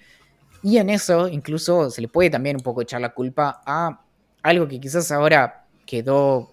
Y 0.63 0.77
en 0.77 0.89
eso, 0.89 1.27
incluso, 1.27 1.91
se 1.91 2.01
le 2.01 2.07
puede 2.07 2.31
también 2.31 2.55
un 2.55 2.63
poco 2.63 2.81
echar 2.81 3.01
la 3.01 3.13
culpa 3.13 3.61
a 3.65 3.99
algo 4.43 4.67
que 4.67 4.79
quizás 4.79 5.11
ahora 5.11 5.65
quedó, 5.85 6.51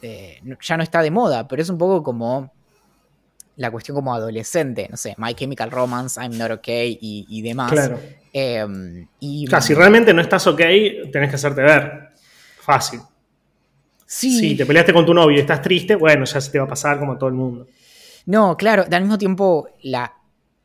eh, 0.00 0.40
ya 0.60 0.76
no 0.76 0.82
está 0.82 1.02
de 1.02 1.10
moda, 1.10 1.46
pero 1.46 1.60
es 1.60 1.68
un 1.68 1.78
poco 1.78 2.02
como 2.02 2.52
la 3.56 3.70
cuestión 3.70 3.94
como 3.94 4.14
adolescente, 4.14 4.88
no 4.90 4.96
sé, 4.96 5.14
My 5.18 5.34
Chemical 5.34 5.70
Romance, 5.70 6.20
I'm 6.20 6.38
Not 6.38 6.52
Okay 6.52 6.98
y, 7.00 7.42
demás. 7.42 7.70
Claro. 7.70 7.98
Em, 8.32 9.06
y, 9.20 9.46
si 9.60 9.74
realmente 9.74 10.14
no 10.14 10.22
estás 10.22 10.46
ok, 10.46 10.60
tenés 11.12 11.28
que 11.28 11.36
hacerte 11.36 11.60
ver. 11.60 12.12
Fácil. 12.60 13.00
Sí. 14.06 14.38
Si 14.38 14.56
te 14.56 14.64
peleaste 14.64 14.92
con 14.92 15.04
tu 15.04 15.12
novio 15.12 15.36
y 15.36 15.40
estás 15.40 15.60
triste, 15.60 15.96
bueno, 15.96 16.24
ya 16.24 16.40
se 16.40 16.50
te 16.50 16.58
va 16.58 16.64
a 16.64 16.68
pasar 16.68 16.98
como 16.98 17.12
a 17.12 17.18
todo 17.18 17.28
el 17.28 17.34
mundo. 17.34 17.66
No, 18.26 18.56
claro, 18.56 18.84
al 18.90 19.00
mismo 19.02 19.18
tiempo, 19.18 19.68
la 19.82 20.14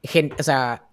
gente, 0.04 0.36
o 0.40 0.44
sea, 0.44 0.87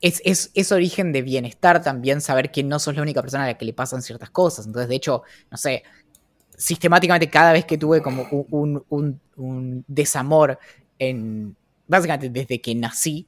es, 0.00 0.50
es, 0.54 0.72
origen 0.72 1.12
de 1.12 1.22
bienestar 1.22 1.82
también 1.82 2.20
saber 2.20 2.50
que 2.50 2.62
no 2.62 2.78
sos 2.78 2.94
la 2.94 3.02
única 3.02 3.20
persona 3.20 3.44
a 3.44 3.48
la 3.48 3.58
que 3.58 3.64
le 3.64 3.72
pasan 3.72 4.02
ciertas 4.02 4.30
cosas. 4.30 4.66
Entonces, 4.66 4.88
de 4.88 4.96
hecho, 4.96 5.22
no 5.50 5.56
sé, 5.56 5.82
sistemáticamente 6.56 7.28
cada 7.28 7.52
vez 7.52 7.64
que 7.64 7.78
tuve 7.78 8.00
como 8.00 8.26
un, 8.50 9.84
desamor 9.86 10.58
en, 10.98 11.56
básicamente 11.86 12.30
desde 12.30 12.60
que 12.60 12.74
nací, 12.74 13.26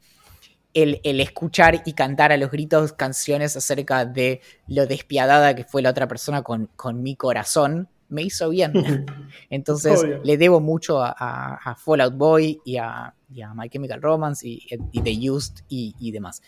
el, 0.72 1.00
escuchar 1.20 1.82
y 1.84 1.92
cantar 1.94 2.30
a 2.30 2.36
los 2.36 2.50
gritos 2.50 2.92
canciones 2.92 3.56
acerca 3.56 4.04
de 4.04 4.40
lo 4.68 4.86
despiadada 4.86 5.54
que 5.56 5.64
fue 5.64 5.82
la 5.82 5.90
otra 5.90 6.06
persona 6.06 6.42
con, 6.42 6.68
con 6.76 7.02
mi 7.02 7.16
corazón, 7.16 7.88
me 8.10 8.22
hizo 8.22 8.50
bien. 8.50 8.72
Entonces 9.50 10.04
le 10.22 10.36
debo 10.36 10.60
mucho 10.60 11.02
a, 11.02 11.76
Fallout 11.78 12.14
Boy 12.14 12.60
y 12.64 12.76
a, 12.76 13.14
My 13.54 13.68
Chemical 13.68 14.02
Romance 14.02 14.46
y, 14.46 15.02
The 15.02 15.30
Used 15.30 15.64
y, 15.68 16.10
demás. 16.10 16.42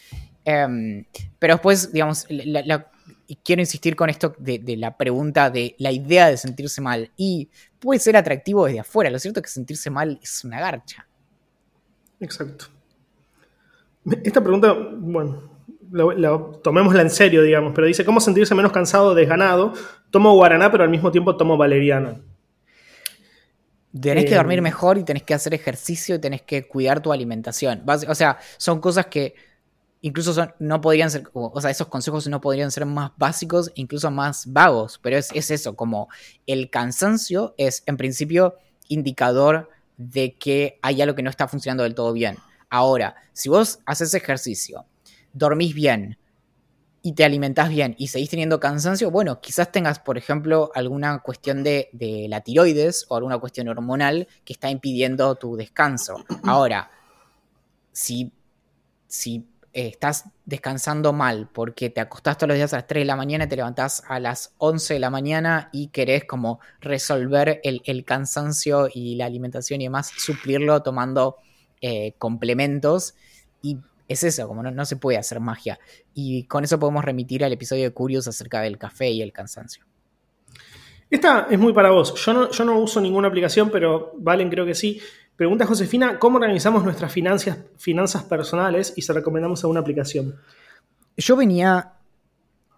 Em, 0.44 1.04
pero 1.38 1.54
después, 1.54 1.92
digamos, 1.92 2.26
quiero 3.42 3.62
insistir 3.62 3.96
con 3.96 4.10
esto 4.10 4.34
de, 4.38 4.76
la 4.76 4.96
pregunta 4.96 5.50
de 5.50 5.74
la 5.78 5.92
idea 5.92 6.28
de 6.28 6.36
sentirse 6.36 6.80
mal. 6.80 7.10
Y 7.16 7.48
puede 7.78 8.00
ser 8.00 8.16
atractivo 8.16 8.66
desde 8.66 8.80
afuera. 8.80 9.10
Lo 9.10 9.18
cierto 9.18 9.40
es 9.40 9.44
que 9.44 9.52
sentirse 9.52 9.90
mal 9.90 10.18
es 10.22 10.44
una 10.44 10.60
garcha. 10.60 11.06
Exacto. 12.20 12.66
Esta 14.24 14.40
pregunta, 14.40 14.72
bueno, 14.72 15.51
tomémosla 16.62 17.02
en 17.02 17.10
serio, 17.10 17.42
digamos, 17.42 17.72
pero 17.74 17.86
dice, 17.86 18.04
¿cómo 18.04 18.20
sentirse 18.20 18.54
menos 18.54 18.72
cansado, 18.72 19.14
desganado? 19.14 19.74
Tomo 20.10 20.34
guaraná, 20.34 20.70
pero 20.70 20.84
al 20.84 20.90
mismo 20.90 21.10
tiempo 21.10 21.36
tomo 21.36 21.56
valeriano. 21.56 22.20
Tenés 24.00 24.24
que 24.24 24.34
dormir 24.34 24.58
eh, 24.58 24.62
mejor 24.62 24.96
y 24.96 25.04
tenés 25.04 25.22
que 25.22 25.34
hacer 25.34 25.52
ejercicio 25.52 26.14
y 26.14 26.18
tenés 26.18 26.42
que 26.42 26.66
cuidar 26.66 27.02
tu 27.02 27.12
alimentación. 27.12 27.82
O 28.08 28.14
sea, 28.14 28.38
son 28.56 28.80
cosas 28.80 29.06
que 29.06 29.34
incluso 30.00 30.32
son, 30.32 30.54
no 30.58 30.80
podrían 30.80 31.10
ser, 31.10 31.24
o 31.34 31.60
sea, 31.60 31.70
esos 31.70 31.88
consejos 31.88 32.26
no 32.26 32.40
podrían 32.40 32.70
ser 32.70 32.86
más 32.86 33.12
básicos, 33.16 33.70
incluso 33.74 34.10
más 34.10 34.50
vagos, 34.52 34.98
pero 35.02 35.18
es, 35.18 35.30
es 35.34 35.50
eso, 35.50 35.76
como 35.76 36.08
el 36.46 36.70
cansancio 36.70 37.54
es 37.58 37.82
en 37.86 37.98
principio 37.98 38.56
indicador 38.88 39.68
de 39.96 40.36
que 40.36 40.78
hay 40.82 41.02
algo 41.02 41.14
que 41.14 41.22
no 41.22 41.30
está 41.30 41.46
funcionando 41.46 41.84
del 41.84 41.94
todo 41.94 42.12
bien. 42.12 42.36
Ahora, 42.70 43.14
si 43.32 43.50
vos 43.50 43.80
haces 43.84 44.14
ejercicio, 44.14 44.86
dormís 45.32 45.74
bien 45.74 46.18
y 47.02 47.12
te 47.12 47.24
alimentás 47.24 47.68
bien 47.68 47.96
y 47.98 48.08
seguís 48.08 48.30
teniendo 48.30 48.60
cansancio, 48.60 49.10
bueno, 49.10 49.40
quizás 49.40 49.72
tengas, 49.72 49.98
por 49.98 50.16
ejemplo, 50.16 50.70
alguna 50.74 51.18
cuestión 51.18 51.64
de, 51.64 51.88
la 52.28 52.40
tiroides 52.42 53.06
o 53.08 53.16
alguna 53.16 53.38
cuestión 53.38 53.68
hormonal 53.68 54.28
que 54.44 54.52
está 54.52 54.70
impidiendo 54.70 55.34
tu 55.34 55.56
descanso. 55.56 56.24
Ahora, 56.44 56.90
si, 57.90 58.32
si 59.08 59.44
estás 59.72 60.26
descansando 60.44 61.12
mal 61.12 61.48
porque 61.52 61.90
te 61.90 62.00
acostás 62.00 62.36
todos 62.36 62.48
los 62.48 62.56
días 62.56 62.72
a 62.72 62.76
las 62.76 62.86
3 62.86 63.02
de 63.02 63.06
la 63.06 63.16
mañana 63.16 63.48
te 63.48 63.56
levantás 63.56 64.02
a 64.06 64.20
las 64.20 64.54
11 64.58 64.94
de 64.94 65.00
la 65.00 65.08
mañana 65.08 65.70
y 65.72 65.88
querés 65.88 66.24
como 66.24 66.60
resolver 66.80 67.60
el, 67.64 68.04
cansancio 68.04 68.88
y 68.92 69.16
la 69.16 69.26
alimentación 69.26 69.80
y 69.80 69.84
demás, 69.84 70.12
suplirlo 70.16 70.82
tomando 70.82 71.38
eh, 71.80 72.14
complementos 72.18 73.14
y 73.62 73.78
es 74.08 74.24
eso, 74.24 74.46
como 74.48 74.62
no, 74.62 74.84
se 74.84 74.96
puede 74.96 75.18
hacer 75.18 75.40
magia. 75.40 75.78
Y 76.14 76.44
con 76.44 76.64
eso 76.64 76.78
podemos 76.78 77.04
remitir 77.04 77.44
al 77.44 77.52
episodio 77.52 77.84
de 77.84 77.92
Curious 77.92 78.28
acerca 78.28 78.60
del 78.60 78.78
café 78.78 79.10
y 79.10 79.22
el 79.22 79.32
cansancio. 79.32 79.84
Esta 81.10 81.46
es 81.50 81.58
muy 81.58 81.72
para 81.72 81.90
vos. 81.90 82.14
Yo 82.24 82.32
no, 82.32 82.50
yo 82.50 82.64
no 82.64 82.78
uso 82.78 83.00
ninguna 83.00 83.28
aplicación, 83.28 83.70
pero 83.70 84.12
Valen 84.16 84.48
creo 84.48 84.64
que 84.64 84.74
sí. 84.74 85.00
Pregunta 85.36 85.66
Josefina, 85.66 86.18
¿cómo 86.18 86.36
organizamos 86.36 86.84
nuestras 86.84 87.12
finanzas, 87.12 87.58
finanzas 87.76 88.22
personales 88.24 88.92
y 88.96 89.02
se 89.02 89.12
recomendamos 89.12 89.62
alguna 89.64 89.80
aplicación? 89.80 90.36
Yo 91.16 91.36
venía 91.36 91.94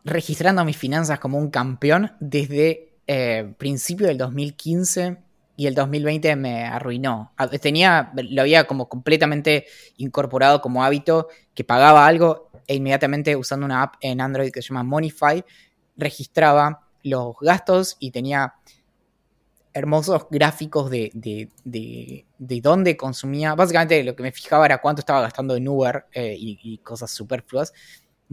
registrando 0.05 0.65
mis 0.65 0.77
finanzas 0.77 1.19
como 1.19 1.39
un 1.39 1.51
campeón 1.51 2.13
desde 2.21 2.95
eh, 3.07 3.55
principio 3.59 4.07
del 4.07 4.19
2015 4.19 5.24
y 5.57 5.67
el 5.67 5.75
2020 5.75 6.37
me 6.37 6.65
arruinó. 6.65 7.33
Tenía, 7.61 8.13
lo 8.15 8.43
había 8.43 8.67
como 8.67 8.89
completamente 8.89 9.67
incorporado 9.97 10.61
como 10.61 10.85
hábito 10.85 11.29
que 11.55 11.65
pagaba 11.65 12.07
algo 12.07 12.51
e 12.67 12.75
inmediatamente 12.77 13.37
usando 13.37 13.67
una 13.67 13.83
app 13.83 13.95
en 14.01 14.21
Android 14.21 14.51
que 14.51 14.63
se 14.63 14.69
llama 14.69 14.83
Monify, 14.83 15.45
registraba 15.97 16.89
los 17.03 17.37
gastos 17.41 17.97
y 18.01 18.11
tenía 18.11 18.55
hermosos 19.75 20.27
gráficos 20.31 20.89
de, 20.89 21.11
de, 21.65 22.25
dónde 22.39 22.97
consumía. 22.97 23.55
Básicamente 23.55 24.03
lo 24.05 24.15
que 24.15 24.23
me 24.23 24.33
fijaba 24.33 24.65
era 24.65 24.79
cuánto 24.79 25.01
estaba 25.01 25.21
gastando 25.21 25.57
en 25.57 25.69
Uber 25.69 26.07
eh, 26.13 26.37
y, 26.39 26.79
cosas 26.79 27.11
superfluas. 27.11 27.73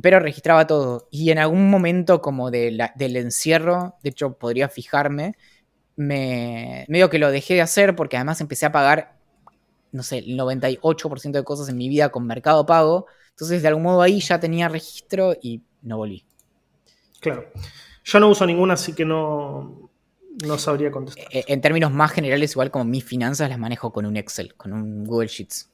Pero 0.01 0.19
registraba 0.19 0.65
todo. 0.67 1.07
Y 1.11 1.31
en 1.31 1.39
algún 1.39 1.69
momento 1.69 2.21
como 2.21 2.49
del 2.51 2.79
encierro, 2.99 3.95
de 4.03 4.09
hecho 4.11 4.37
podría 4.37 4.69
fijarme, 4.69 5.35
me 5.95 6.85
medio 6.87 7.09
que 7.09 7.19
lo 7.19 7.31
dejé 7.31 7.55
de 7.55 7.61
hacer 7.61 7.95
porque 7.95 8.17
además 8.17 8.41
empecé 8.41 8.65
a 8.65 8.71
pagar, 8.71 9.17
no 9.91 10.03
sé, 10.03 10.19
el 10.19 10.37
98% 10.37 11.31
de 11.31 11.43
cosas 11.43 11.69
en 11.69 11.77
mi 11.77 11.89
vida 11.89 12.09
con 12.09 12.25
Mercado 12.25 12.65
Pago. 12.65 13.07
Entonces, 13.31 13.61
de 13.61 13.67
algún 13.67 13.83
modo 13.83 14.01
ahí 14.01 14.19
ya 14.19 14.39
tenía 14.39 14.69
registro 14.69 15.35
y 15.41 15.61
no 15.81 15.97
volví. 15.97 16.25
Claro. 17.19 17.45
Yo 18.03 18.19
no 18.19 18.29
uso 18.29 18.45
ninguna, 18.45 18.73
así 18.73 18.93
que 18.93 19.05
no, 19.05 19.89
no 20.45 20.57
sabría 20.57 20.91
contestar. 20.91 21.25
Eh, 21.31 21.45
en 21.47 21.61
términos 21.61 21.91
más 21.91 22.11
generales, 22.11 22.51
igual 22.51 22.71
como 22.71 22.85
mis 22.85 23.03
finanzas 23.03 23.49
las 23.49 23.59
manejo 23.59 23.91
con 23.91 24.05
un 24.05 24.17
Excel, 24.17 24.55
con 24.55 24.73
un 24.73 25.05
Google 25.05 25.27
Sheets. 25.27 25.69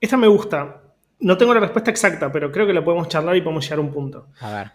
Esta 0.00 0.16
me 0.16 0.26
gusta. 0.26 0.82
No 1.20 1.36
tengo 1.36 1.54
la 1.54 1.60
respuesta 1.60 1.90
exacta, 1.90 2.32
pero 2.32 2.50
creo 2.50 2.66
que 2.66 2.72
la 2.72 2.84
podemos 2.84 3.08
charlar 3.08 3.36
y 3.36 3.42
podemos 3.42 3.64
llegar 3.64 3.78
a 3.78 3.82
un 3.82 3.92
punto. 3.92 4.28
A 4.40 4.52
ver. 4.52 4.72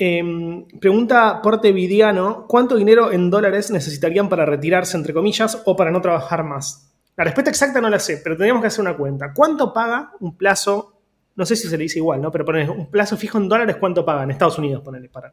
Eh, 0.00 0.64
pregunta 0.80 1.42
Porte 1.42 1.72
Vidiano, 1.72 2.46
¿cuánto 2.46 2.76
dinero 2.76 3.10
en 3.10 3.30
dólares 3.30 3.72
necesitarían 3.72 4.28
para 4.28 4.46
retirarse, 4.46 4.96
entre 4.96 5.12
comillas, 5.12 5.60
o 5.66 5.74
para 5.74 5.90
no 5.90 6.00
trabajar 6.00 6.44
más? 6.44 6.92
La 7.16 7.24
respuesta 7.24 7.50
exacta 7.50 7.80
no 7.80 7.90
la 7.90 7.98
sé, 7.98 8.20
pero 8.22 8.36
tendríamos 8.36 8.62
que 8.62 8.68
hacer 8.68 8.80
una 8.80 8.96
cuenta. 8.96 9.32
¿Cuánto 9.34 9.72
paga 9.72 10.12
un 10.20 10.36
plazo? 10.36 11.00
No 11.34 11.44
sé 11.44 11.56
si 11.56 11.66
se 11.66 11.76
le 11.76 11.82
dice 11.82 11.98
igual, 11.98 12.22
¿no? 12.22 12.30
Pero 12.30 12.44
poner 12.44 12.70
un 12.70 12.88
plazo 12.88 13.16
fijo 13.16 13.38
en 13.38 13.48
dólares, 13.48 13.76
¿cuánto 13.80 14.04
paga 14.04 14.22
en 14.22 14.30
Estados 14.30 14.56
Unidos? 14.58 14.84
Ponele 14.84 15.08
para 15.08 15.32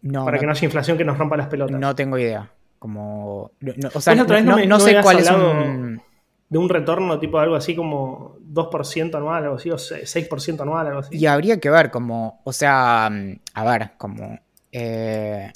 No, 0.00 0.24
para 0.24 0.38
que 0.38 0.46
no 0.46 0.52
haya 0.52 0.64
inflación 0.64 0.96
que 0.96 1.04
nos 1.04 1.18
rompa 1.18 1.36
las 1.36 1.48
pelotas. 1.48 1.78
No 1.78 1.94
tengo 1.94 2.16
idea. 2.16 2.50
Como. 2.78 3.50
o 3.94 4.00
sea, 4.00 4.14
no, 4.14 4.80
sé 4.80 5.00
cuál 5.02 5.18
es 5.18 5.30
un 5.30 6.00
de 6.48 6.58
un 6.58 6.68
retorno 6.68 7.18
tipo 7.18 7.38
algo 7.38 7.56
así 7.56 7.74
como 7.74 8.36
2% 8.40 9.14
anual, 9.16 9.44
algo 9.44 9.56
así, 9.56 9.70
o 9.70 9.76
6% 9.76 10.60
anual, 10.60 10.86
algo 10.86 11.00
así. 11.00 11.16
Y 11.16 11.26
habría 11.26 11.58
que 11.58 11.70
ver 11.70 11.90
como, 11.90 12.40
o 12.44 12.52
sea, 12.52 13.06
a 13.06 13.64
ver, 13.64 13.92
como... 13.98 14.38
Eh, 14.70 15.52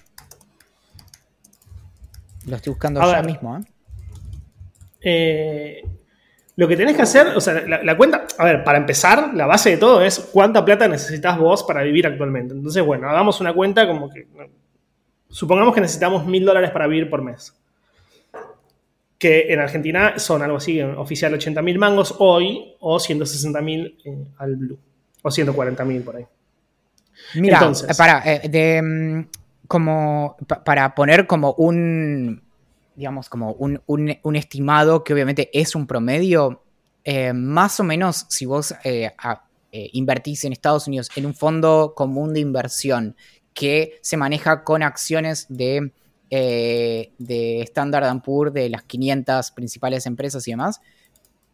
lo 2.47 2.57
estoy 2.57 2.73
buscando 2.73 3.03
ahora 3.03 3.23
mismo, 3.23 3.57
¿eh? 3.57 3.61
¿eh? 5.03 5.89
Lo 6.57 6.67
que 6.67 6.77
tenés 6.77 6.97
que 6.97 7.03
hacer, 7.03 7.29
o 7.29 7.41
sea, 7.41 7.63
la, 7.67 7.97
cuenta, 7.97 8.27
a 8.37 8.45
ver, 8.45 8.65
para 8.65 8.79
empezar, 8.79 9.33
la 9.35 9.47
base 9.47 9.71
de 9.71 9.77
todo 9.77 10.03
es 10.03 10.19
cuánta 10.33 10.65
plata 10.65 10.89
necesitas 10.89 11.39
vos 11.39 11.63
para 11.63 11.83
vivir 11.83 12.07
actualmente. 12.07 12.55
Entonces, 12.55 12.85
bueno, 12.85 13.09
hagamos 13.09 13.41
una 13.41 13.55
cuenta 13.55 13.87
como 13.87 14.11
que, 14.11 14.27
supongamos 15.29 15.75
que 15.75 15.81
necesitamos 15.81 16.27
mil 16.27 16.45
dólares 16.45 16.71
para 16.71 16.87
vivir 16.87 17.09
por 17.09 17.23
mes 17.23 17.60
que 19.21 19.53
en 19.53 19.61
Argentina 19.61 20.19
son 20.19 20.41
algo 20.41 20.57
así, 20.57 20.81
oficial 20.81 21.35
80.000 21.35 21.79
mangos 21.79 22.15
hoy 22.21 22.75
o 22.81 22.97
160.000 22.97 23.97
eh, 24.03 24.25
al 24.39 24.57
blue, 24.57 24.79
o 25.23 25.29
140.000 25.29 26.03
por 26.03 26.17
ahí. 26.17 26.25
Mira, 27.35 27.59
Entonces, 27.59 27.95
para, 27.99 28.23
eh, 28.25 28.49
de, 28.49 28.81
mm, 28.81 29.29
como, 29.69 30.39
para 30.65 30.95
poner 30.95 31.27
como 31.27 31.53
un, 31.53 32.43
digamos, 32.97 33.29
como 33.29 33.53
un, 33.53 34.37
estimado 34.37 35.05
que 35.05 35.13
obviamente 35.13 35.51
es 35.53 35.75
un 35.75 35.87
promedio, 35.87 36.63
eh, 37.05 37.35
más 37.35 37.79
o 37.79 37.85
menos 37.85 38.25
si 38.31 38.47
vos 38.47 38.75
invertís 39.71 40.45
en 40.45 40.53
Estados 40.55 40.89
Unidos 40.89 41.11
en 41.15 41.27
un 41.27 41.35
fondo 41.35 41.93
común 41.95 42.33
de 42.33 42.41
inversión 42.41 43.15
que 43.53 43.99
se 44.01 44.17
maneja 44.17 44.65
con 44.65 44.83
acciones 44.83 45.45
de 45.51 45.93
eh, 46.31 47.13
de 47.19 47.63
Standard 47.63 48.23
Poor's, 48.23 48.55
de 48.55 48.71
las 48.71 48.85
500 48.85 49.51
principales 49.51 50.07
empresas 50.07 50.47
y 50.47 50.53
demás, 50.53 50.81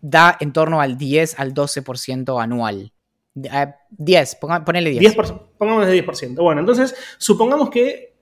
da 0.01 0.37
en 0.41 0.53
torno 0.53 0.81
al 0.81 0.99
10 0.99 1.41
al 1.41 1.55
12% 1.55 2.43
anual. 2.43 2.93
10, 3.35 4.33
eh, 4.33 4.37
ponele 4.65 4.91
10. 4.91 5.01
10 5.01 5.15
pongamos 5.59 5.87
de 5.87 6.05
10%. 6.05 6.43
Bueno, 6.43 6.61
entonces 6.61 6.95
supongamos 7.19 7.71
que 7.71 8.15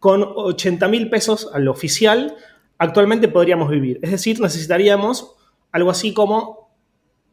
con 0.00 0.22
80 0.22 0.88
mil 0.88 1.10
pesos 1.10 1.50
al 1.52 1.68
oficial 1.68 2.36
actualmente 2.78 3.28
podríamos 3.28 3.68
vivir. 3.68 3.98
Es 4.02 4.10
decir, 4.10 4.40
necesitaríamos 4.40 5.34
algo 5.72 5.90
así 5.90 6.14
como, 6.14 6.70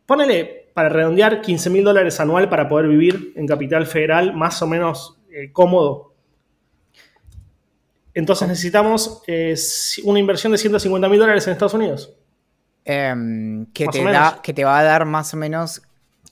ponele, 0.05 0.71
para 0.73 0.89
redondear, 0.89 1.41
15 1.41 1.69
mil 1.69 1.83
dólares 1.83 2.19
anual 2.19 2.49
para 2.49 2.67
poder 2.67 2.87
vivir 2.87 3.33
en 3.35 3.47
Capital 3.47 3.85
Federal 3.85 4.33
más 4.35 4.61
o 4.61 4.67
menos 4.67 5.17
eh, 5.31 5.51
cómodo. 5.51 6.14
Entonces 8.15 8.47
necesitamos 8.47 9.21
eh, 9.27 9.55
una 10.05 10.19
inversión 10.19 10.53
de 10.53 10.57
150 10.57 11.09
mil 11.09 11.19
dólares 11.19 11.45
en 11.45 11.53
Estados 11.53 11.73
Unidos. 11.73 12.13
Em, 12.85 13.65
que, 13.73 13.87
te 13.87 14.03
da, 14.03 14.39
que 14.41 14.53
te 14.53 14.63
va 14.63 14.79
a 14.79 14.83
dar 14.83 15.05
más 15.05 15.33
o 15.33 15.37
menos 15.37 15.81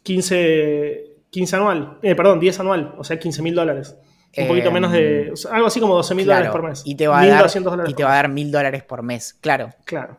15, 0.03 1.03
15 1.29 1.55
anual, 1.55 1.97
eh, 2.01 2.15
perdón, 2.15 2.39
10 2.39 2.59
anual, 2.61 2.95
o 2.97 3.03
sea, 3.03 3.19
15 3.19 3.41
mil 3.41 3.53
dólares. 3.53 3.97
Un 4.35 4.47
poquito 4.47 4.71
menos 4.71 4.91
de. 4.91 5.27
Em, 5.27 5.33
algo 5.51 5.67
así 5.67 5.79
como 5.79 5.95
12 5.95 6.15
mil 6.15 6.25
dólares 6.25 6.49
por 6.49 6.63
mes. 6.63 6.81
Y 6.85 6.95
te 6.95 7.07
va 7.07 7.21
a 7.21 7.27
dar, 7.27 7.51
y 7.87 7.93
te 7.93 8.03
va 8.03 8.13
a 8.13 8.15
dar 8.15 8.29
mil 8.29 8.51
dólares 8.51 8.83
por 8.83 9.03
mes, 9.03 9.33
claro. 9.33 9.69
Claro. 9.83 10.17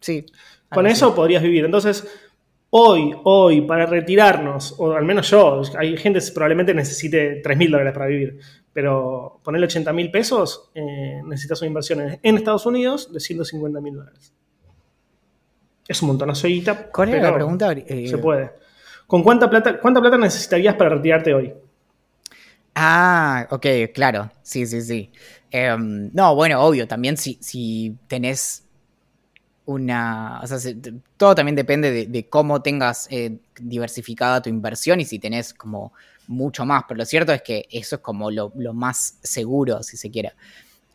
Sí. 0.00 0.26
Con 0.68 0.86
eso 0.86 1.14
podrías 1.14 1.42
vivir. 1.42 1.64
Entonces, 1.64 2.06
hoy, 2.70 3.14
hoy, 3.24 3.60
para 3.60 3.84
retirarnos, 3.86 4.74
o 4.78 4.92
al 4.92 5.04
menos 5.04 5.30
yo, 5.30 5.62
hay 5.78 5.96
gente 5.96 6.20
que 6.20 6.32
probablemente 6.32 6.72
necesite 6.74 7.40
3 7.42 7.58
mil 7.58 7.70
dólares 7.70 7.92
para 7.92 8.06
vivir, 8.06 8.38
pero 8.72 9.40
ponerle 9.42 9.66
80 9.66 9.92
mil 9.92 10.10
pesos, 10.10 10.70
eh, 10.74 11.20
necesitas 11.24 11.60
una 11.62 11.68
inversión 11.68 12.18
en, 12.22 12.36
Estados 12.36 12.66
Unidos 12.66 13.12
de 13.12 13.20
150 13.20 13.80
mil 13.80 13.96
dólares. 13.96 14.32
Es 15.86 16.00
un 16.02 16.08
montonazo 16.08 16.46
de 16.46 16.54
guita. 16.54 16.90
¿Cuál 16.90 17.10
era 17.10 17.30
la 17.30 17.34
pregunta? 17.34 17.72
Eh, 17.72 18.08
se 18.08 18.18
puede. 18.18 18.52
¿Con 19.06 19.22
cuánta 19.22 19.50
plata, 19.50 19.78
cuánta 19.78 20.00
plata 20.00 20.16
necesitarías 20.16 20.74
para 20.74 20.90
retirarte 20.90 21.34
hoy? 21.34 21.52
Ah, 22.74 23.46
ok, 23.50 23.66
claro. 23.92 24.30
Sí, 24.42 24.66
sí, 24.66 24.80
sí. 24.80 25.12
Em, 25.50 26.10
no, 26.14 26.34
bueno, 26.34 26.62
obvio, 26.62 26.88
también 26.88 27.16
si, 27.18 27.36
si 27.42 27.94
tenés 28.06 28.64
una. 29.66 30.40
O 30.42 30.46
sea, 30.46 30.58
todo 31.16 31.34
también 31.34 31.56
depende 31.56 32.06
de, 32.06 32.28
cómo 32.28 32.62
tengas 32.62 33.06
eh, 33.10 33.38
diversificada 33.60 34.40
tu 34.40 34.48
inversión 34.48 35.00
y 35.00 35.04
si 35.04 35.18
tenés 35.18 35.52
como 35.52 35.92
mucho 36.32 36.64
más. 36.66 36.84
Pero 36.88 36.98
lo 36.98 37.04
cierto 37.04 37.32
es 37.32 37.42
que 37.42 37.66
eso 37.70 37.96
es 37.96 38.02
como 38.02 38.30
lo, 38.30 38.50
más 38.72 39.18
seguro, 39.22 39.82
si 39.82 39.96
se 39.96 40.10
quiere. 40.10 40.32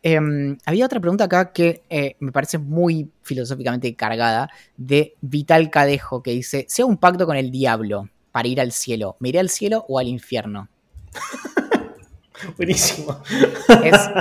Em, 0.02 0.56
había 0.64 0.86
otra 0.86 1.00
pregunta 1.00 1.24
acá 1.24 1.52
que 1.52 1.82
eh, 1.90 2.16
me 2.20 2.30
parece 2.30 2.58
muy 2.58 3.10
filosóficamente 3.22 3.94
cargada 3.96 4.48
de 4.76 5.14
Vital 5.20 5.70
Cadejo 5.70 6.22
que 6.22 6.32
dice: 6.32 6.66
sea 6.68 6.86
un 6.86 6.98
pacto 6.98 7.26
con 7.26 7.36
el 7.36 7.50
diablo 7.50 8.08
para 8.30 8.48
ir 8.48 8.60
al 8.60 8.72
cielo, 8.72 9.16
¿me 9.18 9.30
iré 9.30 9.40
al 9.40 9.48
cielo 9.48 9.84
o 9.88 9.98
al 9.98 10.06
infierno? 10.06 10.68
Buenísimo. 12.56 13.20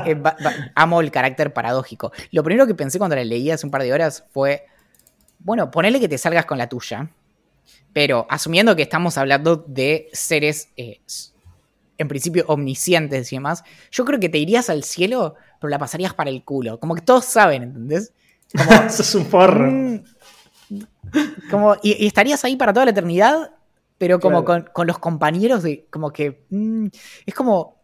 Eh, 0.06 0.22
amo 0.74 1.02
el 1.02 1.12
carácter 1.12 1.54
paradójico. 1.54 2.12
Lo 2.32 2.44
primero 2.44 2.66
que 2.66 2.74
pensé 2.74 2.98
cuando 2.98 3.16
la 3.16 3.24
leí 3.24 3.52
hace 3.52 3.66
un 3.66 3.72
par 3.72 3.84
de 3.84 3.94
horas 3.94 4.26
fue: 4.32 4.66
bueno, 5.40 5.70
ponele 5.70 6.00
que 6.00 6.10
te 6.10 6.18
salgas 6.18 6.46
con 6.46 6.58
la 6.58 6.68
tuya, 6.68 7.10
pero 7.94 8.28
asumiendo 8.30 8.76
que 8.76 8.84
estamos 8.84 9.18
hablando 9.18 9.56
de 9.56 10.10
seres 10.14 10.70
eh, 10.78 11.00
en 11.98 12.08
principio 12.08 12.46
omniscientes 12.48 13.32
y 13.32 13.38
demás, 13.38 13.64
yo 13.92 14.06
creo 14.06 14.20
que 14.20 14.30
te 14.30 14.38
irías 14.38 14.70
al 14.70 14.84
cielo, 14.84 15.36
pero 15.60 15.70
la 15.70 15.80
pasarías 15.80 16.14
para 16.14 16.30
el 16.30 16.44
culo. 16.44 16.80
Como 16.80 16.96
que 16.96 17.02
todos 17.02 17.26
saben, 17.26 17.64
¿entendés? 17.64 18.14
Como, 18.56 18.72
Eso 18.88 19.02
es 19.02 19.16
un 19.16 19.26
porro. 19.26 19.72
Mm, 19.72 20.04
como, 21.50 21.76
y, 21.82 22.06
estarías 22.06 22.44
ahí 22.46 22.56
para 22.56 22.74
toda 22.74 22.86
la 22.86 22.92
eternidad, 22.92 23.52
pero 23.98 24.20
como 24.20 24.46
con, 24.46 24.68
los 24.86 25.00
compañeros 25.00 25.64
de. 25.64 25.88
Como 25.90 26.12
que. 26.12 26.46
Mm, 26.50 26.88
es 27.26 27.34
como. 27.34 27.77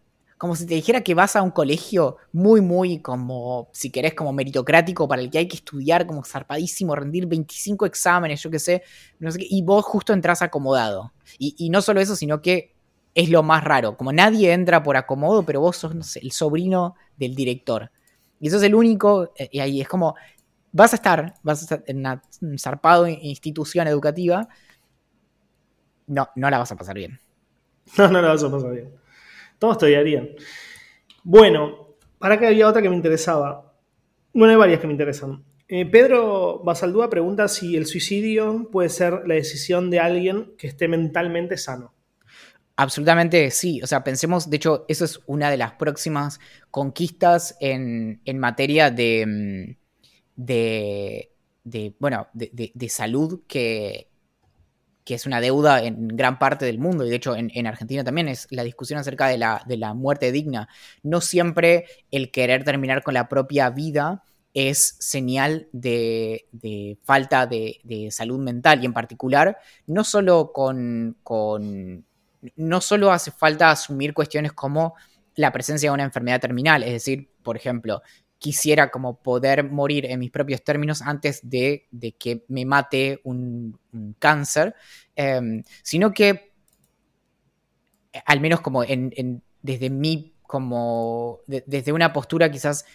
Como 0.44 0.58
si 0.58 0.66
te 0.66 0.74
dijera 0.74 1.00
que 1.00 1.14
vas 1.14 1.38
a 1.38 1.42
un 1.42 1.52
colegio 1.52 2.18
muy, 2.34 2.60
muy 2.60 3.00
como, 3.00 3.70
si 3.72 3.90
querés, 3.90 4.14
como 4.14 4.34
meritocrático 4.34 5.08
para 5.08 5.22
el 5.22 5.30
que 5.30 5.38
hay 5.38 5.48
que 5.48 5.56
estudiar 5.56 6.06
como 6.06 6.26
zarpadísimo, 6.26 6.94
rendir 6.94 7.28
25 7.28 7.86
exámenes, 7.86 8.44
yo 8.44 8.52
qué 8.52 8.60
sé, 8.60 8.84
no 9.20 9.32
sé 9.32 9.40
qué, 9.40 9.48
y 9.50 9.62
vos 9.62 9.86
justo 9.86 10.12
entras 10.12 10.42
acomodado. 10.42 11.14
Y, 11.40 11.56
y 11.58 11.70
no 11.70 11.82
solo 11.82 12.02
eso, 12.02 12.18
sino 12.18 12.42
que 12.42 12.76
es 13.16 13.30
lo 13.30 13.42
más 13.42 13.64
raro. 13.64 13.96
Como 13.96 14.12
nadie 14.12 14.52
entra 14.52 14.84
por 14.84 14.98
acomodo, 14.98 15.46
pero 15.46 15.62
vos 15.62 15.78
sos 15.78 16.18
el 16.18 16.34
sobrino 16.34 16.96
del 17.16 17.36
director. 17.36 17.90
Y 18.42 18.50
eso 18.50 18.58
es 18.58 18.64
el 18.64 18.76
único, 18.76 19.32
eh, 19.38 19.48
y 19.50 19.62
ahí 19.62 19.80
es 19.80 19.88
como, 19.88 20.14
vas 20.74 20.92
a 20.92 20.98
estar, 20.98 21.36
vas 21.42 21.60
a 21.60 21.64
estar 21.64 21.84
en 21.88 22.00
una 22.00 22.22
zarpado 22.60 23.08
institución 23.08 23.88
educativa, 23.88 24.50
no, 26.08 26.28
no 26.36 26.50
la 26.50 26.58
vas 26.58 26.72
a 26.74 26.76
pasar 26.76 26.96
bien. 26.96 27.18
No, 27.98 28.10
no 28.10 28.22
la 28.22 28.28
vas 28.28 28.44
a 28.44 28.52
pasar 28.52 28.72
bien. 28.74 29.03
Todos 29.64 29.78
estudiarían. 29.78 30.28
Bueno, 31.24 31.96
para 32.20 32.38
que 32.38 32.48
había 32.48 32.68
otra 32.68 32.82
que 32.82 32.90
me 32.90 32.98
interesaba. 32.98 33.74
Bueno, 34.34 34.52
hay 34.52 34.58
varias 34.58 34.82
que 34.82 34.88
me 34.88 34.92
interesan. 34.92 35.42
Eh, 35.70 35.86
Pedro 35.86 36.60
Basaldúa 36.66 37.10
pregunta 37.10 37.48
si 37.48 37.78
el 37.78 37.86
suicidio 37.86 38.68
puede 38.74 38.90
ser 38.90 39.22
la 39.26 39.36
decisión 39.36 39.90
de 39.90 40.02
alguien 40.02 40.54
que 40.58 40.68
esté 40.68 40.90
mentalmente 40.90 41.56
sano. 41.56 41.94
Absolutamente 42.76 43.50
sí. 43.52 43.82
O 43.82 43.88
sea, 43.88 44.04
pensemos, 44.04 44.50
de 44.50 44.58
hecho, 44.58 44.84
eso 44.90 45.06
es 45.06 45.22
una 45.28 45.50
de 45.50 45.56
las 45.56 45.72
próximas 45.76 46.42
conquistas 46.70 47.56
en, 47.62 48.20
materia 48.36 48.92
de, 48.92 49.26
mm, 49.26 50.42
de, 50.44 51.32
de 51.64 51.96
bueno, 52.00 52.28
de, 52.34 52.90
salud 52.90 53.44
que, 53.48 54.10
que, 55.06 55.14
es 55.16 55.26
una 55.26 55.42
deuda 55.42 55.84
en 55.84 56.08
gran 56.10 56.40
parte 56.40 56.66
del 56.66 56.80
mundo 56.80 57.06
y 57.06 57.10
de 57.10 57.16
hecho 57.16 57.36
en, 57.36 57.68
Argentina 57.68 58.04
también 58.04 58.28
es 58.28 58.48
la 58.50 58.64
discusión 58.64 59.00
acerca 59.00 59.28
de 59.28 59.38
la, 59.38 59.64
de 59.66 59.78
la 59.78 59.94
muerte 59.94 60.32
digna. 60.32 60.68
No 61.02 61.22
siempre 61.22 61.86
el 62.12 62.32
querer 62.32 62.64
terminar 62.64 63.04
con 63.04 63.14
la 63.14 63.30
propia 63.30 63.70
vida 63.70 64.24
es 64.54 64.96
señal 65.00 65.68
de, 65.72 66.48
de 66.52 66.98
falta 67.04 67.48
de, 67.48 67.80
de, 67.84 68.12
salud 68.12 68.40
mental 68.40 68.84
y 68.84 68.86
en 68.86 68.94
particular 68.94 69.58
no 69.88 70.04
solo 70.04 70.52
con, 70.54 71.18
con 71.24 72.06
no 72.56 72.82
solo 72.82 73.12
hace 73.12 73.32
falta 73.32 73.72
asumir 73.72 74.14
cuestiones 74.14 74.54
como 74.54 74.96
la 75.36 75.52
presencia 75.52 75.90
de 75.90 75.94
una 75.94 76.04
enfermedad 76.04 76.40
terminal, 76.40 76.84
es 76.84 76.92
decir, 76.92 77.32
por 77.42 77.58
ejemplo, 77.58 78.02
quisiera 78.44 78.92
como 78.92 79.24
poder 79.24 79.64
morir 79.72 80.06
en 80.06 80.20
mis 80.20 80.30
propios 80.30 80.62
términos 80.66 81.02
antes 81.02 81.40
de, 81.44 81.88
que 82.20 82.44
me 82.50 82.66
mate 82.66 83.22
un, 83.24 83.80
cáncer, 84.20 84.76
em, 85.16 85.64
sino 85.82 86.14
que, 86.14 86.52
al 88.26 88.42
menos 88.42 88.60
como 88.60 88.84
en, 88.84 89.42
desde 89.62 89.90
mi, 89.90 90.34
como 90.42 91.40
desde 91.48 91.94
una 91.94 92.12
postura 92.12 92.52
quizás 92.52 92.86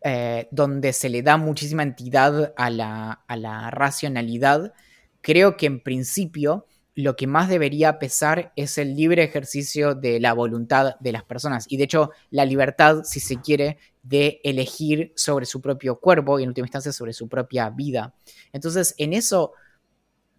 eh, 0.00 0.48
donde 0.50 0.94
se 0.94 1.10
le 1.10 1.20
da 1.20 1.36
muchísima 1.36 1.82
entidad 1.82 2.54
a 2.56 2.70
la, 2.70 3.22
a 3.28 3.36
la 3.36 3.70
racionalidad, 3.70 4.72
creo 5.20 5.58
que 5.58 5.66
en 5.66 5.82
principio 5.82 6.66
lo 6.96 7.14
que 7.14 7.26
más 7.26 7.50
debería 7.50 7.98
pesar 7.98 8.54
es 8.56 8.78
el 8.78 8.96
libre 8.96 9.22
ejercicio 9.22 9.94
de 9.94 10.18
la 10.18 10.32
voluntad 10.32 10.96
de 10.98 11.12
las 11.12 11.22
personas. 11.24 11.66
Y 11.68 11.76
de 11.76 11.84
hecho, 11.84 12.10
la 12.30 12.46
libertad, 12.46 13.02
si 13.04 13.20
se 13.20 13.38
quiere, 13.38 13.76
de 14.02 14.40
elegir 14.42 15.12
sobre 15.14 15.44
su 15.44 15.60
propio 15.60 16.00
cuerpo 16.00 16.40
y 16.40 16.42
en 16.42 16.48
última 16.48 16.66
instancia 16.66 16.92
sobre 16.92 17.12
su 17.12 17.28
propia 17.28 17.68
vida. 17.68 18.14
Entonces, 18.50 18.94
en 18.96 19.12
eso 19.12 19.52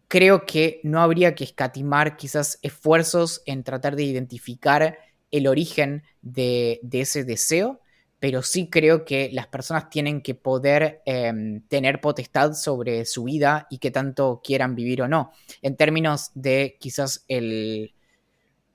creo 0.08 0.48
que 0.48 0.82
no 0.84 1.00
habría 1.00 1.36
que 1.36 1.44
escatimar 1.44 2.18
quizás 2.18 2.58
esfuerzos 2.64 3.44
en 3.46 3.64
tratar 3.64 3.96
de 3.96 4.04
identificar 4.04 4.98
el 5.30 5.46
origen 5.46 6.02
de, 6.24 6.80
ese 6.92 7.24
deseo 7.24 7.82
pero 8.20 8.42
sí 8.42 8.70
creo 8.70 9.06
que 9.06 9.30
las 9.32 9.48
personas 9.48 9.90
tienen 9.90 10.22
que 10.22 10.34
poder 10.34 11.02
em, 11.06 11.62
tener 11.68 12.02
potestad 12.02 12.54
sobre 12.54 13.06
su 13.06 13.26
vida 13.26 13.68
y 13.70 13.78
que 13.78 13.92
tanto 13.92 14.42
quieran 14.44 14.76
vivir 14.76 15.04
o 15.04 15.08
no. 15.08 15.32
En 15.62 15.76
términos 15.76 16.32
de 16.34 16.78
quizás 16.80 17.26
el, 17.28 17.94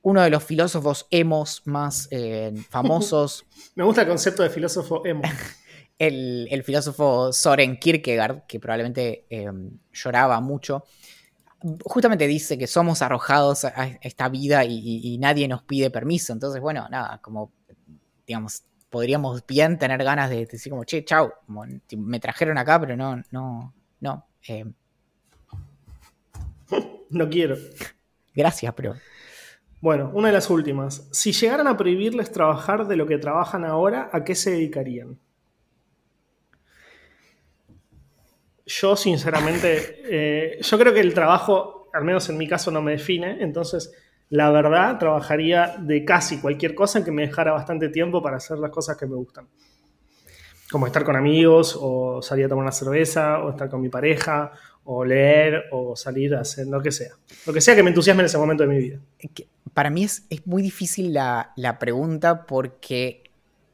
uno 0.02 0.22
de 0.22 0.30
los 0.30 0.44
filósofos 0.44 1.06
emos 1.10 1.62
más 1.64 2.06
eh, 2.12 2.52
famosos. 2.70 3.44
Me 3.74 3.84
gusta 3.84 4.02
el 4.02 4.08
concepto 4.08 4.44
de 4.44 4.50
filósofo 4.50 5.04
emo. 5.04 5.22
el, 5.98 6.62
filósofo 6.64 7.32
Soren 7.32 7.78
Kierkegaard, 7.78 8.46
que 8.46 8.60
probablemente 8.60 9.26
em, 9.28 9.70
lloraba 9.92 10.40
mucho, 10.40 10.84
justamente 11.84 12.28
dice 12.28 12.56
que 12.58 12.68
somos 12.68 13.02
arrojados 13.02 13.64
a 13.64 13.98
esta 14.02 14.28
vida 14.28 14.64
y, 14.64 15.00
y 15.02 15.18
nadie 15.18 15.48
nos 15.48 15.62
pide 15.62 15.90
permiso. 15.90 16.32
Entonces, 16.32 16.60
bueno, 16.60 16.88
nada, 16.88 17.18
como 17.22 17.52
digamos, 18.26 18.64
podríamos 18.92 19.44
bien 19.46 19.78
tener 19.78 20.04
ganas 20.04 20.28
de, 20.28 20.44
decir 20.44 20.70
como, 20.70 20.84
che, 20.84 21.02
chau, 21.02 21.32
me 21.96 22.20
trajeron 22.20 22.58
acá, 22.58 22.78
pero 22.78 22.94
no, 22.94 23.22
no, 23.30 23.74
no. 24.00 24.26
Eh. 24.46 24.66
no 27.10 27.30
quiero. 27.30 27.56
Gracias, 28.34 28.74
pero... 28.74 28.94
Bueno, 29.80 30.10
una 30.12 30.28
de 30.28 30.34
las 30.34 30.50
últimas. 30.50 31.08
Si 31.10 31.32
llegaran 31.32 31.66
a 31.66 31.76
prohibirles 31.76 32.30
trabajar 32.30 32.86
de 32.86 32.96
lo 32.96 33.06
que 33.06 33.16
trabajan 33.16 33.64
ahora, 33.64 34.10
¿a 34.12 34.22
qué 34.24 34.34
se 34.34 34.50
dedicarían? 34.50 35.18
Yo, 38.66 38.94
sinceramente, 38.94 40.02
eh, 40.04 40.60
yo 40.60 40.78
creo 40.78 40.92
que 40.92 41.00
el 41.00 41.14
trabajo, 41.14 41.88
al 41.94 42.04
menos 42.04 42.28
en 42.28 42.36
mi 42.36 42.46
caso, 42.46 42.70
no 42.70 42.82
me 42.82 42.92
define. 42.92 43.42
Entonces, 43.42 43.92
la 44.32 44.50
verdad, 44.50 44.98
trabajaría 44.98 45.76
de 45.78 46.06
casi 46.06 46.40
cualquier 46.40 46.74
cosa 46.74 46.98
en 46.98 47.04
que 47.04 47.10
me 47.10 47.26
dejara 47.26 47.52
bastante 47.52 47.90
tiempo 47.90 48.22
para 48.22 48.38
hacer 48.38 48.58
las 48.58 48.70
cosas 48.70 48.96
que 48.96 49.04
me 49.06 49.14
gustan. 49.14 49.46
como 50.70 50.86
estar 50.86 51.04
con 51.04 51.16
amigos, 51.16 51.76
o 51.78 52.22
salir 52.22 52.46
a 52.46 52.48
tomar 52.48 52.62
una 52.62 52.72
cerveza, 52.72 53.40
o 53.40 53.50
estar 53.50 53.68
con 53.68 53.82
mi 53.82 53.90
pareja, 53.90 54.52
o 54.84 55.04
leer, 55.04 55.64
o 55.70 55.94
salir 55.96 56.34
a 56.34 56.40
hacer 56.40 56.66
lo 56.66 56.80
que 56.80 56.90
sea. 56.90 57.10
Lo 57.46 57.52
que 57.52 57.60
sea 57.60 57.76
que 57.76 57.82
me 57.82 57.90
entusiasme 57.90 58.22
en 58.22 58.26
ese 58.26 58.38
momento 58.38 58.62
de 58.62 58.70
mi 58.70 58.78
vida. 58.78 59.00
Para 59.74 59.90
mí 59.90 60.02
es, 60.02 60.24
muy 60.46 60.62
difícil 60.62 61.12
la, 61.12 61.76
pregunta 61.78 62.46
porque 62.46 63.24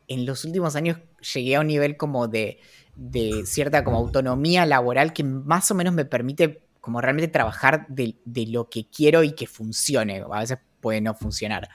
en 0.08 0.26
los 0.26 0.44
últimos 0.44 0.74
años 0.74 0.98
llegué 1.34 1.54
a 1.54 1.60
un 1.60 1.68
nivel 1.68 1.96
como 1.96 2.26
de, 2.26 2.58
de 2.96 3.46
cierta 3.46 3.84
como 3.84 3.96
autonomía 3.98 4.66
laboral 4.66 5.12
que 5.12 5.22
más 5.22 5.70
o 5.70 5.76
menos 5.76 5.94
me 5.94 6.04
permite 6.04 6.62
como 6.80 7.00
realmente 7.00 7.28
trabajar 7.28 7.86
de, 7.88 8.16
lo 8.48 8.68
que 8.68 8.86
quiero 8.88 9.22
y 9.22 9.32
que 9.32 9.46
funcione. 9.46 10.24
A 10.30 10.40
veces 10.40 10.58
puede 10.80 11.00
no 11.00 11.14
funcionar. 11.14 11.68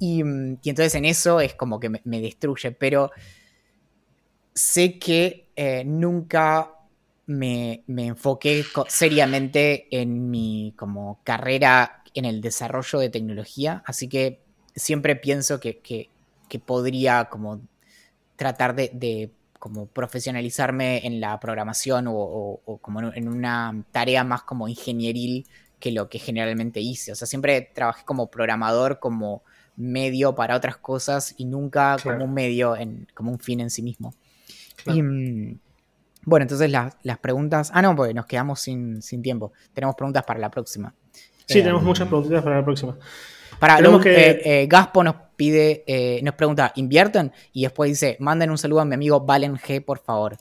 Y, 0.00 0.22
mm, 0.22 0.58
entonces 0.64 0.94
en 0.94 1.04
eso 1.04 1.40
es 1.40 1.54
como 1.54 1.78
que 1.80 1.90
me, 1.90 2.20
destruye, 2.20 2.72
pero 2.72 3.10
sé 4.54 4.98
que 4.98 5.50
eh, 5.56 5.84
nunca 5.84 6.72
me, 7.26 7.84
enfoqué 7.86 8.64
seriamente 8.88 9.88
en 9.90 10.30
mi 10.30 10.72
como 10.76 11.20
carrera 11.24 12.02
en 12.14 12.24
el 12.24 12.40
desarrollo 12.40 12.98
de 12.98 13.10
tecnología, 13.10 13.82
así 13.84 14.08
que 14.08 14.40
siempre 14.74 15.16
pienso 15.16 15.60
que, 15.60 16.08
podría 16.64 17.26
como 17.26 17.60
tratar 18.36 18.74
de, 18.74 19.30
como 19.58 19.86
profesionalizarme 19.86 21.06
en 21.06 21.20
la 21.20 21.38
programación 21.40 22.06
o, 22.08 22.60
como 22.80 23.12
en 23.12 23.28
una 23.28 23.84
tarea 23.92 24.24
más 24.24 24.42
como 24.42 24.68
ingenieril 24.68 25.46
que 25.78 25.92
lo 25.92 26.08
que 26.08 26.18
generalmente 26.18 26.80
hice. 26.80 27.12
O 27.12 27.14
sea, 27.14 27.26
siempre 27.26 27.70
trabajé 27.74 28.04
como 28.04 28.30
programador, 28.30 28.98
como 28.98 29.42
medio 29.76 30.34
para 30.34 30.56
otras 30.56 30.78
cosas 30.78 31.34
y 31.36 31.44
nunca 31.44 31.96
como 32.02 32.24
un 32.24 32.34
medio, 32.34 32.76
en, 32.76 33.06
como 33.14 33.30
un 33.30 33.38
fin 33.38 33.60
en 33.60 33.70
sí 33.70 33.82
mismo. 33.82 34.14
Y, 34.86 35.02
mm, 35.02 35.58
bueno, 36.24 36.42
entonces 36.42 36.70
las 36.70 37.18
preguntas. 37.20 37.70
Ah, 37.72 37.82
no, 37.82 37.94
pues 37.94 38.14
nos 38.14 38.26
quedamos 38.26 38.60
sin, 38.60 39.00
tiempo. 39.22 39.52
Tenemos 39.72 39.94
preguntas 39.94 40.24
para 40.24 40.40
la 40.40 40.50
próxima. 40.50 40.92
Sí, 41.46 41.60
tenemos 41.60 41.82
em, 41.82 41.86
muchas 41.86 42.08
preguntas 42.08 42.42
para 42.42 42.56
la 42.56 42.64
próxima. 42.64 42.98
Para 43.58 43.80
lo 43.80 44.00
que 44.00 44.30
eh, 44.30 44.62
eh, 44.62 44.66
Gaspo 44.66 45.02
nos 45.02 45.16
pide, 45.36 45.84
eh, 45.86 46.20
nos 46.22 46.34
pregunta, 46.34 46.72
¿invierten? 46.76 47.32
Y 47.52 47.62
después 47.62 47.90
dice, 47.90 48.16
manden 48.20 48.50
un 48.50 48.58
saludo 48.58 48.80
a 48.80 48.84
mi 48.84 48.94
amigo 48.94 49.20
Valen 49.20 49.56
G, 49.56 49.84
por 49.84 49.98
favor. 49.98 50.36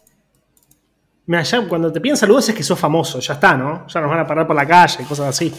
Mira, 1.27 1.43
ya 1.43 1.67
cuando 1.67 1.91
te 1.91 1.99
piden 2.01 2.17
saludos 2.17 2.49
es 2.49 2.55
que 2.55 2.63
sos 2.63 2.79
famoso, 2.79 3.19
ya 3.19 3.33
está, 3.33 3.57
¿no? 3.57 3.87
Ya 3.87 4.01
nos 4.01 4.09
van 4.09 4.19
a 4.19 4.27
parar 4.27 4.45
por 4.45 4.55
la 4.55 4.67
calle 4.67 5.03
y 5.03 5.05
cosas 5.05 5.27
así. 5.27 5.53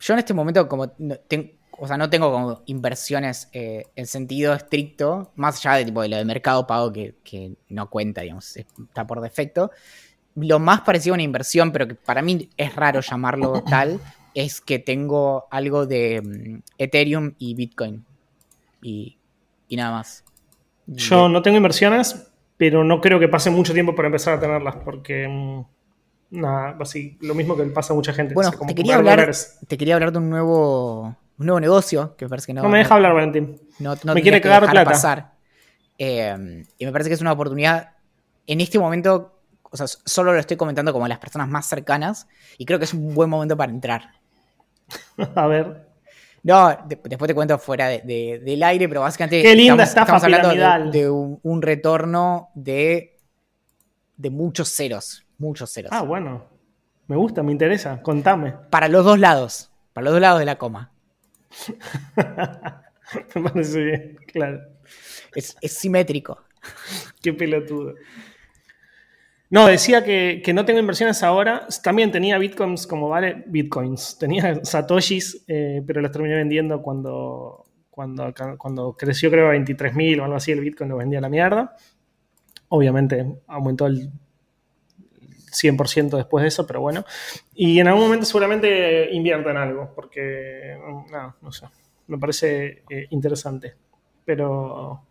Yo 0.00 0.12
en 0.14 0.18
este 0.18 0.34
momento, 0.34 0.68
como 0.68 0.88
tengo, 0.88 1.50
o 1.78 1.86
sea, 1.86 1.96
no 1.96 2.10
tengo 2.10 2.30
como 2.30 2.62
inversiones 2.66 3.48
eh, 3.52 3.86
en 3.96 4.06
sentido 4.06 4.54
estricto, 4.54 5.32
más 5.36 5.58
allá 5.58 5.76
de, 5.76 5.84
tipo, 5.86 6.02
de 6.02 6.08
lo 6.08 6.16
de 6.16 6.24
mercado 6.24 6.66
pago 6.66 6.92
que, 6.92 7.56
no 7.68 7.90
cuenta, 7.90 8.22
digamos, 8.22 8.56
está 8.56 9.06
por 9.06 9.20
defecto. 9.20 9.70
Lo 10.34 10.58
más 10.58 10.80
parecido 10.80 11.14
a 11.14 11.16
una 11.16 11.22
inversión, 11.22 11.72
pero 11.72 11.86
que 11.86 11.94
para 11.94 12.22
mí 12.22 12.48
es 12.56 12.74
raro 12.74 13.00
llamarlo 13.00 13.62
tal, 13.68 14.00
es 14.34 14.60
que 14.60 14.78
tengo 14.78 15.46
algo 15.50 15.86
de 15.86 16.20
mm, 16.20 16.62
Ethereum 16.78 17.34
y 17.38 17.54
Bitcoin. 17.54 18.04
Y, 18.82 19.16
nada 19.70 19.92
más. 19.92 20.24
Yo 20.86 21.28
no 21.28 21.42
tengo 21.42 21.56
inversiones, 21.56 22.30
pero 22.56 22.84
no 22.84 23.00
creo 23.00 23.18
que 23.18 23.28
pase 23.28 23.50
mucho 23.50 23.72
tiempo 23.72 23.94
para 23.94 24.06
empezar 24.06 24.34
a 24.34 24.40
tenerlas, 24.40 24.76
porque 24.84 25.26
mm, 25.26 26.40
nada, 26.40 26.76
así, 26.80 27.16
lo 27.20 27.34
mismo 27.34 27.56
que 27.56 27.64
pasa 27.64 27.92
a 27.92 27.96
mucha 27.96 28.12
gente. 28.12 28.34
Bueno, 28.34 28.50
te, 28.66 28.74
quería 28.74 28.96
hablar, 28.96 29.32
te 29.66 29.78
quería 29.78 29.94
hablar 29.94 30.12
de 30.12 30.18
un 30.18 30.30
nuevo 30.30 31.16
un 31.38 31.46
nuevo 31.46 31.60
negocio 31.60 32.14
que 32.16 32.24
me 32.24 32.28
parece 32.28 32.46
que 32.46 32.54
no. 32.54 32.62
No 32.62 32.68
me 32.68 32.78
deja 32.78 32.94
hablar, 32.94 33.14
Valentín. 33.14 33.60
No, 33.78 33.96
me 34.14 34.22
quiere 34.22 34.40
cagar 34.40 34.70
plata. 34.70 34.90
Pasar. 34.90 35.32
Eh, 35.98 36.64
y 36.78 36.86
me 36.86 36.92
parece 36.92 37.10
que 37.10 37.14
es 37.14 37.20
una 37.20 37.32
oportunidad. 37.32 37.94
En 38.46 38.60
este 38.60 38.78
momento, 38.78 39.40
o 39.62 39.76
sea, 39.76 39.86
solo 39.86 40.32
lo 40.32 40.38
estoy 40.38 40.56
comentando 40.56 40.92
como 40.92 41.06
a 41.06 41.08
las 41.08 41.18
personas 41.18 41.48
más 41.48 41.66
cercanas 41.66 42.28
y 42.58 42.66
creo 42.66 42.78
que 42.78 42.84
es 42.84 42.94
un 42.94 43.14
buen 43.14 43.30
momento 43.30 43.56
para 43.56 43.72
entrar. 43.72 44.12
a 45.34 45.46
ver. 45.46 45.88
No, 46.42 46.76
después 46.86 47.26
te 47.26 47.34
cuento 47.34 47.58
fuera 47.58 47.88
del 47.88 48.62
aire, 48.62 48.88
pero 48.88 49.00
básicamente. 49.00 49.42
Qué 49.42 49.54
linda 49.54 49.84
estamos, 49.84 50.08
estamos 50.08 50.24
hablando 50.24 50.90
de, 50.90 51.10
un, 51.10 51.62
retorno 51.62 52.50
de, 52.54 53.18
de 54.16 54.30
muchos 54.30 54.68
ceros. 54.68 55.24
Muchos 55.38 55.70
ceros. 55.72 55.90
Ah, 55.92 56.02
bueno. 56.02 56.44
Me 57.06 57.16
gusta, 57.16 57.42
me 57.42 57.52
interesa. 57.52 58.00
Contame. 58.02 58.54
Para 58.70 58.88
los 58.88 59.04
dos 59.04 59.18
lados. 59.18 59.70
Para 59.92 60.06
los 60.06 60.14
dos 60.14 60.20
lados 60.20 60.38
de 60.40 60.44
la 60.44 60.56
coma. 60.56 60.92
Me 63.34 63.42
parece 63.42 63.84
bien, 63.84 64.18
claro. 64.32 64.60
Es, 65.34 65.56
simétrico. 65.62 66.42
Qué 67.20 67.32
pelotudo. 67.32 67.94
No, 69.54 69.68
decía 69.68 70.02
que, 70.02 70.42
no 70.52 70.64
tengo 70.64 70.80
inversiones 70.80 71.22
ahora. 71.22 71.68
También 71.80 72.10
tenía 72.10 72.38
bitcoins 72.38 72.88
como 72.88 73.08
vale, 73.08 73.44
bitcoins. 73.46 74.18
Tenía 74.18 74.58
satoshis, 74.64 75.44
eh, 75.46 75.80
pero 75.86 76.00
los 76.00 76.10
terminé 76.10 76.34
vendiendo 76.34 76.82
cuando, 76.82 77.64
cuando, 77.88 78.96
creció, 78.98 79.30
creo, 79.30 79.50
a 79.50 79.54
23.000 79.54 80.18
o 80.20 80.24
algo 80.24 80.34
así. 80.34 80.50
El 80.50 80.58
bitcoin 80.58 80.90
lo 80.90 80.96
vendía 80.96 81.20
a 81.20 81.22
la 81.22 81.28
mierda. 81.28 81.76
Obviamente 82.66 83.42
aumentó 83.46 83.86
el 83.86 84.10
100% 85.52 86.16
después 86.16 86.42
de 86.42 86.48
eso, 86.48 86.66
pero 86.66 86.80
bueno. 86.80 87.04
Y 87.54 87.78
en 87.78 87.86
algún 87.86 88.02
momento 88.02 88.26
seguramente 88.26 89.08
invierta 89.12 89.52
en 89.52 89.56
algo, 89.56 89.92
porque, 89.94 90.76
no, 91.12 91.36
no 91.40 91.52
sé, 91.52 91.66
me 92.08 92.18
parece 92.18 92.82
eh, 92.90 93.06
interesante. 93.10 93.76
Pero 94.24 95.04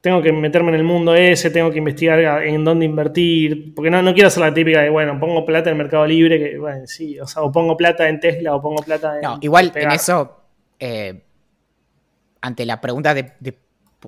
tengo 0.00 0.22
que 0.22 0.32
meterme 0.32 0.70
en 0.70 0.76
el 0.76 0.84
mundo 0.84 1.14
ese, 1.14 1.50
tengo 1.50 1.70
que 1.70 1.78
investigar 1.78 2.18
en 2.42 2.64
dónde 2.64 2.86
invertir, 2.86 3.74
porque 3.74 3.90
no, 3.90 4.02
no 4.02 4.14
quiero 4.14 4.28
hacer 4.28 4.42
la 4.42 4.54
típica 4.54 4.80
de, 4.80 4.90
bueno, 4.90 5.18
pongo 5.20 5.44
plata 5.44 5.70
en 5.70 5.76
el 5.76 5.82
Mercado 5.82 6.06
Libre, 6.06 6.38
que, 6.38 6.58
bueno, 6.58 6.86
sí, 6.86 7.18
o 7.20 7.26
sea, 7.26 7.42
o 7.42 7.52
pongo 7.52 7.76
plata 7.76 8.08
en 8.08 8.18
Tesla 8.20 8.54
o 8.54 8.62
pongo 8.62 8.82
plata 8.82 9.16
en... 9.16 9.22
No, 9.22 9.38
igual 9.40 9.72
en 9.74 9.90
eso, 9.90 10.40
eh, 10.78 11.22
ante 12.40 12.64
la 12.64 12.80
pregunta 12.80 13.14
de, 13.14 13.32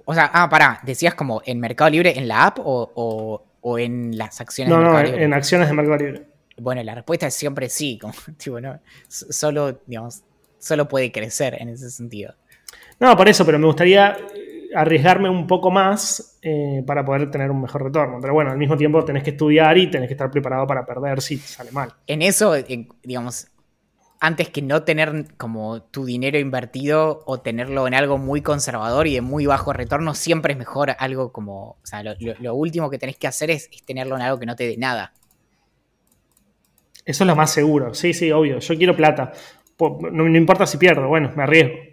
O 0.04 0.14
sea, 0.14 0.30
ah, 0.32 0.48
pará, 0.48 0.80
decías 0.82 1.14
como 1.14 1.42
en 1.44 1.60
Mercado 1.60 1.90
Libre, 1.90 2.18
en 2.18 2.26
la 2.26 2.46
app 2.46 2.58
o 2.64 3.44
o 3.62 3.78
en 3.78 4.18
las 4.18 4.40
acciones 4.40 4.70
de 4.70 4.76
Mercado 4.76 5.02
no, 5.02 5.18
en 5.18 5.32
acciones 5.32 5.68
de 5.68 5.74
Mercado 5.74 5.98
Libre. 5.98 6.26
Bueno, 6.58 6.82
la 6.82 6.94
respuesta 6.94 7.28
es 7.28 7.34
siempre 7.34 7.68
sí, 7.68 7.98
como, 8.00 8.12
tipo, 8.36 8.60
no, 8.60 8.78
solo, 9.08 9.80
digamos, 9.86 10.22
solo 10.58 10.86
puede 10.86 11.10
crecer 11.10 11.56
en 11.58 11.70
ese 11.70 11.90
sentido. 11.90 12.34
No, 12.98 13.16
por 13.16 13.28
eso, 13.28 13.46
pero 13.46 13.58
me 13.58 13.66
gustaría 13.66 14.16
arriesgarme 14.74 15.28
un 15.28 15.46
poco 15.46 15.70
más 15.70 16.38
eh, 16.42 16.82
para 16.86 17.04
poder 17.04 17.30
tener 17.30 17.50
un 17.50 17.62
mejor 17.62 17.84
retorno. 17.84 18.18
Pero 18.20 18.34
bueno, 18.34 18.50
al 18.50 18.58
mismo 18.58 18.76
tiempo 18.76 19.04
tenés 19.04 19.22
que 19.22 19.30
estudiar 19.30 19.76
y 19.78 19.90
tenés 19.90 20.08
que 20.08 20.14
estar 20.14 20.30
preparado 20.30 20.66
para 20.66 20.84
perder 20.84 21.20
si 21.20 21.38
sale 21.38 21.70
mal. 21.72 21.92
En 22.06 22.22
eso, 22.22 22.54
digamos, 23.02 23.52
antes 24.22 24.50
que 24.50 24.62
no 24.62 24.84
tener 24.84 25.34
como 25.36 25.82
tu 25.82 26.04
dinero 26.04 26.38
invertido 26.38 27.24
o 27.26 27.40
tenerlo 27.40 27.88
en 27.88 27.94
algo 27.94 28.18
muy 28.18 28.40
conservador 28.40 29.08
y 29.08 29.14
de 29.14 29.20
muy 29.20 29.46
bajo 29.46 29.72
retorno, 29.72 30.14
siempre 30.14 30.52
es 30.52 30.58
mejor 30.60 30.94
algo 30.96 31.32
como, 31.32 31.70
o 31.70 31.80
sea, 31.82 32.04
lo, 32.04 32.54
último 32.54 32.88
que 32.88 32.98
tenés 32.98 33.16
que 33.16 33.26
hacer 33.26 33.50
es, 33.50 33.68
tenerlo 33.84 34.14
en 34.14 34.22
algo 34.22 34.38
que 34.38 34.46
no 34.46 34.54
te 34.54 34.68
dé 34.68 34.76
nada. 34.76 35.12
Eso 37.04 37.24
es 37.24 37.26
lo 37.26 37.34
más 37.34 37.50
seguro, 37.50 37.94
sí, 37.94 38.14
sí, 38.14 38.30
obvio. 38.30 38.60
Yo 38.60 38.76
quiero 38.76 38.94
plata. 38.94 39.32
No, 40.12 40.24
importa 40.28 40.66
si 40.66 40.78
pierdo, 40.78 41.08
bueno, 41.08 41.32
me 41.34 41.42
arriesgo. 41.42 41.91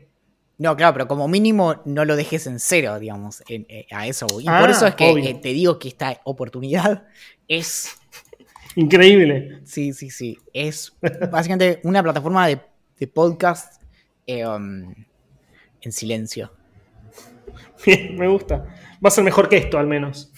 No, 0.60 0.76
claro, 0.76 0.94
pero 0.94 1.08
como 1.08 1.28
mínimo 1.28 1.82
no 1.86 2.06
lo 2.06 2.16
dejes 2.16 2.46
en 2.46 2.60
cero, 2.60 3.00
digamos, 3.00 3.42
eh, 3.50 3.88
a 3.90 4.06
eso. 4.06 4.28
Y 4.40 4.46
por 4.46 4.54
ah, 4.54 4.70
eso 4.70 4.86
es 4.86 4.94
que 4.94 5.10
eh, 5.10 5.40
te 5.42 5.50
digo 5.50 5.80
que 5.80 5.88
esta 5.88 6.22
oportunidad 6.26 7.08
es 7.48 8.00
Increíble. 8.76 9.60
Sí, 9.66 9.94
sí, 9.94 10.10
sí. 10.10 10.38
Es 10.54 10.96
básicamente 11.32 11.80
una 11.84 12.04
plataforma 12.04 12.48
de, 12.48 12.60
podcast 13.08 13.82
eh, 14.28 14.46
um, 14.46 14.94
en 15.82 15.92
silencio. 15.92 16.52
Bien, 17.86 18.16
me 18.18 18.28
gusta. 18.28 18.58
Va 19.04 19.08
a 19.08 19.12
ser 19.12 19.24
mejor 19.24 19.50
que 19.50 19.58
esto, 19.58 19.78
al 19.78 19.88
menos. 19.88 20.32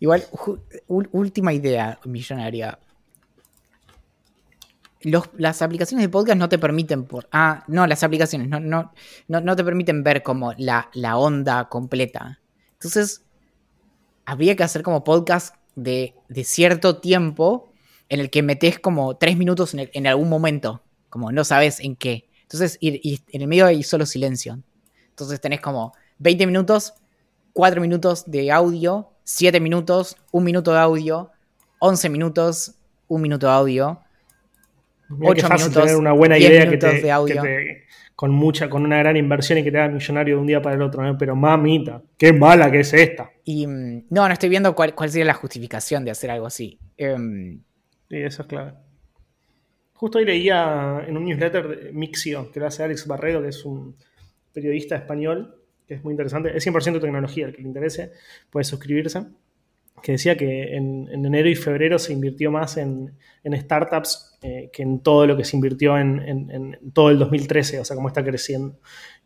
Igual, 0.00 0.24
última 0.88 1.52
idea 1.52 1.98
millonaria. 2.04 2.78
Las 5.04 5.62
aplicaciones 5.62 6.04
de 6.04 6.08
podcast 6.08 6.38
no 6.38 6.48
te 6.48 6.58
permiten 6.58 7.04
por. 7.04 7.28
Ah, 7.32 7.64
no, 7.68 7.86
las 7.86 8.02
aplicaciones 8.02 8.48
no, 8.48 8.60
no, 8.60 8.92
no, 9.28 9.56
te 9.56 9.64
permiten 9.64 10.02
ver 10.02 10.22
como 10.22 10.52
la, 10.58 10.90
la 10.94 11.16
onda 11.16 11.68
completa. 11.68 12.40
Entonces, 12.74 13.22
habría 14.24 14.56
que 14.56 14.62
hacer 14.62 14.82
como 14.82 15.04
podcast 15.04 15.54
de, 15.74 16.14
cierto 16.44 16.98
tiempo 16.98 17.72
en 18.08 18.20
el 18.20 18.30
que 18.30 18.42
metes 18.42 18.78
como 18.78 19.16
tres 19.16 19.36
minutos 19.36 19.74
en, 19.74 20.06
algún 20.06 20.28
momento, 20.28 20.82
como 21.08 21.32
no 21.32 21.44
sabes 21.44 21.80
en 21.80 21.96
qué. 21.96 22.28
Entonces, 22.42 22.76
y, 22.80 23.22
en 23.32 23.42
el 23.42 23.48
medio 23.48 23.66
hay 23.66 23.82
solo 23.82 24.06
silencio. 24.06 24.62
Entonces 25.08 25.40
tenés 25.40 25.60
como 25.60 25.94
20 26.18 26.46
minutos, 26.46 26.94
4 27.52 27.80
minutos 27.80 28.24
de 28.26 28.50
audio, 28.50 29.10
7 29.24 29.60
minutos, 29.60 30.16
1 30.30 30.44
minuto 30.44 30.72
de 30.72 30.78
audio, 30.78 31.30
11 31.78 32.08
minutos, 32.08 32.74
1 33.08 33.22
minuto 33.22 33.46
de 33.46 33.52
audio. 33.52 34.00
8 35.20 35.48
minutos. 35.48 35.74
tener 35.74 35.96
una 35.96 36.12
buena 36.12 36.38
idea 36.38 36.68
que 36.68 36.76
te, 36.76 37.00
de 37.00 37.10
audio. 37.10 37.42
con 38.14 38.30
mucha, 38.30 38.68
con 38.68 38.84
una 38.84 38.98
gran 38.98 39.16
inversión 39.16 39.58
y 39.58 39.64
que 39.64 39.72
te 39.72 39.78
haga 39.78 39.92
millonario 39.92 40.36
de 40.36 40.40
un 40.40 40.46
día 40.46 40.62
para 40.62 40.76
el 40.76 40.82
otro, 40.82 41.02
pero 41.18 41.34
mamita, 41.34 42.02
qué 42.16 42.32
mala 42.32 42.70
que 42.70 42.80
es 42.80 42.92
esta. 42.92 43.30
Y 43.44 43.66
mm, 43.66 44.06
no, 44.10 44.26
no 44.26 44.32
estoy 44.32 44.48
viendo 44.48 44.74
cuál, 44.74 44.94
sería 45.08 45.24
la 45.24 45.34
justificación 45.34 46.04
de 46.04 46.10
hacer 46.10 46.30
algo 46.30 46.46
así. 46.46 46.78
Em, 46.96 47.60
sí, 48.08 48.16
eso 48.16 48.42
es 48.42 48.48
clave. 48.48 48.72
Justo 50.02 50.18
hoy 50.18 50.24
leía 50.24 51.04
en 51.06 51.16
un 51.16 51.24
newsletter 51.24 51.68
de 51.68 51.92
Mixio, 51.92 52.50
que 52.50 52.58
lo 52.58 52.66
hace 52.66 52.82
Alex 52.82 53.06
Barredo, 53.06 53.40
que 53.40 53.50
es 53.50 53.64
un 53.64 53.96
periodista 54.52 54.96
español, 54.96 55.54
que 55.86 55.94
es 55.94 56.02
muy 56.02 56.12
interesante. 56.12 56.56
Es 56.56 56.66
100% 56.66 57.00
tecnología, 57.00 57.46
el 57.46 57.54
que 57.54 57.62
le 57.62 57.68
interese 57.68 58.10
puede 58.50 58.64
suscribirse. 58.64 59.26
Que 60.02 60.12
decía 60.12 60.36
que 60.36 60.76
en, 60.76 61.08
enero 61.12 61.48
y 61.48 61.54
febrero 61.54 61.98
se 61.98 62.12
invirtió 62.12 62.50
más 62.50 62.76
en, 62.76 63.16
startups 63.44 64.38
eh, 64.42 64.70
que 64.72 64.82
en 64.82 65.00
todo 65.00 65.26
lo 65.26 65.36
que 65.36 65.44
se 65.44 65.56
invirtió 65.56 65.96
en, 65.98 66.78
todo 66.92 67.10
el 67.10 67.18
2013, 67.18 67.80
o 67.80 67.84
sea, 67.84 67.96
cómo 67.96 68.08
está 68.08 68.24
creciendo. 68.24 68.78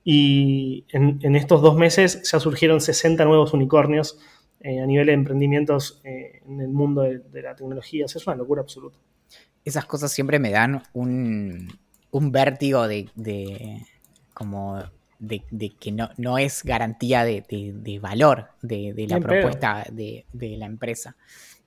Y 0.04 0.84
en, 0.92 1.34
estos 1.36 1.62
dos 1.62 1.76
meses 1.76 2.30
ya 2.30 2.38
surgieron 2.38 2.80
60 2.80 3.24
nuevos 3.24 3.52
unicornios 3.54 4.18
eh, 4.60 4.80
a 4.80 4.86
nivel 4.86 5.06
de 5.06 5.12
emprendimientos 5.12 6.00
eh, 6.04 6.40
en 6.46 6.60
el 6.60 6.68
mundo 6.68 7.02
de, 7.02 7.18
de 7.18 7.42
la 7.42 7.56
tecnología. 7.56 8.04
O 8.04 8.08
sea, 8.08 8.20
es 8.20 8.26
una 8.26 8.36
locura 8.36 8.62
absoluta 8.62 8.98
esas 9.66 9.84
cosas 9.84 10.12
siempre 10.12 10.38
me 10.38 10.52
dan 10.52 10.82
un, 10.92 11.68
vértigo 12.12 12.86
de, 12.86 13.84
como 14.32 14.82
de, 15.18 15.42
que 15.78 15.92
no, 15.92 16.10
no, 16.16 16.38
es 16.38 16.62
garantía 16.62 17.24
de, 17.24 17.98
valor 18.00 18.48
de, 18.62 19.06
la 19.08 19.20
propuesta 19.20 19.84
de, 19.90 20.24
la 20.32 20.66
empresa. 20.66 21.16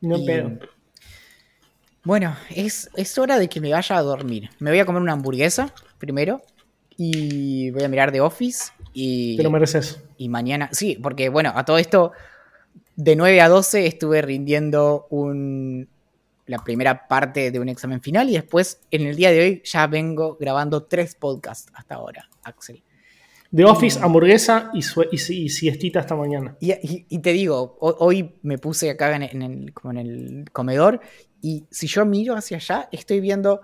No 0.01 0.17
Bueno, 2.03 2.35
es, 2.55 2.89
es, 2.95 3.17
hora 3.17 3.37
de 3.37 3.49
que 3.49 3.61
me 3.61 3.71
vaya 3.71 3.97
a 3.97 4.01
dormir. 4.01 4.49
Me 4.59 4.71
voy 4.71 4.79
a 4.79 4.85
comer 4.85 5.01
una 5.01 5.13
hamburguesa 5.13 5.73
primero 5.97 6.41
y 6.97 7.71
voy 7.71 7.83
a 7.83 7.87
mirar 7.87 8.11
The 8.11 8.21
Office. 8.21 8.71
Y, 8.93 9.37
Te 9.37 9.43
lo 9.43 9.51
mereces. 9.51 10.03
Y 10.17 10.29
mañana, 10.29 10.69
sí, 10.71 10.97
porque 11.01 11.29
bueno, 11.29 11.51
a 11.55 11.63
todo 11.65 11.77
esto, 11.77 12.11
de 12.95 13.15
9 13.15 13.41
a 13.41 13.47
12 13.47 13.87
estuve 13.87 14.21
rindiendo 14.21 15.07
un, 15.09 15.87
la 16.49 16.57
primera 16.59 17.07
parte 17.07 17.51
de 17.51 17.59
un 17.59 17.69
examen 17.69 18.01
final 18.01 18.29
y 18.29 18.33
después 18.33 18.81
en 18.89 19.05
el 19.05 19.15
día 19.15 19.31
de 19.31 19.39
hoy 19.39 19.61
ya 19.63 19.85
vengo 19.85 20.35
grabando 20.39 20.83
tres 20.83 21.13
podcasts 21.15 21.71
hasta 21.75 21.95
ahora, 21.95 22.27
Axel. 22.43 22.83
De 23.51 23.65
Office, 23.65 23.99
hamburguesa 23.99 24.71
y, 24.73 24.79
y, 25.11 25.49
siestita 25.49 25.99
hasta 25.99 26.15
mañana. 26.15 26.55
Y, 26.59 27.17
te 27.19 27.33
digo, 27.33 27.77
hoy 27.79 28.35
me 28.43 28.59
puse 28.59 28.91
acá 28.91 29.15
en, 29.15 29.23
el, 29.23 29.73
en 29.83 29.97
el 29.97 30.45
comedor 30.51 31.01
y 31.41 31.65
si 31.71 31.87
yo 31.87 32.05
miro 32.05 32.35
hacia 32.35 32.57
allá, 32.57 32.89
estoy 32.91 33.19
viendo 33.19 33.61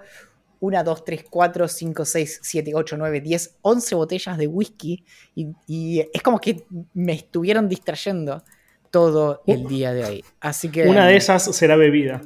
una, 0.59 0.83
dos, 0.83 1.03
tres, 1.03 1.25
cuatro, 1.29 1.67
cinco, 1.67 2.05
seis, 2.05 2.39
siete, 2.41 2.71
ocho, 2.73 2.97
nueve, 2.97 3.21
diez, 3.21 3.55
once 3.61 3.93
botellas 3.93 4.37
de 4.37 4.47
whisky 4.47 5.03
y, 5.35 5.99
es 6.13 6.21
como 6.21 6.39
que 6.39 6.65
me 6.93 7.13
estuvieron 7.13 7.69
distrayendo 7.69 8.43
todo 8.89 9.43
el 9.45 9.67
día 9.67 9.93
de 9.93 10.05
hoy. 10.05 10.25
Así 10.39 10.69
que... 10.69 10.87
Una 10.87 11.05
de 11.07 11.17
esas 11.17 11.43
será 11.55 11.75
bebida. 11.75 12.21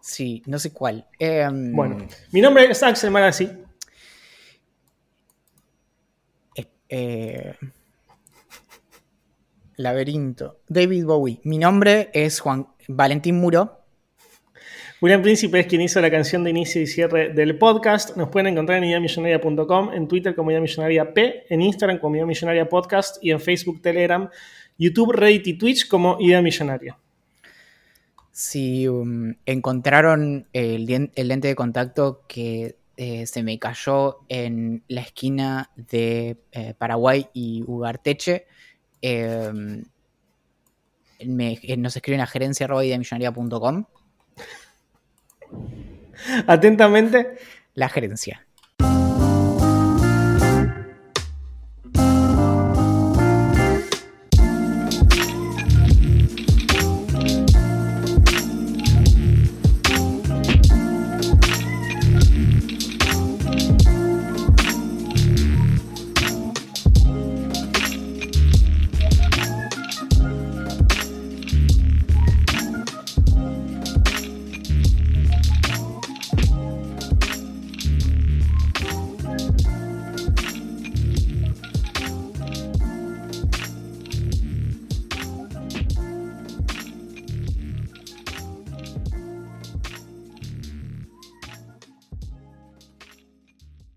Sí, 0.00 0.42
no 0.46 0.58
sé 0.58 0.72
cuál. 0.72 1.06
Em, 1.18 1.72
bueno, 1.72 1.98
mi 2.32 2.40
nombre 2.40 2.64
es 2.70 2.82
Axel 2.82 3.10
Marazzi. 3.10 3.48
Eh, 6.94 7.54
laberinto. 9.76 10.58
David 10.68 11.06
Bowie. 11.06 11.40
Mi 11.42 11.56
nombre 11.56 12.10
es 12.12 12.38
Juan 12.38 12.66
Valentín 12.86 13.40
Muro. 13.40 13.80
William 15.00 15.22
Príncipe 15.22 15.58
es 15.58 15.66
quien 15.66 15.80
hizo 15.80 16.02
la 16.02 16.10
canción 16.10 16.44
de 16.44 16.50
inicio 16.50 16.82
y 16.82 16.86
cierre 16.86 17.30
del 17.30 17.56
podcast. 17.56 18.14
Nos 18.18 18.28
pueden 18.28 18.48
encontrar 18.48 18.76
en 18.76 18.84
ideamillonaria.com, 18.84 19.94
en 19.94 20.06
Twitter 20.06 20.34
como 20.34 20.50
Idea 20.50 20.60
Millonaria 20.60 21.14
P, 21.14 21.46
en 21.48 21.62
Instagram 21.62 21.98
como 21.98 22.16
Idea 22.16 22.26
Millonaria 22.26 22.68
Podcast 22.68 23.16
y 23.24 23.30
en 23.30 23.40
Facebook, 23.40 23.80
Telegram, 23.80 24.28
YouTube, 24.76 25.12
Reddit 25.12 25.46
y 25.46 25.54
Twitch 25.54 25.88
como 25.88 26.18
Idea 26.20 26.42
Millonaria 26.42 26.98
si 28.32 28.88
um, 28.88 29.34
encontraron 29.44 30.46
el, 30.54 30.86
lente 30.86 31.48
de 31.48 31.54
contacto 31.54 32.22
que 32.26 32.76
eh, 32.96 33.26
se 33.26 33.42
me 33.42 33.58
cayó 33.58 34.20
en 34.28 34.84
la 34.88 35.00
esquina 35.00 35.70
de 35.76 36.38
eh, 36.52 36.74
Paraguay 36.76 37.28
y 37.32 37.62
Ugarteche, 37.66 38.46
em, 39.00 39.84
eh, 41.18 41.76
nos 41.76 41.96
escriben 41.96 42.20
a 42.20 42.26
gerencia 42.26 42.66
Atentamente. 46.46 47.38
La 47.74 47.88
gerencia. 47.88 48.46